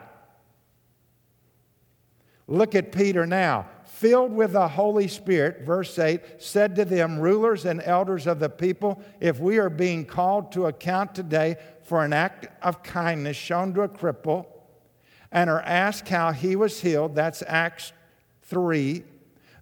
Look 2.47 2.75
at 2.75 2.91
Peter 2.91 3.25
now. 3.25 3.67
Filled 3.85 4.31
with 4.31 4.53
the 4.53 4.67
Holy 4.67 5.07
Spirit, 5.07 5.61
verse 5.61 5.97
8, 5.97 6.41
said 6.41 6.75
to 6.75 6.85
them, 6.85 7.19
Rulers 7.19 7.65
and 7.65 7.81
elders 7.83 8.25
of 8.25 8.39
the 8.39 8.49
people, 8.49 9.01
if 9.19 9.39
we 9.39 9.59
are 9.59 9.69
being 9.69 10.05
called 10.05 10.51
to 10.53 10.65
account 10.65 11.13
today 11.13 11.57
for 11.83 12.03
an 12.03 12.11
act 12.11 12.47
of 12.63 12.81
kindness 12.81 13.37
shown 13.37 13.73
to 13.75 13.81
a 13.81 13.89
cripple, 13.89 14.47
and 15.31 15.49
are 15.49 15.61
asked 15.61 16.09
how 16.09 16.31
he 16.31 16.55
was 16.55 16.81
healed, 16.81 17.15
that's 17.15 17.43
Acts 17.47 17.93
3, 18.43 19.03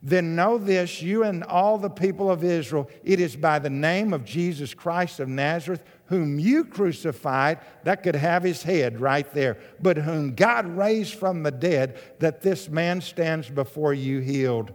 then 0.02 0.36
know 0.36 0.58
this, 0.58 1.02
you 1.02 1.24
and 1.24 1.44
all 1.44 1.78
the 1.78 1.90
people 1.90 2.32
of 2.32 2.44
Israel, 2.44 2.90
it 3.04 3.20
is 3.20 3.36
by 3.36 3.60
the 3.60 3.70
name 3.70 4.14
of 4.14 4.24
Jesus 4.24 4.74
Christ 4.74 5.20
of 5.20 5.28
Nazareth, 5.28 5.84
whom 6.06 6.40
you 6.40 6.64
crucified, 6.64 7.60
that 7.84 8.02
could 8.02 8.16
have 8.16 8.44
his 8.44 8.64
head 8.64 9.02
right 9.02 9.32
there, 9.34 9.58
but 9.82 9.98
whom 9.98 10.36
God 10.36 10.66
raised 10.66 11.16
from 11.16 11.44
the 11.44 11.52
dead, 11.52 12.00
that 12.20 12.42
this 12.42 12.70
man 12.70 13.02
stands 13.02 13.50
before 13.50 13.94
you 13.94 14.20
healed. 14.20 14.72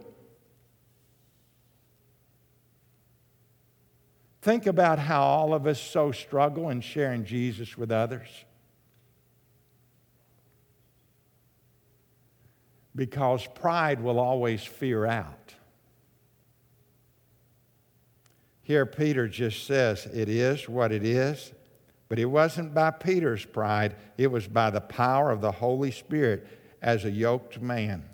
Think 4.43 4.67
about 4.67 4.99
how 4.99 5.23
all 5.23 5.55
of 5.55 5.65
us 5.65 5.81
so 5.81 6.11
struggle 6.11 6.69
in 6.69 6.81
sharing 6.81 7.25
Jesus 7.25 7.75
with 7.75 7.91
others. 7.91 8.27
Because 12.95 13.45
pride 13.47 14.01
will 14.01 14.19
always 14.19 14.63
fear 14.63 15.05
out. 15.05 15.53
Here, 18.61 18.85
Peter 18.85 19.27
just 19.27 19.65
says, 19.67 20.05
It 20.07 20.29
is 20.29 20.67
what 20.67 20.91
it 20.91 21.05
is. 21.05 21.51
But 22.07 22.19
it 22.19 22.25
wasn't 22.25 22.73
by 22.73 22.91
Peter's 22.91 23.45
pride, 23.45 23.95
it 24.17 24.31
was 24.31 24.47
by 24.47 24.69
the 24.69 24.81
power 24.81 25.31
of 25.31 25.41
the 25.41 25.51
Holy 25.51 25.91
Spirit 25.91 26.47
as 26.81 27.03
a 27.03 27.11
yoked 27.11 27.61
man. 27.61 28.05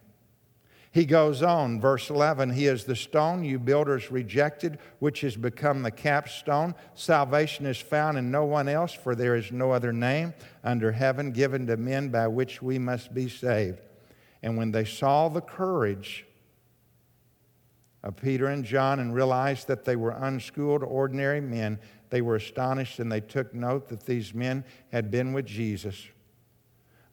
He 0.94 1.06
goes 1.06 1.42
on, 1.42 1.80
verse 1.80 2.10
11 2.10 2.52
He 2.52 2.68
is 2.68 2.84
the 2.84 2.96
stone 2.96 3.44
you 3.44 3.60
builders 3.60 4.12
rejected, 4.12 4.80
which 5.00 5.22
has 5.22 5.38
become 5.38 5.84
the 5.84 5.92
capstone. 5.92 6.76
Salvation 6.96 7.66
is 7.66 7.80
found 7.80 8.18
in 8.18 8.32
no 8.32 8.46
one 8.46 8.68
else, 8.68 8.94
for 8.94 9.16
there 9.16 9.36
is 9.36 9.52
no 9.52 9.72
other 9.72 9.94
name 9.94 10.34
under 10.64 10.92
heaven 10.92 11.32
given 11.32 11.68
to 11.68 11.78
men 11.78 12.10
by 12.10 12.28
which 12.28 12.62
we 12.62 12.78
must 12.78 13.14
be 13.14 13.30
saved. 13.30 13.80
And 14.44 14.58
when 14.58 14.72
they 14.72 14.86
saw 14.86 15.30
the 15.30 15.42
courage 15.42 16.26
of 18.04 18.16
Peter 18.16 18.48
and 18.48 18.66
John 18.66 19.00
and 19.00 19.14
realized 19.14 19.68
that 19.68 19.86
they 19.86 19.96
were 19.96 20.12
unschooled, 20.12 20.84
ordinary 20.84 21.42
men, 21.42 21.80
they 22.10 22.22
were 22.22 22.36
astonished 22.36 23.00
and 23.00 23.12
they 23.12 23.22
took 23.22 23.54
note 23.54 23.88
that 23.89 24.06
these 24.06 24.34
men 24.34 24.66
had 24.92 25.12
been 25.12 25.34
with 25.34 25.46
Jesus. 25.46 26.08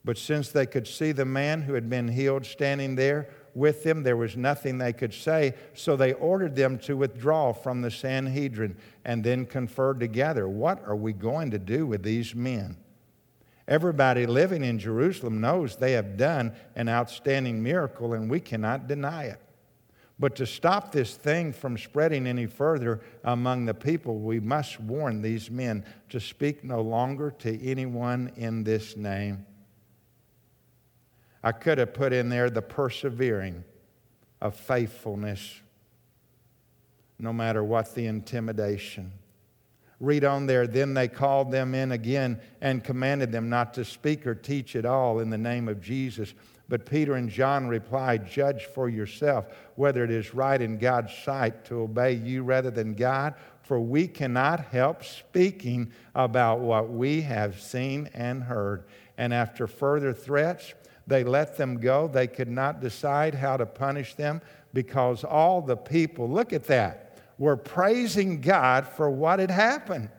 But 0.05 0.16
since 0.16 0.51
they 0.51 0.64
could 0.64 0.87
see 0.87 1.12
the 1.12 1.24
man 1.24 1.62
who 1.62 1.74
had 1.74 1.91
been 1.91 2.09
healed 2.09 2.47
standing 2.47 2.95
there, 2.95 3.29
with 3.59 3.83
them. 3.83 4.03
There 4.03 4.16
was 4.16 4.37
nothing 4.37 4.79
they 4.79 4.93
could 4.93 5.12
say, 5.12 5.55
so 5.74 5.97
they 5.97 6.12
ordered 6.14 6.55
them 6.55 6.79
to 6.81 6.97
withdraw 6.97 7.53
from 7.53 7.83
the 7.83 7.91
Sanhedrin 7.91 8.76
and 9.05 9.22
then 9.22 9.45
conferred 9.45 10.01
together. 10.01 10.49
What 10.49 10.83
are 10.87 10.97
we 10.97 11.12
going 11.12 11.51
to 11.51 11.59
do 11.59 11.87
with 11.87 12.03
these 12.03 12.35
men? 12.35 12.76
Everybody 13.69 14.25
living 14.25 14.64
in 14.64 14.79
Jerusalem 14.79 15.43
knows 15.43 15.77
they 15.77 15.93
have 15.93 16.16
done 16.16 16.55
an 16.75 16.89
outstanding 16.89 17.62
miracle, 17.62 18.14
and 18.14 18.31
we 18.31 18.41
cannot 18.41 18.89
deny 18.89 19.25
it. 19.25 19.41
But 20.19 20.35
to 20.37 20.47
stop 20.47 20.91
this 20.91 21.14
thing 21.14 21.53
from 21.53 21.77
spreading 21.77 22.27
any 22.27 22.47
further 22.47 23.03
among 23.23 23.66
the 23.66 23.75
people, 23.75 24.19
we 24.19 24.41
must 24.41 24.81
warn 24.81 25.21
these 25.21 25.51
men 25.51 25.85
to 26.09 26.19
speak 26.19 26.64
no 26.64 26.81
longer 26.81 27.31
to 27.41 27.62
anyone 27.62 28.33
in 28.37 28.64
this 28.64 28.97
name. 28.97 29.45
I 31.45 31.53
could 31.53 31.77
have 31.77 31.93
put 31.93 32.14
in 32.14 32.31
there 32.31 32.49
the 32.49 32.62
persevering 32.62 33.62
of 34.41 34.57
faithfulness, 34.57 35.61
no 37.19 37.35
matter 37.35 37.62
what 37.62 37.95
the 37.95 38.07
intimidation. 38.07 39.12
Read 40.01 40.24
on 40.24 40.46
there, 40.46 40.66
then 40.66 40.94
they 40.94 41.09
called 41.09 41.51
them 41.51 41.74
in 41.74 41.92
again 41.92 42.40
and 42.61 42.84
commanded 42.84 43.32
them 43.32 43.49
not 43.49 43.74
to 43.74 43.84
speak 43.84 44.26
or 44.26 44.34
teach 44.34 44.76
at 44.76 44.86
all 44.86 45.18
in 45.18 45.30
the 45.30 45.38
name 45.38 45.68
of 45.68 45.80
Jesus. 45.80 46.34
But 46.68 46.86
Peter 46.86 47.14
and 47.14 47.30
John 47.30 47.66
replied, 47.66 48.30
Judge 48.30 48.66
for 48.66 48.88
yourself 48.88 49.46
whether 49.74 50.05
it 50.05 50.11
is 50.11 50.34
right 50.34 50.61
in 50.61 50.78
God's 50.78 51.12
sight 51.24 51.64
to 51.66 51.80
obey 51.80 52.12
you 52.12 52.42
rather 52.42 52.70
than 52.70 52.94
God, 52.94 53.34
for 53.62 53.80
we 53.80 54.07
cannot 54.07 54.61
help 54.66 55.03
speaking 55.03 55.92
about 56.14 56.61
what 56.61 56.90
we 56.90 57.22
have 57.22 57.61
seen 57.61 58.09
and 58.14 58.42
heard. 58.42 58.84
And 59.16 59.34
after 59.34 59.66
further 59.66 60.12
threats, 60.12 60.74
they 61.07 61.24
let 61.24 61.57
them 61.57 61.80
go. 61.80 62.07
They 62.07 62.26
could 62.26 62.49
not 62.49 62.80
decide 62.80 63.34
how 63.34 63.57
to 63.57 63.66
punish 63.66 64.14
them 64.14 64.42
because 64.74 65.24
all 65.24 65.62
the 65.62 65.76
people, 65.76 66.28
look 66.28 66.53
at 66.53 66.64
that, 66.64 67.08
were 67.39 67.57
praising 67.57 68.41
God 68.41 68.86
for 68.86 69.09
what 69.09 69.39
had 69.39 69.51
happened. 69.51 70.11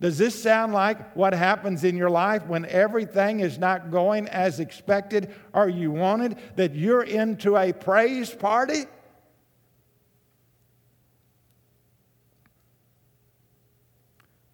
Does 0.00 0.16
this 0.16 0.40
sound 0.40 0.72
like 0.72 1.16
what 1.16 1.32
happens 1.32 1.82
in 1.82 1.96
your 1.96 2.10
life 2.10 2.46
when 2.46 2.64
everything 2.66 3.40
is 3.40 3.58
not 3.58 3.90
going 3.90 4.28
as 4.28 4.60
expected 4.60 5.34
or 5.52 5.68
you 5.68 5.90
wanted? 5.90 6.38
That 6.54 6.76
you're 6.76 7.02
into 7.02 7.56
a 7.56 7.72
praise 7.72 8.32
party? 8.32 8.84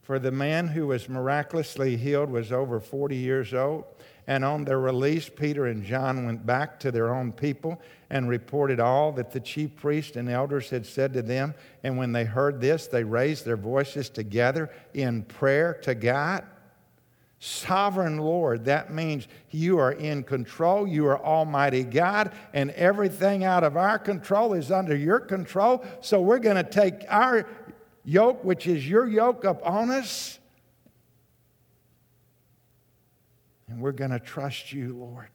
For 0.00 0.18
the 0.18 0.30
man 0.30 0.68
who 0.68 0.86
was 0.86 1.08
miraculously 1.08 1.96
healed 1.96 2.30
was 2.30 2.50
over 2.52 2.80
40 2.80 3.16
years 3.16 3.52
old. 3.52 3.84
And 4.26 4.44
on 4.44 4.64
their 4.64 4.80
release, 4.80 5.28
Peter 5.28 5.66
and 5.66 5.84
John 5.84 6.24
went 6.24 6.46
back 6.46 6.80
to 6.80 6.90
their 6.90 7.14
own 7.14 7.32
people 7.32 7.80
and 8.08 8.28
reported 8.28 8.80
all 8.80 9.12
that 9.12 9.32
the 9.32 9.40
chief 9.40 9.76
priests 9.76 10.16
and 10.16 10.30
elders 10.30 10.70
had 10.70 10.86
said 10.86 11.12
to 11.12 11.22
them. 11.22 11.54
And 11.82 11.98
when 11.98 12.12
they 12.12 12.24
heard 12.24 12.60
this, 12.60 12.86
they 12.86 13.04
raised 13.04 13.44
their 13.44 13.56
voices 13.56 14.08
together 14.08 14.70
in 14.94 15.24
prayer 15.24 15.74
to 15.82 15.94
God. 15.94 16.44
Sovereign 17.38 18.16
Lord, 18.16 18.64
that 18.64 18.90
means 18.94 19.28
you 19.50 19.78
are 19.78 19.92
in 19.92 20.22
control. 20.22 20.86
You 20.86 21.06
are 21.08 21.22
Almighty 21.22 21.84
God, 21.84 22.32
and 22.54 22.70
everything 22.70 23.44
out 23.44 23.62
of 23.62 23.76
our 23.76 23.98
control 23.98 24.54
is 24.54 24.70
under 24.70 24.96
your 24.96 25.20
control. 25.20 25.84
So 26.00 26.22
we're 26.22 26.38
going 26.38 26.56
to 26.56 26.62
take 26.64 27.04
our 27.10 27.46
yoke, 28.02 28.42
which 28.42 28.66
is 28.66 28.88
your 28.88 29.06
yoke, 29.06 29.44
upon 29.44 29.90
us. 29.90 30.38
And 33.68 33.80
we're 33.80 33.92
going 33.92 34.10
to 34.10 34.18
trust 34.18 34.72
you, 34.72 34.96
Lord. 34.96 35.28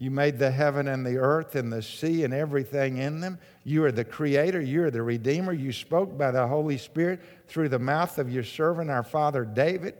You 0.00 0.10
made 0.10 0.38
the 0.38 0.50
heaven 0.50 0.88
and 0.88 1.04
the 1.04 1.18
earth 1.18 1.56
and 1.56 1.70
the 1.70 1.82
sea 1.82 2.24
and 2.24 2.32
everything 2.32 2.96
in 2.96 3.20
them. 3.20 3.38
You 3.64 3.84
are 3.84 3.92
the 3.92 4.04
creator. 4.04 4.58
You 4.58 4.84
are 4.84 4.90
the 4.90 5.02
redeemer. 5.02 5.52
You 5.52 5.72
spoke 5.72 6.16
by 6.16 6.30
the 6.30 6.46
Holy 6.46 6.78
Spirit 6.78 7.20
through 7.48 7.68
the 7.68 7.78
mouth 7.78 8.16
of 8.18 8.32
your 8.32 8.44
servant, 8.44 8.88
our 8.90 9.02
father 9.02 9.44
David. 9.44 9.96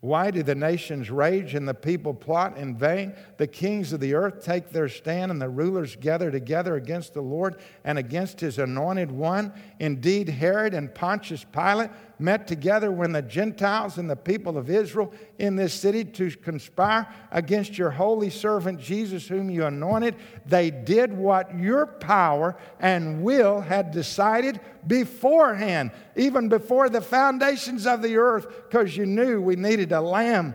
Why 0.00 0.32
do 0.32 0.42
the 0.42 0.56
nations 0.56 1.10
rage 1.10 1.54
and 1.54 1.66
the 1.66 1.74
people 1.74 2.12
plot 2.12 2.56
in 2.58 2.76
vain? 2.76 3.14
The 3.36 3.46
kings 3.46 3.92
of 3.92 4.00
the 4.00 4.14
earth 4.14 4.44
take 4.44 4.70
their 4.70 4.88
stand 4.88 5.30
and 5.30 5.40
the 5.40 5.48
rulers 5.48 5.94
gather 5.94 6.30
together 6.30 6.74
against 6.74 7.14
the 7.14 7.22
Lord 7.22 7.60
and 7.84 7.96
against 7.96 8.40
his 8.40 8.58
anointed 8.58 9.12
one. 9.12 9.52
Indeed, 9.78 10.28
Herod 10.28 10.74
and 10.74 10.92
Pontius 10.92 11.46
Pilate 11.52 11.90
met 12.22 12.46
together 12.46 12.90
when 12.90 13.12
the 13.12 13.20
Gentiles 13.20 13.98
and 13.98 14.08
the 14.08 14.16
people 14.16 14.56
of 14.56 14.70
Israel 14.70 15.12
in 15.38 15.56
this 15.56 15.74
city 15.74 16.04
to 16.04 16.30
conspire 16.30 17.12
against 17.30 17.76
your 17.76 17.90
holy 17.90 18.30
servant 18.30 18.80
Jesus, 18.80 19.26
whom 19.26 19.50
you 19.50 19.66
anointed. 19.66 20.14
They 20.46 20.70
did 20.70 21.12
what 21.12 21.54
your 21.58 21.86
power 21.86 22.56
and 22.80 23.22
will 23.22 23.60
had 23.60 23.90
decided 23.90 24.60
beforehand, 24.86 25.90
even 26.16 26.48
before 26.48 26.88
the 26.88 27.00
foundations 27.00 27.86
of 27.86 28.00
the 28.00 28.16
earth, 28.16 28.46
because 28.68 28.96
you 28.96 29.04
knew 29.04 29.40
we 29.40 29.56
needed 29.56 29.92
a 29.92 30.00
lamb 30.00 30.54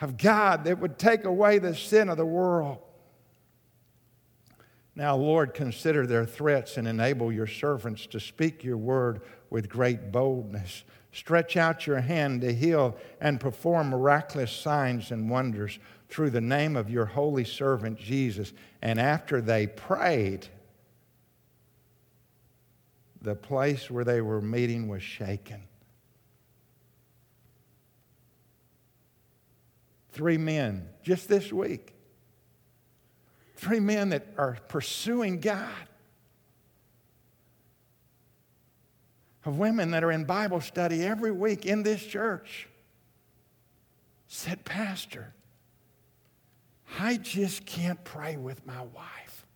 of 0.00 0.16
God 0.16 0.64
that 0.64 0.78
would 0.78 0.98
take 0.98 1.24
away 1.24 1.58
the 1.58 1.74
sin 1.74 2.08
of 2.08 2.16
the 2.16 2.26
world. 2.26 2.78
Now, 4.96 5.16
Lord, 5.16 5.54
consider 5.54 6.06
their 6.06 6.24
threats 6.24 6.76
and 6.76 6.86
enable 6.86 7.32
your 7.32 7.48
servants 7.48 8.06
to 8.06 8.20
speak 8.20 8.62
your 8.62 8.76
word 8.76 9.22
with 9.54 9.68
great 9.68 10.10
boldness. 10.10 10.82
Stretch 11.12 11.56
out 11.56 11.86
your 11.86 12.00
hand 12.00 12.40
to 12.40 12.52
heal 12.52 12.96
and 13.20 13.38
perform 13.38 13.90
miraculous 13.90 14.50
signs 14.50 15.12
and 15.12 15.30
wonders 15.30 15.78
through 16.08 16.30
the 16.30 16.40
name 16.40 16.74
of 16.74 16.90
your 16.90 17.04
holy 17.04 17.44
servant 17.44 17.96
Jesus. 17.96 18.52
And 18.82 18.98
after 18.98 19.40
they 19.40 19.68
prayed, 19.68 20.48
the 23.22 23.36
place 23.36 23.88
where 23.88 24.02
they 24.02 24.20
were 24.20 24.42
meeting 24.42 24.88
was 24.88 25.04
shaken. 25.04 25.62
Three 30.10 30.36
men 30.36 30.88
just 31.04 31.28
this 31.28 31.52
week 31.52 31.94
Three 33.56 33.80
men 33.80 34.08
that 34.08 34.26
are 34.36 34.58
pursuing 34.66 35.38
God. 35.38 35.70
Of 39.44 39.58
women 39.58 39.90
that 39.90 40.02
are 40.02 40.10
in 40.10 40.24
Bible 40.24 40.60
study 40.60 41.04
every 41.04 41.30
week 41.30 41.66
in 41.66 41.82
this 41.82 42.02
church 42.02 42.68
said, 44.26 44.64
Pastor, 44.64 45.34
I 46.98 47.16
just 47.16 47.66
can't 47.66 48.02
pray 48.04 48.36
with 48.36 48.66
my 48.66 48.80
wife. 48.80 49.46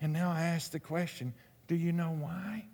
And 0.00 0.12
now 0.12 0.30
I 0.30 0.42
ask 0.42 0.70
the 0.70 0.80
question 0.80 1.32
do 1.66 1.74
you 1.74 1.92
know 1.92 2.14
why? 2.20 2.66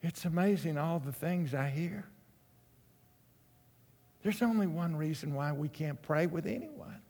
It's 0.00 0.24
amazing 0.24 0.78
all 0.78 1.00
the 1.00 1.12
things 1.12 1.54
I 1.54 1.68
hear. 1.68 2.06
There's 4.22 4.42
only 4.42 4.66
one 4.66 4.94
reason 4.96 5.34
why 5.34 5.52
we 5.52 5.68
can't 5.68 6.00
pray 6.02 6.26
with 6.26 6.46
anyone. 6.46 7.00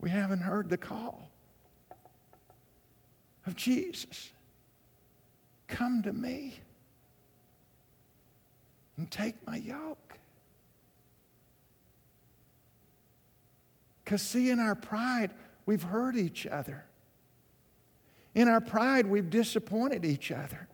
We 0.00 0.10
haven't 0.10 0.40
heard 0.40 0.68
the 0.68 0.76
call 0.76 1.30
of 3.46 3.56
Jesus. 3.56 4.30
Come 5.68 6.02
to 6.02 6.12
me 6.12 6.60
and 8.96 9.10
take 9.10 9.34
my 9.46 9.56
yoke. 9.56 10.18
Because, 14.04 14.22
see, 14.22 14.50
in 14.50 14.60
our 14.60 14.76
pride, 14.76 15.32
we've 15.66 15.82
hurt 15.82 16.16
each 16.16 16.46
other. 16.46 16.85
In 18.36 18.48
our 18.48 18.60
pride, 18.60 19.06
we've 19.06 19.30
disappointed 19.30 20.04
each 20.04 20.30
other. 20.30 20.68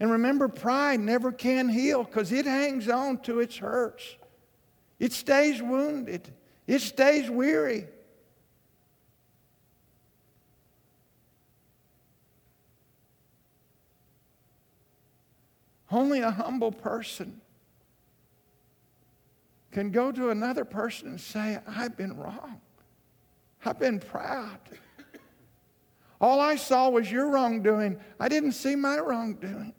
And 0.00 0.10
remember, 0.10 0.48
pride 0.48 0.98
never 0.98 1.30
can 1.30 1.68
heal 1.68 2.02
because 2.02 2.32
it 2.32 2.44
hangs 2.44 2.88
on 2.88 3.18
to 3.18 3.38
its 3.38 3.56
hurts. 3.56 4.16
It 4.98 5.12
stays 5.12 5.62
wounded, 5.62 6.28
it 6.66 6.80
stays 6.80 7.30
weary. 7.30 7.86
Only 15.88 16.20
a 16.20 16.32
humble 16.32 16.72
person 16.72 17.40
can 19.70 19.92
go 19.92 20.10
to 20.10 20.30
another 20.30 20.64
person 20.64 21.10
and 21.10 21.20
say, 21.20 21.60
I've 21.64 21.96
been 21.96 22.16
wrong. 22.16 22.60
I've 23.64 23.78
been 23.78 24.00
proud. 24.00 24.58
All 26.20 26.40
I 26.40 26.56
saw 26.56 26.88
was 26.88 27.10
your 27.10 27.28
wrongdoing. 27.28 27.98
I 28.18 28.28
didn't 28.28 28.52
see 28.52 28.74
my 28.74 28.98
wrongdoing. 28.98 29.72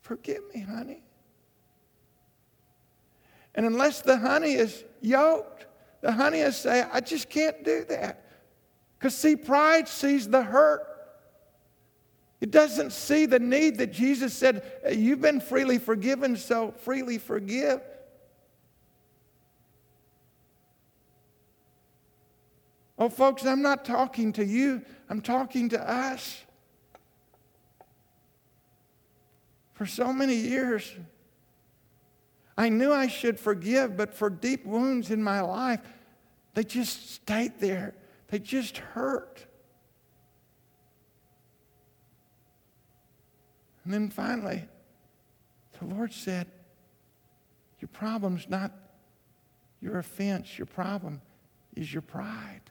Forgive 0.00 0.42
me, 0.54 0.60
honey. 0.60 1.02
And 3.54 3.66
unless 3.66 4.02
the 4.02 4.16
honey 4.16 4.52
is 4.52 4.84
yoked, 5.00 5.66
the 6.00 6.12
honey 6.12 6.40
is 6.40 6.56
saying, 6.56 6.88
I 6.92 7.00
just 7.00 7.30
can't 7.30 7.64
do 7.64 7.84
that. 7.88 8.24
Because, 8.98 9.16
see, 9.16 9.36
pride 9.36 9.88
sees 9.88 10.28
the 10.28 10.42
hurt. 10.42 10.86
It 12.40 12.50
doesn't 12.50 12.92
see 12.92 13.26
the 13.26 13.38
need 13.38 13.78
that 13.78 13.92
Jesus 13.92 14.34
said, 14.34 14.62
You've 14.92 15.20
been 15.20 15.40
freely 15.40 15.78
forgiven, 15.78 16.36
so 16.36 16.72
freely 16.72 17.18
forgive. 17.18 17.80
Oh, 22.98 23.08
folks, 23.08 23.44
I'm 23.44 23.62
not 23.62 23.84
talking 23.84 24.32
to 24.34 24.44
you, 24.44 24.82
I'm 25.08 25.20
talking 25.20 25.68
to 25.70 25.90
us. 25.90 26.42
For 29.72 29.86
so 29.86 30.12
many 30.12 30.36
years, 30.36 30.92
I 32.56 32.68
knew 32.68 32.92
I 32.92 33.08
should 33.08 33.40
forgive, 33.40 33.96
but 33.96 34.14
for 34.14 34.30
deep 34.30 34.64
wounds 34.64 35.10
in 35.10 35.22
my 35.22 35.40
life, 35.40 35.80
they 36.54 36.62
just 36.62 37.10
stayed 37.10 37.58
there. 37.58 37.94
They 38.28 38.38
just 38.38 38.78
hurt. 38.78 39.44
And 43.84 43.92
then 43.92 44.08
finally, 44.10 44.64
the 45.78 45.86
Lord 45.86 46.12
said, 46.12 46.46
Your 47.80 47.88
problem's 47.88 48.48
not 48.48 48.72
your 49.80 49.98
offense, 49.98 50.56
your 50.56 50.66
problem 50.66 51.20
is 51.76 51.92
your 51.92 52.02
pride. 52.02 52.62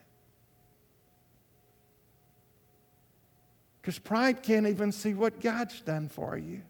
Because 3.84 4.00
pride 4.00 4.44
can't 4.44 4.66
even 4.66 4.94
see 4.94 5.14
what 5.14 5.42
God's 5.42 5.82
done 5.82 6.08
for 6.08 6.38
you. 6.38 6.62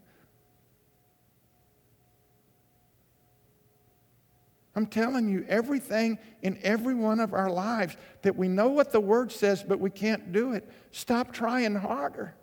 I'm 4.74 4.86
telling 4.86 5.28
you, 5.28 5.46
everything 5.48 6.18
in 6.42 6.58
every 6.64 6.96
one 6.96 7.20
of 7.20 7.32
our 7.32 7.48
lives 7.48 7.96
that 8.22 8.34
we 8.34 8.48
know 8.48 8.66
what 8.70 8.90
the 8.90 8.98
Word 8.98 9.30
says, 9.30 9.62
but 9.62 9.78
we 9.78 9.90
can't 9.90 10.32
do 10.32 10.54
it, 10.54 10.68
stop 10.90 11.32
trying 11.32 11.76
harder. 11.76 12.34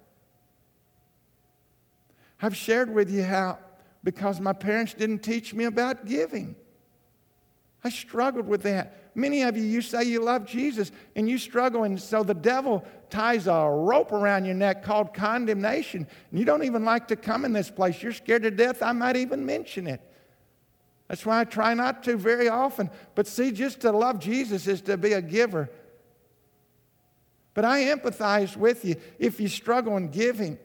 I've 2.42 2.56
shared 2.56 2.94
with 2.94 3.12
you 3.12 3.24
how, 3.24 3.60
because 4.06 4.40
my 4.40 4.54
parents 4.54 4.94
didn't 4.94 5.20
teach 5.20 5.54
me 5.54 5.66
about 5.66 6.06
giving, 6.06 6.56
I 7.84 7.90
struggled 7.90 8.48
with 8.48 8.64
that. 8.64 9.16
Many 9.16 9.42
of 9.42 9.58
you, 9.58 9.64
you 9.64 9.82
say 9.82 10.06
you 10.06 10.22
love 10.22 10.46
Jesus 10.46 10.94
and 11.18 11.30
you 11.30 11.38
struggle, 11.38 11.84
and 11.84 12.02
so 12.02 12.24
the 12.24 12.34
devil 12.34 12.86
ties 13.12 13.48
a 13.48 13.70
rope 13.70 14.12
around 14.12 14.46
your 14.46 14.56
neck 14.56 14.84
called 14.84 15.14
condemnation. 15.14 16.08
And 16.30 16.40
you 16.40 16.46
don't 16.46 16.64
even 16.64 16.84
like 16.86 17.08
to 17.10 17.16
come 17.16 17.46
in 17.46 17.54
this 17.54 17.70
place. 17.70 18.02
You're 18.02 18.14
scared 18.14 18.44
to 18.44 18.52
death, 18.52 18.82
I 18.82 18.94
might 18.94 19.18
even 19.18 19.46
mention 19.46 19.86
it. 19.88 20.02
That's 21.08 21.26
why 21.26 21.42
I 21.42 21.44
try 21.44 21.74
not 21.74 22.04
to 22.04 22.16
very 22.16 22.48
often. 22.48 22.90
But 23.16 23.28
see, 23.28 23.52
just 23.52 23.82
to 23.82 23.92
love 23.92 24.20
Jesus 24.20 24.66
is 24.66 24.82
to 24.84 24.96
be 24.96 25.12
a 25.12 25.22
giver. 25.22 25.70
But 27.54 27.66
I 27.66 27.84
empathize 27.84 28.56
with 28.56 28.86
you 28.86 28.96
if 29.20 29.40
you 29.40 29.50
struggle 29.50 29.98
in 29.98 30.08
giving. 30.10 30.58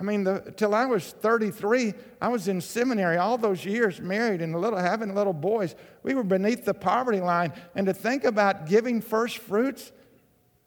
I 0.00 0.04
mean, 0.04 0.22
the, 0.22 0.52
till 0.56 0.74
I 0.74 0.86
was 0.86 1.10
33, 1.10 1.92
I 2.20 2.28
was 2.28 2.46
in 2.46 2.60
seminary 2.60 3.16
all 3.16 3.36
those 3.36 3.64
years, 3.64 4.00
married 4.00 4.40
and 4.40 4.58
little, 4.58 4.78
having 4.78 5.14
little 5.14 5.32
boys. 5.32 5.74
We 6.04 6.14
were 6.14 6.22
beneath 6.22 6.64
the 6.64 6.74
poverty 6.74 7.20
line. 7.20 7.52
And 7.74 7.86
to 7.86 7.94
think 7.94 8.24
about 8.24 8.66
giving 8.66 9.00
first 9.00 9.38
fruits, 9.38 9.90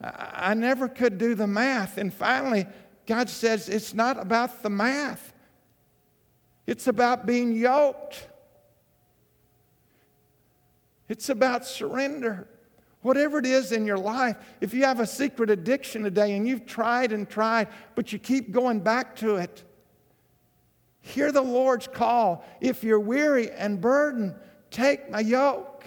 I, 0.01 0.49
I 0.51 0.53
never 0.53 0.89
could 0.89 1.17
do 1.17 1.33
the 1.33 1.47
math. 1.47 1.97
And 1.97 2.13
finally, 2.13 2.67
God 3.07 3.29
says 3.29 3.69
it's 3.69 3.93
not 3.93 4.19
about 4.19 4.63
the 4.63 4.69
math, 4.69 5.33
it's 6.67 6.87
about 6.87 7.25
being 7.25 7.53
yoked, 7.53 8.27
it's 11.07 11.29
about 11.29 11.65
surrender. 11.65 12.47
Whatever 13.01 13.39
it 13.39 13.45
is 13.45 13.71
in 13.71 13.85
your 13.85 13.97
life, 13.97 14.37
if 14.61 14.73
you 14.73 14.83
have 14.83 14.99
a 14.99 15.07
secret 15.07 15.49
addiction 15.49 16.03
today 16.03 16.35
and 16.35 16.47
you've 16.47 16.65
tried 16.65 17.11
and 17.11 17.27
tried, 17.27 17.67
but 17.95 18.13
you 18.13 18.19
keep 18.19 18.51
going 18.51 18.79
back 18.79 19.15
to 19.17 19.37
it, 19.37 19.63
hear 21.01 21.31
the 21.31 21.41
Lord's 21.41 21.87
call. 21.87 22.45
If 22.59 22.83
you're 22.83 22.99
weary 22.99 23.49
and 23.49 23.81
burdened, 23.81 24.35
take 24.69 25.09
my 25.09 25.21
yoke. 25.21 25.83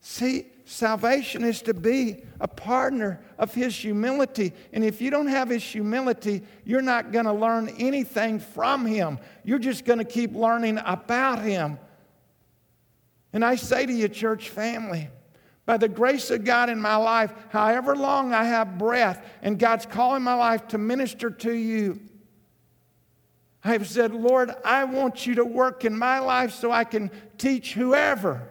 See, 0.00 0.46
salvation 0.64 1.42
is 1.42 1.62
to 1.62 1.74
be 1.74 2.22
a 2.38 2.46
partner 2.46 3.20
of 3.38 3.52
His 3.52 3.74
humility. 3.76 4.52
And 4.72 4.84
if 4.84 5.02
you 5.02 5.10
don't 5.10 5.26
have 5.26 5.48
His 5.48 5.64
humility, 5.64 6.42
you're 6.64 6.80
not 6.80 7.10
going 7.10 7.26
to 7.26 7.32
learn 7.32 7.68
anything 7.78 8.38
from 8.38 8.86
Him. 8.86 9.18
You're 9.42 9.58
just 9.58 9.84
going 9.84 9.98
to 9.98 10.04
keep 10.04 10.32
learning 10.32 10.78
about 10.84 11.40
Him. 11.40 11.78
And 13.32 13.44
I 13.44 13.54
say 13.54 13.86
to 13.86 13.92
you, 13.92 14.08
church 14.08 14.48
family, 14.48 15.08
by 15.66 15.76
the 15.76 15.88
grace 15.88 16.30
of 16.30 16.44
God 16.44 16.68
in 16.68 16.80
my 16.80 16.96
life, 16.96 17.32
however 17.50 17.94
long 17.94 18.32
I 18.32 18.44
have 18.44 18.78
breath, 18.78 19.24
and 19.42 19.58
God's 19.58 19.86
calling 19.86 20.22
my 20.22 20.34
life 20.34 20.66
to 20.68 20.78
minister 20.78 21.30
to 21.30 21.52
you, 21.52 22.00
I 23.62 23.72
have 23.72 23.86
said, 23.88 24.14
Lord, 24.14 24.50
I 24.64 24.84
want 24.84 25.26
you 25.26 25.36
to 25.36 25.44
work 25.44 25.84
in 25.84 25.96
my 25.96 26.18
life 26.18 26.54
so 26.54 26.72
I 26.72 26.84
can 26.84 27.10
teach 27.36 27.74
whoever. 27.74 28.48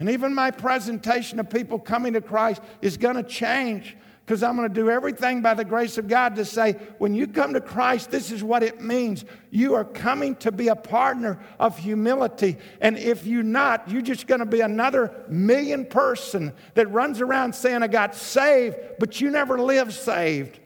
And 0.00 0.10
even 0.10 0.34
my 0.34 0.50
presentation 0.50 1.40
of 1.40 1.50
people 1.50 1.78
coming 1.78 2.12
to 2.12 2.20
Christ 2.20 2.62
is 2.82 2.96
going 2.96 3.16
to 3.16 3.22
change 3.22 3.96
because 4.28 4.42
I'm 4.42 4.56
going 4.56 4.68
to 4.68 4.74
do 4.74 4.90
everything 4.90 5.40
by 5.40 5.54
the 5.54 5.64
grace 5.64 5.96
of 5.96 6.06
God 6.06 6.36
to 6.36 6.44
say, 6.44 6.72
when 6.98 7.14
you 7.14 7.26
come 7.26 7.54
to 7.54 7.62
Christ, 7.62 8.10
this 8.10 8.30
is 8.30 8.44
what 8.44 8.62
it 8.62 8.78
means. 8.78 9.24
You 9.50 9.74
are 9.74 9.86
coming 9.86 10.36
to 10.36 10.52
be 10.52 10.68
a 10.68 10.76
partner 10.76 11.40
of 11.58 11.78
humility. 11.78 12.58
And 12.82 12.98
if 12.98 13.24
you're 13.24 13.42
not, 13.42 13.88
you're 13.88 14.02
just 14.02 14.26
going 14.26 14.40
to 14.40 14.46
be 14.46 14.60
another 14.60 15.24
million 15.30 15.86
person 15.86 16.52
that 16.74 16.90
runs 16.90 17.22
around 17.22 17.54
saying, 17.54 17.82
I 17.82 17.86
got 17.86 18.14
saved, 18.14 18.76
but 18.98 19.18
you 19.18 19.30
never 19.30 19.58
live 19.58 19.94
saved. 19.94 20.60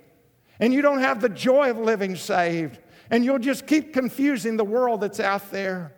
And 0.59 0.75
you 0.75 0.83
don't 0.83 0.99
have 0.99 1.21
the 1.21 1.29
joy 1.29 1.71
of 1.71 1.79
living 1.79 2.17
saved. 2.17 2.81
And 3.13 3.25
you'll 3.25 3.39
just 3.39 3.69
keep 3.69 3.93
confusing 3.93 4.57
the 4.57 4.65
world 4.65 5.03
that's 5.03 5.21
out 5.21 5.53
there. 5.53 5.95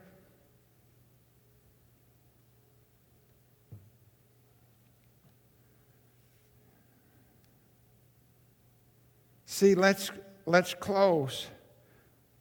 See, 9.54 9.76
let's, 9.76 10.10
let's 10.46 10.74
close. 10.74 11.46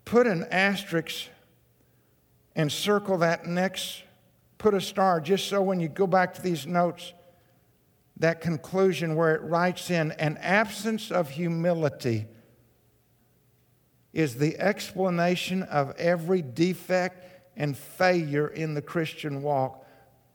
Put 0.03 0.25
an 0.25 0.47
asterisk 0.49 1.29
and 2.55 2.71
circle 2.71 3.19
that 3.19 3.45
next, 3.45 4.01
put 4.57 4.73
a 4.73 4.81
star, 4.81 5.21
just 5.21 5.47
so 5.47 5.61
when 5.61 5.79
you 5.79 5.89
go 5.89 6.07
back 6.07 6.33
to 6.33 6.41
these 6.41 6.65
notes, 6.65 7.13
that 8.17 8.41
conclusion 8.41 9.15
where 9.15 9.35
it 9.35 9.43
writes 9.43 9.91
in 9.91 10.13
an 10.13 10.39
absence 10.41 11.11
of 11.11 11.29
humility 11.29 12.25
is 14.11 14.37
the 14.37 14.59
explanation 14.59 15.61
of 15.61 15.95
every 15.99 16.41
defect 16.41 17.51
and 17.55 17.77
failure 17.77 18.47
in 18.47 18.73
the 18.73 18.81
Christian 18.81 19.43
walk. 19.43 19.85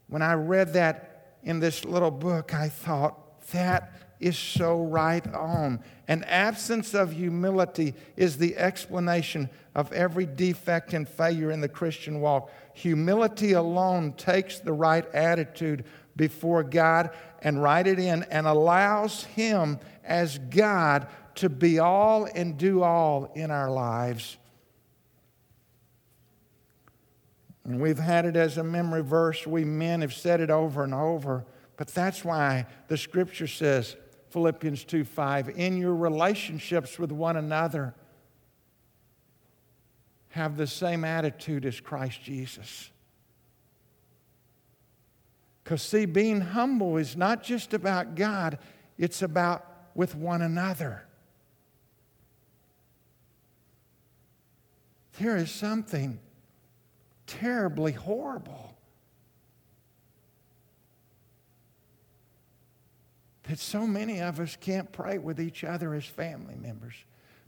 When 0.07 0.23
I 0.23 0.35
read 0.35 0.75
that 0.75 1.39
in 1.43 1.59
this 1.59 1.85
little 1.85 2.13
book, 2.13 2.55
I 2.55 2.69
thought, 2.69 3.51
that 3.51 4.08
is 4.21 4.37
so 4.37 4.83
right 4.83 5.27
on. 5.35 5.81
An 6.09 6.25
absence 6.25 6.95
of 6.95 7.13
humility 7.13 7.95
is 8.17 8.39
the 8.39 8.57
explanation 8.57 9.49
of 9.75 9.93
every 9.93 10.27
defect 10.27 10.93
and 10.93 11.09
failure 11.09 11.51
in 11.51 11.61
the 11.61 11.69
Christian 11.69 12.21
walk. 12.21 12.51
Humility 12.75 13.53
alone 13.53 14.13
takes 14.13 14.59
the 14.59 14.73
right 14.73 15.07
attitude 15.15 15.85
before 16.17 16.65
God 16.65 17.11
and 17.43 17.63
write 17.63 17.87
it 17.87 17.99
in 17.99 18.25
and 18.25 18.47
allows 18.47 19.25
Him 19.25 19.79
as 20.05 20.39
God 20.39 21.07
to 21.37 21.49
be 21.49 21.79
all 21.79 22.25
and 22.25 22.59
do 22.59 22.83
all 22.83 23.31
in 23.35 23.51
our 23.51 23.71
lives. 23.71 24.37
And 27.65 27.81
we've 27.81 27.99
had 27.99 28.25
it 28.25 28.35
as 28.35 28.57
a 28.57 28.65
memory 28.65 29.03
verse. 29.03 29.47
We 29.47 29.65
men 29.65 30.01
have 30.01 30.15
said 30.15 30.41
it 30.41 30.51
over 30.51 30.83
and 30.83 30.95
over. 30.95 31.45
But 31.77 31.89
that's 31.89 32.25
why 32.25 32.67
the 32.89 32.97
scripture 32.97 33.47
says, 33.47 33.95
Philippians 34.31 34.85
2 34.85 35.05
5, 35.05 35.51
in 35.51 35.77
your 35.77 35.95
relationships 35.95 36.99
with 36.99 37.13
one 37.13 37.37
another, 37.37 37.95
have 40.31 40.57
the 40.57 40.67
same 40.67 41.05
attitude 41.05 41.65
as 41.65 41.81
Christ 41.81 42.23
Jesus. 42.23 42.91
Because, 45.65 45.83
see, 45.83 46.07
being 46.07 46.41
humble 46.41 46.97
is 46.97 47.17
not 47.17 47.43
just 47.43 47.75
about 47.75 48.15
God, 48.15 48.59
it's 48.97 49.23
about 49.23 49.65
with 49.95 50.15
one 50.15 50.43
another. 50.43 51.05
There 55.19 55.37
is 55.37 55.51
something 55.51 56.21
terribly 57.27 57.93
horrible 57.93 58.68
that 63.49 63.59
so 63.59 63.87
many 63.87 64.21
of 64.21 64.41
us 64.41 64.57
can't 64.61 64.93
pray 64.93 65.17
with 65.17 65.41
each 65.41 65.65
other 65.65 65.95
as 65.95 66.05
family 66.05 66.55
members. 66.55 66.95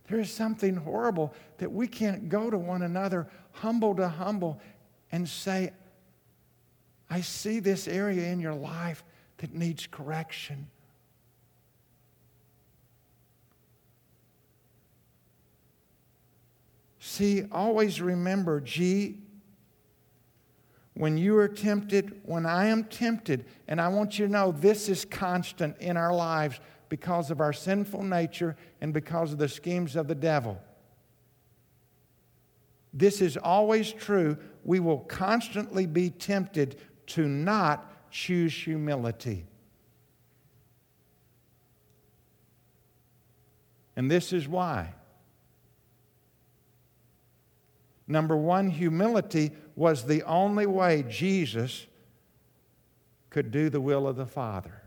There 0.09 0.19
is 0.19 0.33
something 0.33 0.75
horrible 0.75 1.35
that 1.59 1.71
we 1.71 1.87
can't 1.87 2.29
go 2.29 2.51
to 2.51 2.57
one 2.57 2.83
another, 2.83 3.29
humble 3.53 3.95
to 3.97 4.09
humble, 4.09 4.61
and 5.13 5.29
say, 5.29 5.73
I 7.11 7.21
see 7.21 7.61
this 7.61 7.87
area 7.87 8.29
in 8.33 8.41
your 8.41 8.55
life 8.55 9.05
that 9.39 9.55
needs 9.55 9.87
correction. 9.87 10.69
See, 16.99 17.45
always 17.53 18.01
remember, 18.01 18.61
G, 18.61 19.19
when 21.01 21.17
you 21.17 21.35
are 21.39 21.49
tempted, 21.49 22.21
when 22.25 22.45
I 22.45 22.67
am 22.67 22.85
tempted, 22.85 23.47
and 23.67 23.81
I 23.81 23.89
want 23.89 24.19
you 24.19 24.27
to 24.27 24.33
know 24.33 24.53
this 24.53 24.87
is 24.87 25.07
constant 25.07 25.79
in 25.79 25.97
our 25.97 26.15
lives 26.15 26.61
because 26.91 27.31
of 27.31 27.41
our 27.41 27.55
sinful 27.55 28.03
nature 28.03 28.55
and 28.83 28.93
because 28.93 29.33
of 29.33 29.39
the 29.39 29.49
schemes 29.49 29.97
of 29.97 30.09
the 30.09 30.15
devil. 30.15 30.61
This 32.93 33.23
is 33.23 33.39
always 33.39 33.95
true. 33.95 34.37
We 34.63 34.79
will 34.79 34.99
constantly 34.99 35.87
be 35.87 36.11
tempted 36.11 36.77
to 37.07 37.27
not 37.27 38.11
choose 38.11 38.53
humility. 38.53 39.47
And 43.97 44.11
this 44.11 44.35
is 44.35 44.47
why. 44.47 44.93
Number 48.07 48.37
one, 48.37 48.69
humility 48.69 49.53
was 49.81 50.05
the 50.05 50.23
only 50.25 50.67
way 50.67 51.03
Jesus 51.09 51.87
could 53.31 53.51
do 53.51 53.71
the 53.71 53.81
will 53.81 54.07
of 54.07 54.15
the 54.15 54.27
Father. 54.27 54.83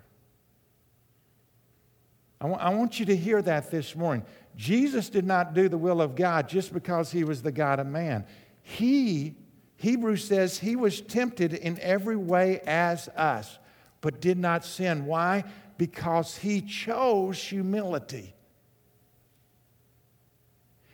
I, 2.39 2.47
w- 2.47 2.61
I 2.61 2.69
want 2.75 2.99
you 2.99 3.07
to 3.07 3.15
hear 3.15 3.41
that 3.41 3.71
this 3.71 3.95
morning. 3.95 4.23
Jesus 4.55 5.09
did 5.09 5.25
not 5.25 5.55
do 5.55 5.67
the 5.67 5.79
will 5.79 5.99
of 5.99 6.13
God 6.13 6.47
just 6.47 6.71
because 6.71 7.11
he 7.11 7.23
was 7.23 7.41
the 7.41 7.51
God 7.51 7.79
of 7.79 7.87
man. 7.87 8.27
He 8.61 9.33
Hebrews 9.77 10.25
says 10.25 10.59
he 10.59 10.75
was 10.75 11.01
tempted 11.01 11.55
in 11.55 11.79
every 11.79 12.15
way 12.15 12.59
as 12.59 13.07
us, 13.09 13.57
but 13.99 14.21
did 14.21 14.37
not 14.37 14.63
sin. 14.63 15.07
Why? 15.07 15.43
Because 15.79 16.37
he 16.37 16.61
chose 16.61 17.43
humility. 17.43 18.35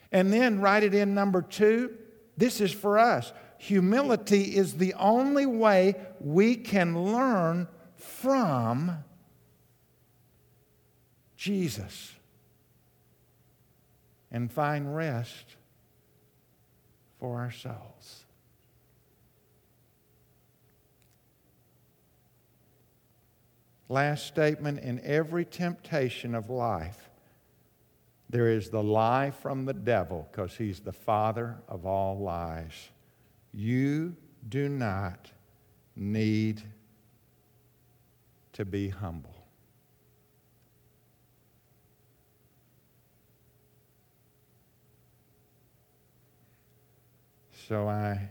And 0.09 0.31
then 0.31 0.61
write 0.61 0.83
it 0.83 0.95
in 0.95 1.13
number 1.13 1.41
two. 1.41 1.97
This 2.37 2.61
is 2.61 2.71
for 2.71 2.97
us. 2.97 3.33
Humility 3.59 4.55
is 4.55 4.75
the 4.75 4.93
only 4.93 5.45
way 5.45 5.95
we 6.21 6.55
can 6.55 7.11
learn 7.11 7.67
from 7.97 9.03
Jesus 11.35 12.13
and 14.31 14.49
find 14.49 14.95
rest 14.95 15.57
for 17.19 17.39
our 17.39 17.51
souls. 17.51 18.23
Last 23.89 24.25
statement 24.25 24.79
in 24.79 25.01
every 25.03 25.43
temptation 25.43 26.33
of 26.33 26.49
life, 26.49 27.09
there 28.29 28.47
is 28.47 28.69
the 28.69 28.81
lie 28.83 29.31
from 29.31 29.65
the 29.65 29.73
devil 29.73 30.29
because 30.31 30.55
he's 30.55 30.79
the 30.79 30.93
father 30.93 31.57
of 31.67 31.85
all 31.85 32.17
lies. 32.17 32.89
You 33.53 34.15
do 34.47 34.69
not 34.69 35.31
need 35.95 36.63
to 38.53 38.65
be 38.65 38.89
humble. 38.89 39.35
So 47.67 47.87
I 47.87 48.29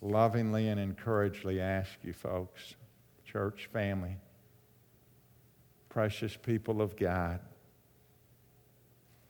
lovingly 0.00 0.68
and 0.68 0.80
encouragingly 0.80 1.60
ask 1.60 1.90
you 2.02 2.12
folks 2.12 2.74
church 3.24 3.68
family, 3.72 4.16
precious 5.88 6.36
people 6.36 6.82
of 6.82 6.96
God, 6.96 7.40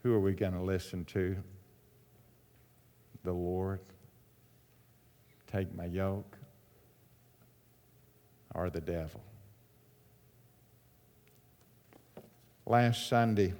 who 0.03 0.13
are 0.13 0.21
we 0.21 0.33
going 0.33 0.55
to 0.55 0.63
listen 0.63 1.05
to? 1.07 1.37
The 3.25 3.33
Lord. 3.33 3.81
Take 5.53 5.75
my 5.77 5.85
yoke 5.85 6.39
or 8.55 8.71
the 8.71 8.81
devil. 8.81 9.21
Last 12.65 13.07
Sunday, 13.07 13.53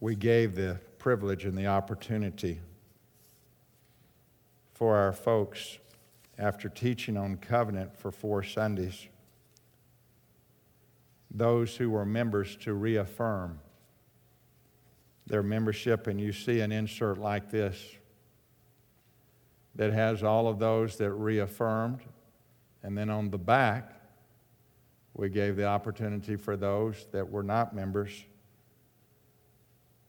we 0.00 0.16
gave 0.16 0.56
the 0.56 0.80
privilege 0.98 1.44
and 1.44 1.56
the 1.56 1.68
opportunity 1.68 2.58
for 4.72 4.96
our 4.96 5.12
folks 5.12 5.78
after 6.36 6.68
teaching 6.68 7.16
on 7.16 7.36
covenant 7.36 7.96
for 7.96 8.10
four 8.10 8.42
Sundays, 8.42 9.06
those 11.30 11.76
who 11.76 11.90
were 11.90 12.04
members 12.04 12.56
to 12.56 12.74
reaffirm 12.74 13.60
their 15.28 15.44
membership, 15.44 16.08
and 16.08 16.20
you 16.20 16.32
see 16.32 16.58
an 16.60 16.72
insert 16.72 17.18
like 17.18 17.52
this 17.52 17.80
that 19.74 19.92
has 19.92 20.22
all 20.22 20.48
of 20.48 20.58
those 20.58 20.96
that 20.96 21.12
reaffirmed, 21.12 22.00
and 22.82 22.96
then 22.96 23.10
on 23.10 23.30
the 23.30 23.38
back, 23.38 23.94
we 25.14 25.28
gave 25.28 25.56
the 25.56 25.66
opportunity 25.66 26.36
for 26.36 26.56
those 26.56 27.06
that 27.12 27.28
were 27.28 27.42
not 27.42 27.74
members 27.74 28.24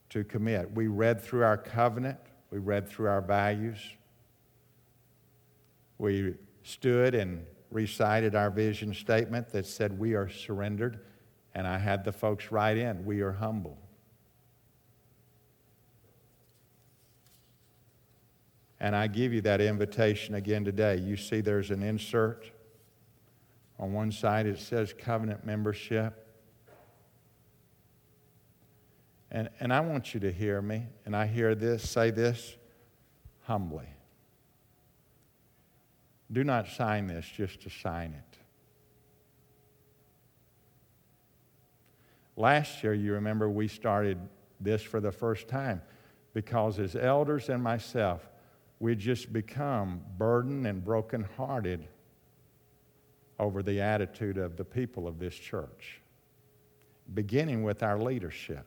to 0.10 0.24
commit. 0.24 0.72
We 0.74 0.88
read 0.88 1.22
through 1.22 1.44
our 1.44 1.58
covenant, 1.58 2.20
we 2.50 2.60
read 2.60 2.88
through 2.88 3.08
our 3.08 3.22
values 3.22 3.80
we 6.02 6.34
stood 6.64 7.14
and 7.14 7.46
recited 7.70 8.34
our 8.34 8.50
vision 8.50 8.92
statement 8.92 9.50
that 9.50 9.68
said, 9.68 9.98
We 9.98 10.16
are 10.16 10.28
surrendered. 10.28 11.00
And 11.54 11.68
I 11.68 11.78
had 11.78 12.04
the 12.04 12.12
folks 12.12 12.52
write 12.52 12.78
in, 12.78 13.06
We 13.06 13.22
are 13.22 13.34
humble. 13.34 13.78
And 18.82 18.96
I 18.96 19.06
give 19.06 19.32
you 19.32 19.42
that 19.42 19.62
invitation 19.62 20.34
again 20.34 20.66
today. 20.66 20.98
You 20.98 21.16
see, 21.16 21.40
there's 21.40 21.70
an 21.70 21.84
insert. 21.84 22.50
On 23.78 23.94
one 23.94 24.12
side, 24.12 24.48
it 24.48 24.58
says 24.58 24.92
covenant 24.92 25.46
membership. 25.46 26.28
And, 29.30 29.50
and 29.60 29.72
I 29.72 29.82
want 29.82 30.16
you 30.16 30.20
to 30.22 30.32
hear 30.32 30.64
me, 30.64 30.88
and 31.06 31.16
I 31.16 31.28
hear 31.28 31.54
this, 31.54 31.88
say 31.88 32.10
this 32.10 32.58
humbly. 33.42 33.88
Do 36.32 36.44
not 36.44 36.68
sign 36.68 37.06
this 37.06 37.26
just 37.28 37.62
to 37.62 37.70
sign 37.70 38.16
it. 38.18 38.38
Last 42.36 42.84
year, 42.84 42.96
you 42.96 43.14
remember, 43.14 43.48
we 43.48 43.68
started 43.68 44.18
this 44.60 44.82
for 44.82 45.00
the 45.00 45.12
first 45.12 45.48
time 45.48 45.84
because 46.34 46.80
as 46.80 46.96
elders 46.96 47.48
and 47.50 47.62
myself, 47.62 48.31
we 48.82 48.96
just 48.96 49.32
become 49.32 50.02
burdened 50.18 50.66
and 50.66 50.84
brokenhearted 50.84 51.88
over 53.38 53.62
the 53.62 53.80
attitude 53.80 54.40
of 54.40 54.58
the 54.58 54.66
people 54.66 55.08
of 55.08 55.20
this 55.20 55.36
church, 55.36 56.02
beginning 57.14 57.62
with 57.62 57.84
our 57.84 58.00
leadership. 58.00 58.66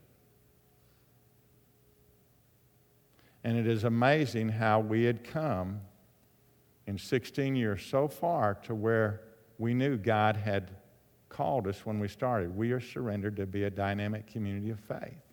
And 3.43 3.59
it 3.59 3.67
is 3.67 3.83
amazing 3.83 4.51
how 4.51 4.79
we 4.79 5.03
had 5.03 5.25
come 5.25 5.81
in 6.87 6.97
16 6.97 7.57
years 7.57 7.85
so 7.85 8.07
far 8.07 8.55
to 8.63 8.75
where 8.77 9.23
we 9.59 9.75
knew 9.75 9.97
God 9.97 10.37
had 10.37 10.77
called 11.29 11.67
us 11.67 11.85
when 11.85 11.99
we 11.99 12.07
started. 12.07 12.57
We 12.57 12.71
are 12.71 12.81
surrendered 12.81 13.35
to 13.39 13.47
be 13.47 13.65
a 13.65 13.71
dynamic 13.71 14.29
community 14.29 14.71
of 14.71 14.79
faith. 14.79 15.24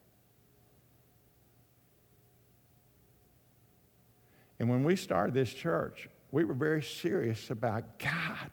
And 4.62 4.70
when 4.70 4.84
we 4.84 4.96
started 4.96 5.34
this 5.34 5.52
church, 5.52 6.08
we 6.32 6.44
were 6.44 6.54
very 6.54 6.84
serious 6.84 7.50
about 7.50 7.98
God. 7.98 8.52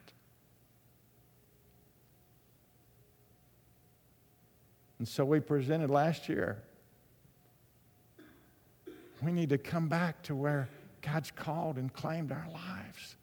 And 4.98 5.06
so 5.06 5.26
we 5.26 5.38
presented 5.40 5.90
last 5.90 6.26
year. 6.26 6.62
We 9.20 9.32
need 9.32 9.50
to 9.50 9.58
come 9.58 9.88
back 9.88 10.22
to 10.22 10.34
where 10.34 10.70
God's 11.02 11.30
called 11.30 11.76
and 11.76 11.92
claimed 11.92 12.32
our 12.32 12.48
lives. 12.54 13.16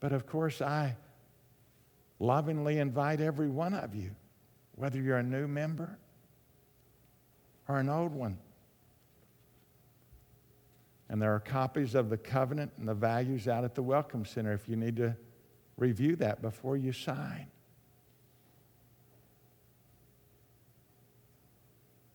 But 0.00 0.12
of 0.12 0.26
course, 0.26 0.62
I 0.62 0.96
lovingly 2.18 2.78
invite 2.78 3.20
every 3.20 3.50
one 3.50 3.74
of 3.74 3.94
you, 3.94 4.12
whether 4.74 4.98
you're 4.98 5.18
a 5.18 5.22
new 5.22 5.46
member 5.46 5.98
or 7.68 7.78
an 7.78 7.88
old 7.88 8.12
one. 8.12 8.38
And 11.10 11.22
there 11.22 11.34
are 11.34 11.40
copies 11.40 11.94
of 11.94 12.10
the 12.10 12.16
covenant 12.16 12.72
and 12.78 12.88
the 12.88 12.94
values 12.94 13.48
out 13.48 13.64
at 13.64 13.74
the 13.74 13.82
Welcome 13.82 14.24
Center 14.24 14.52
if 14.52 14.68
you 14.68 14.76
need 14.76 14.96
to 14.96 15.16
review 15.76 16.16
that 16.16 16.42
before 16.42 16.76
you 16.76 16.92
sign. 16.92 17.46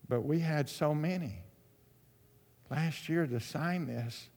But 0.07 0.21
we 0.21 0.39
had 0.39 0.69
so 0.69 0.93
many 0.93 1.43
last 2.69 3.09
year 3.09 3.25
to 3.25 3.39
sign 3.39 3.87
this. 3.87 4.29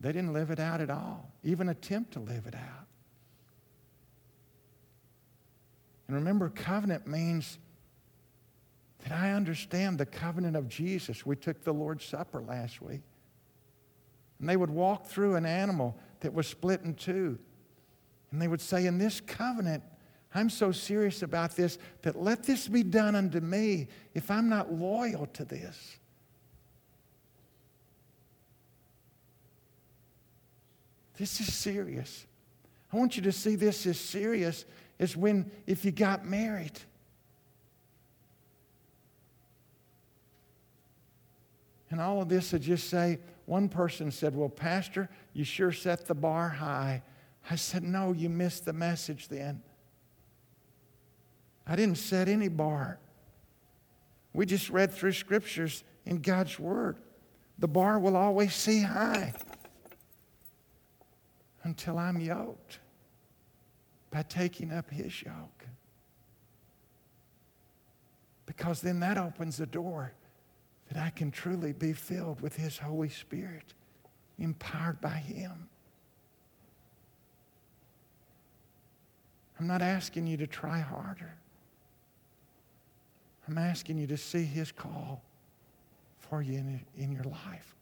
They 0.00 0.10
didn't 0.10 0.32
live 0.32 0.50
it 0.50 0.58
out 0.58 0.80
at 0.80 0.90
all, 0.90 1.30
even 1.44 1.68
attempt 1.68 2.12
to 2.14 2.20
live 2.20 2.46
it 2.46 2.54
out. 2.54 2.86
And 6.08 6.16
remember, 6.16 6.48
covenant 6.48 7.06
means 7.06 7.58
that 9.06 9.16
I 9.16 9.30
understand 9.32 9.98
the 9.98 10.06
covenant 10.06 10.56
of 10.56 10.68
Jesus. 10.68 11.24
We 11.24 11.36
took 11.36 11.62
the 11.62 11.72
Lord's 11.72 12.04
Supper 12.04 12.42
last 12.42 12.82
week. 12.82 13.02
And 14.40 14.48
they 14.48 14.56
would 14.56 14.70
walk 14.70 15.06
through 15.06 15.36
an 15.36 15.46
animal 15.46 15.96
that 16.20 16.34
was 16.34 16.48
split 16.48 16.80
in 16.82 16.94
two. 16.94 17.38
And 18.32 18.42
they 18.42 18.48
would 18.48 18.60
say, 18.60 18.86
In 18.86 18.98
this 18.98 19.20
covenant, 19.20 19.84
I'm 20.34 20.50
so 20.50 20.72
serious 20.72 21.22
about 21.22 21.54
this 21.54 21.78
that 22.02 22.20
let 22.20 22.42
this 22.42 22.66
be 22.66 22.82
done 22.82 23.14
unto 23.14 23.38
me 23.38 23.86
if 24.12 24.28
I'm 24.28 24.48
not 24.48 24.72
loyal 24.72 25.26
to 25.34 25.44
this. 25.44 25.98
This 31.16 31.40
is 31.40 31.54
serious. 31.54 32.26
I 32.92 32.96
want 32.96 33.16
you 33.16 33.22
to 33.22 33.32
see 33.32 33.54
this 33.54 33.86
as 33.86 34.00
serious 34.00 34.64
as 34.98 35.16
when, 35.16 35.48
if 35.66 35.84
you 35.84 35.92
got 35.92 36.26
married. 36.26 36.80
And 41.90 42.00
all 42.00 42.20
of 42.20 42.28
this 42.28 42.50
to 42.50 42.58
just 42.58 42.88
say, 42.90 43.18
one 43.46 43.68
person 43.68 44.10
said, 44.10 44.34
Well, 44.34 44.48
Pastor, 44.48 45.08
you 45.32 45.44
sure 45.44 45.72
set 45.72 46.06
the 46.06 46.14
bar 46.14 46.48
high. 46.48 47.02
I 47.48 47.56
said, 47.56 47.82
No, 47.84 48.12
you 48.12 48.28
missed 48.28 48.64
the 48.64 48.72
message 48.72 49.28
then. 49.28 49.62
I 51.66 51.76
didn't 51.76 51.98
set 51.98 52.28
any 52.28 52.48
bar. 52.48 52.98
We 54.32 54.46
just 54.46 54.68
read 54.68 54.92
through 54.92 55.12
scriptures 55.12 55.84
in 56.04 56.20
God's 56.20 56.58
Word. 56.58 56.96
The 57.58 57.68
bar 57.68 57.98
will 57.98 58.16
always 58.16 58.54
see 58.54 58.82
high 58.82 59.32
until 61.62 61.98
I'm 61.98 62.20
yoked 62.20 62.80
by 64.10 64.22
taking 64.22 64.72
up 64.72 64.90
His 64.90 65.22
yoke. 65.22 65.66
Because 68.44 68.80
then 68.80 69.00
that 69.00 69.18
opens 69.18 69.56
the 69.56 69.66
door 69.66 70.12
that 70.88 71.02
I 71.02 71.10
can 71.10 71.30
truly 71.30 71.72
be 71.72 71.92
filled 71.92 72.40
with 72.40 72.56
His 72.56 72.78
Holy 72.78 73.08
Spirit, 73.08 73.74
empowered 74.38 75.00
by 75.00 75.16
Him. 75.16 75.68
I'm 79.58 79.66
not 79.66 79.82
asking 79.82 80.26
you 80.26 80.36
to 80.36 80.46
try 80.46 80.80
harder. 80.80 81.34
I'm 83.48 83.58
asking 83.58 83.98
you 83.98 84.06
to 84.08 84.16
see 84.16 84.44
His 84.44 84.70
call 84.70 85.22
for 86.18 86.42
you 86.42 86.54
in, 86.54 86.80
in 86.96 87.12
your 87.12 87.24
life. 87.24 87.74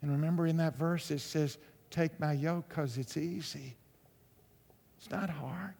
And 0.00 0.10
remember 0.10 0.46
in 0.46 0.56
that 0.58 0.76
verse 0.76 1.10
it 1.10 1.20
says, 1.20 1.58
Take 1.90 2.18
my 2.20 2.32
yoke 2.32 2.68
because 2.68 2.98
it's 2.98 3.16
easy. 3.16 3.74
It's 4.98 5.10
not 5.10 5.30
hard 5.30 5.74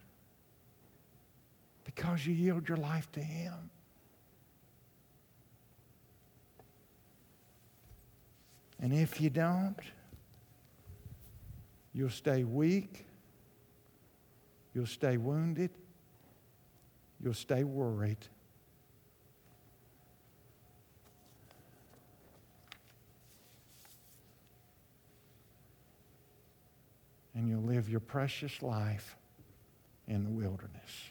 because 1.98 2.24
you 2.24 2.32
yield 2.32 2.68
your 2.68 2.78
life 2.78 3.10
to 3.10 3.20
Him. 3.20 3.70
And 8.80 8.92
if 8.92 9.20
you 9.20 9.30
don't, 9.30 9.76
you'll 11.92 12.08
stay 12.08 12.44
weak, 12.44 13.04
you'll 14.74 14.86
stay 14.86 15.16
wounded, 15.16 15.70
you'll 17.20 17.34
stay 17.34 17.64
worried. 17.64 18.28
And 27.34 27.48
you'll 27.48 27.62
live 27.62 27.88
your 27.88 28.00
precious 28.00 28.62
life 28.62 29.16
in 30.06 30.22
the 30.22 30.30
wilderness. 30.30 31.10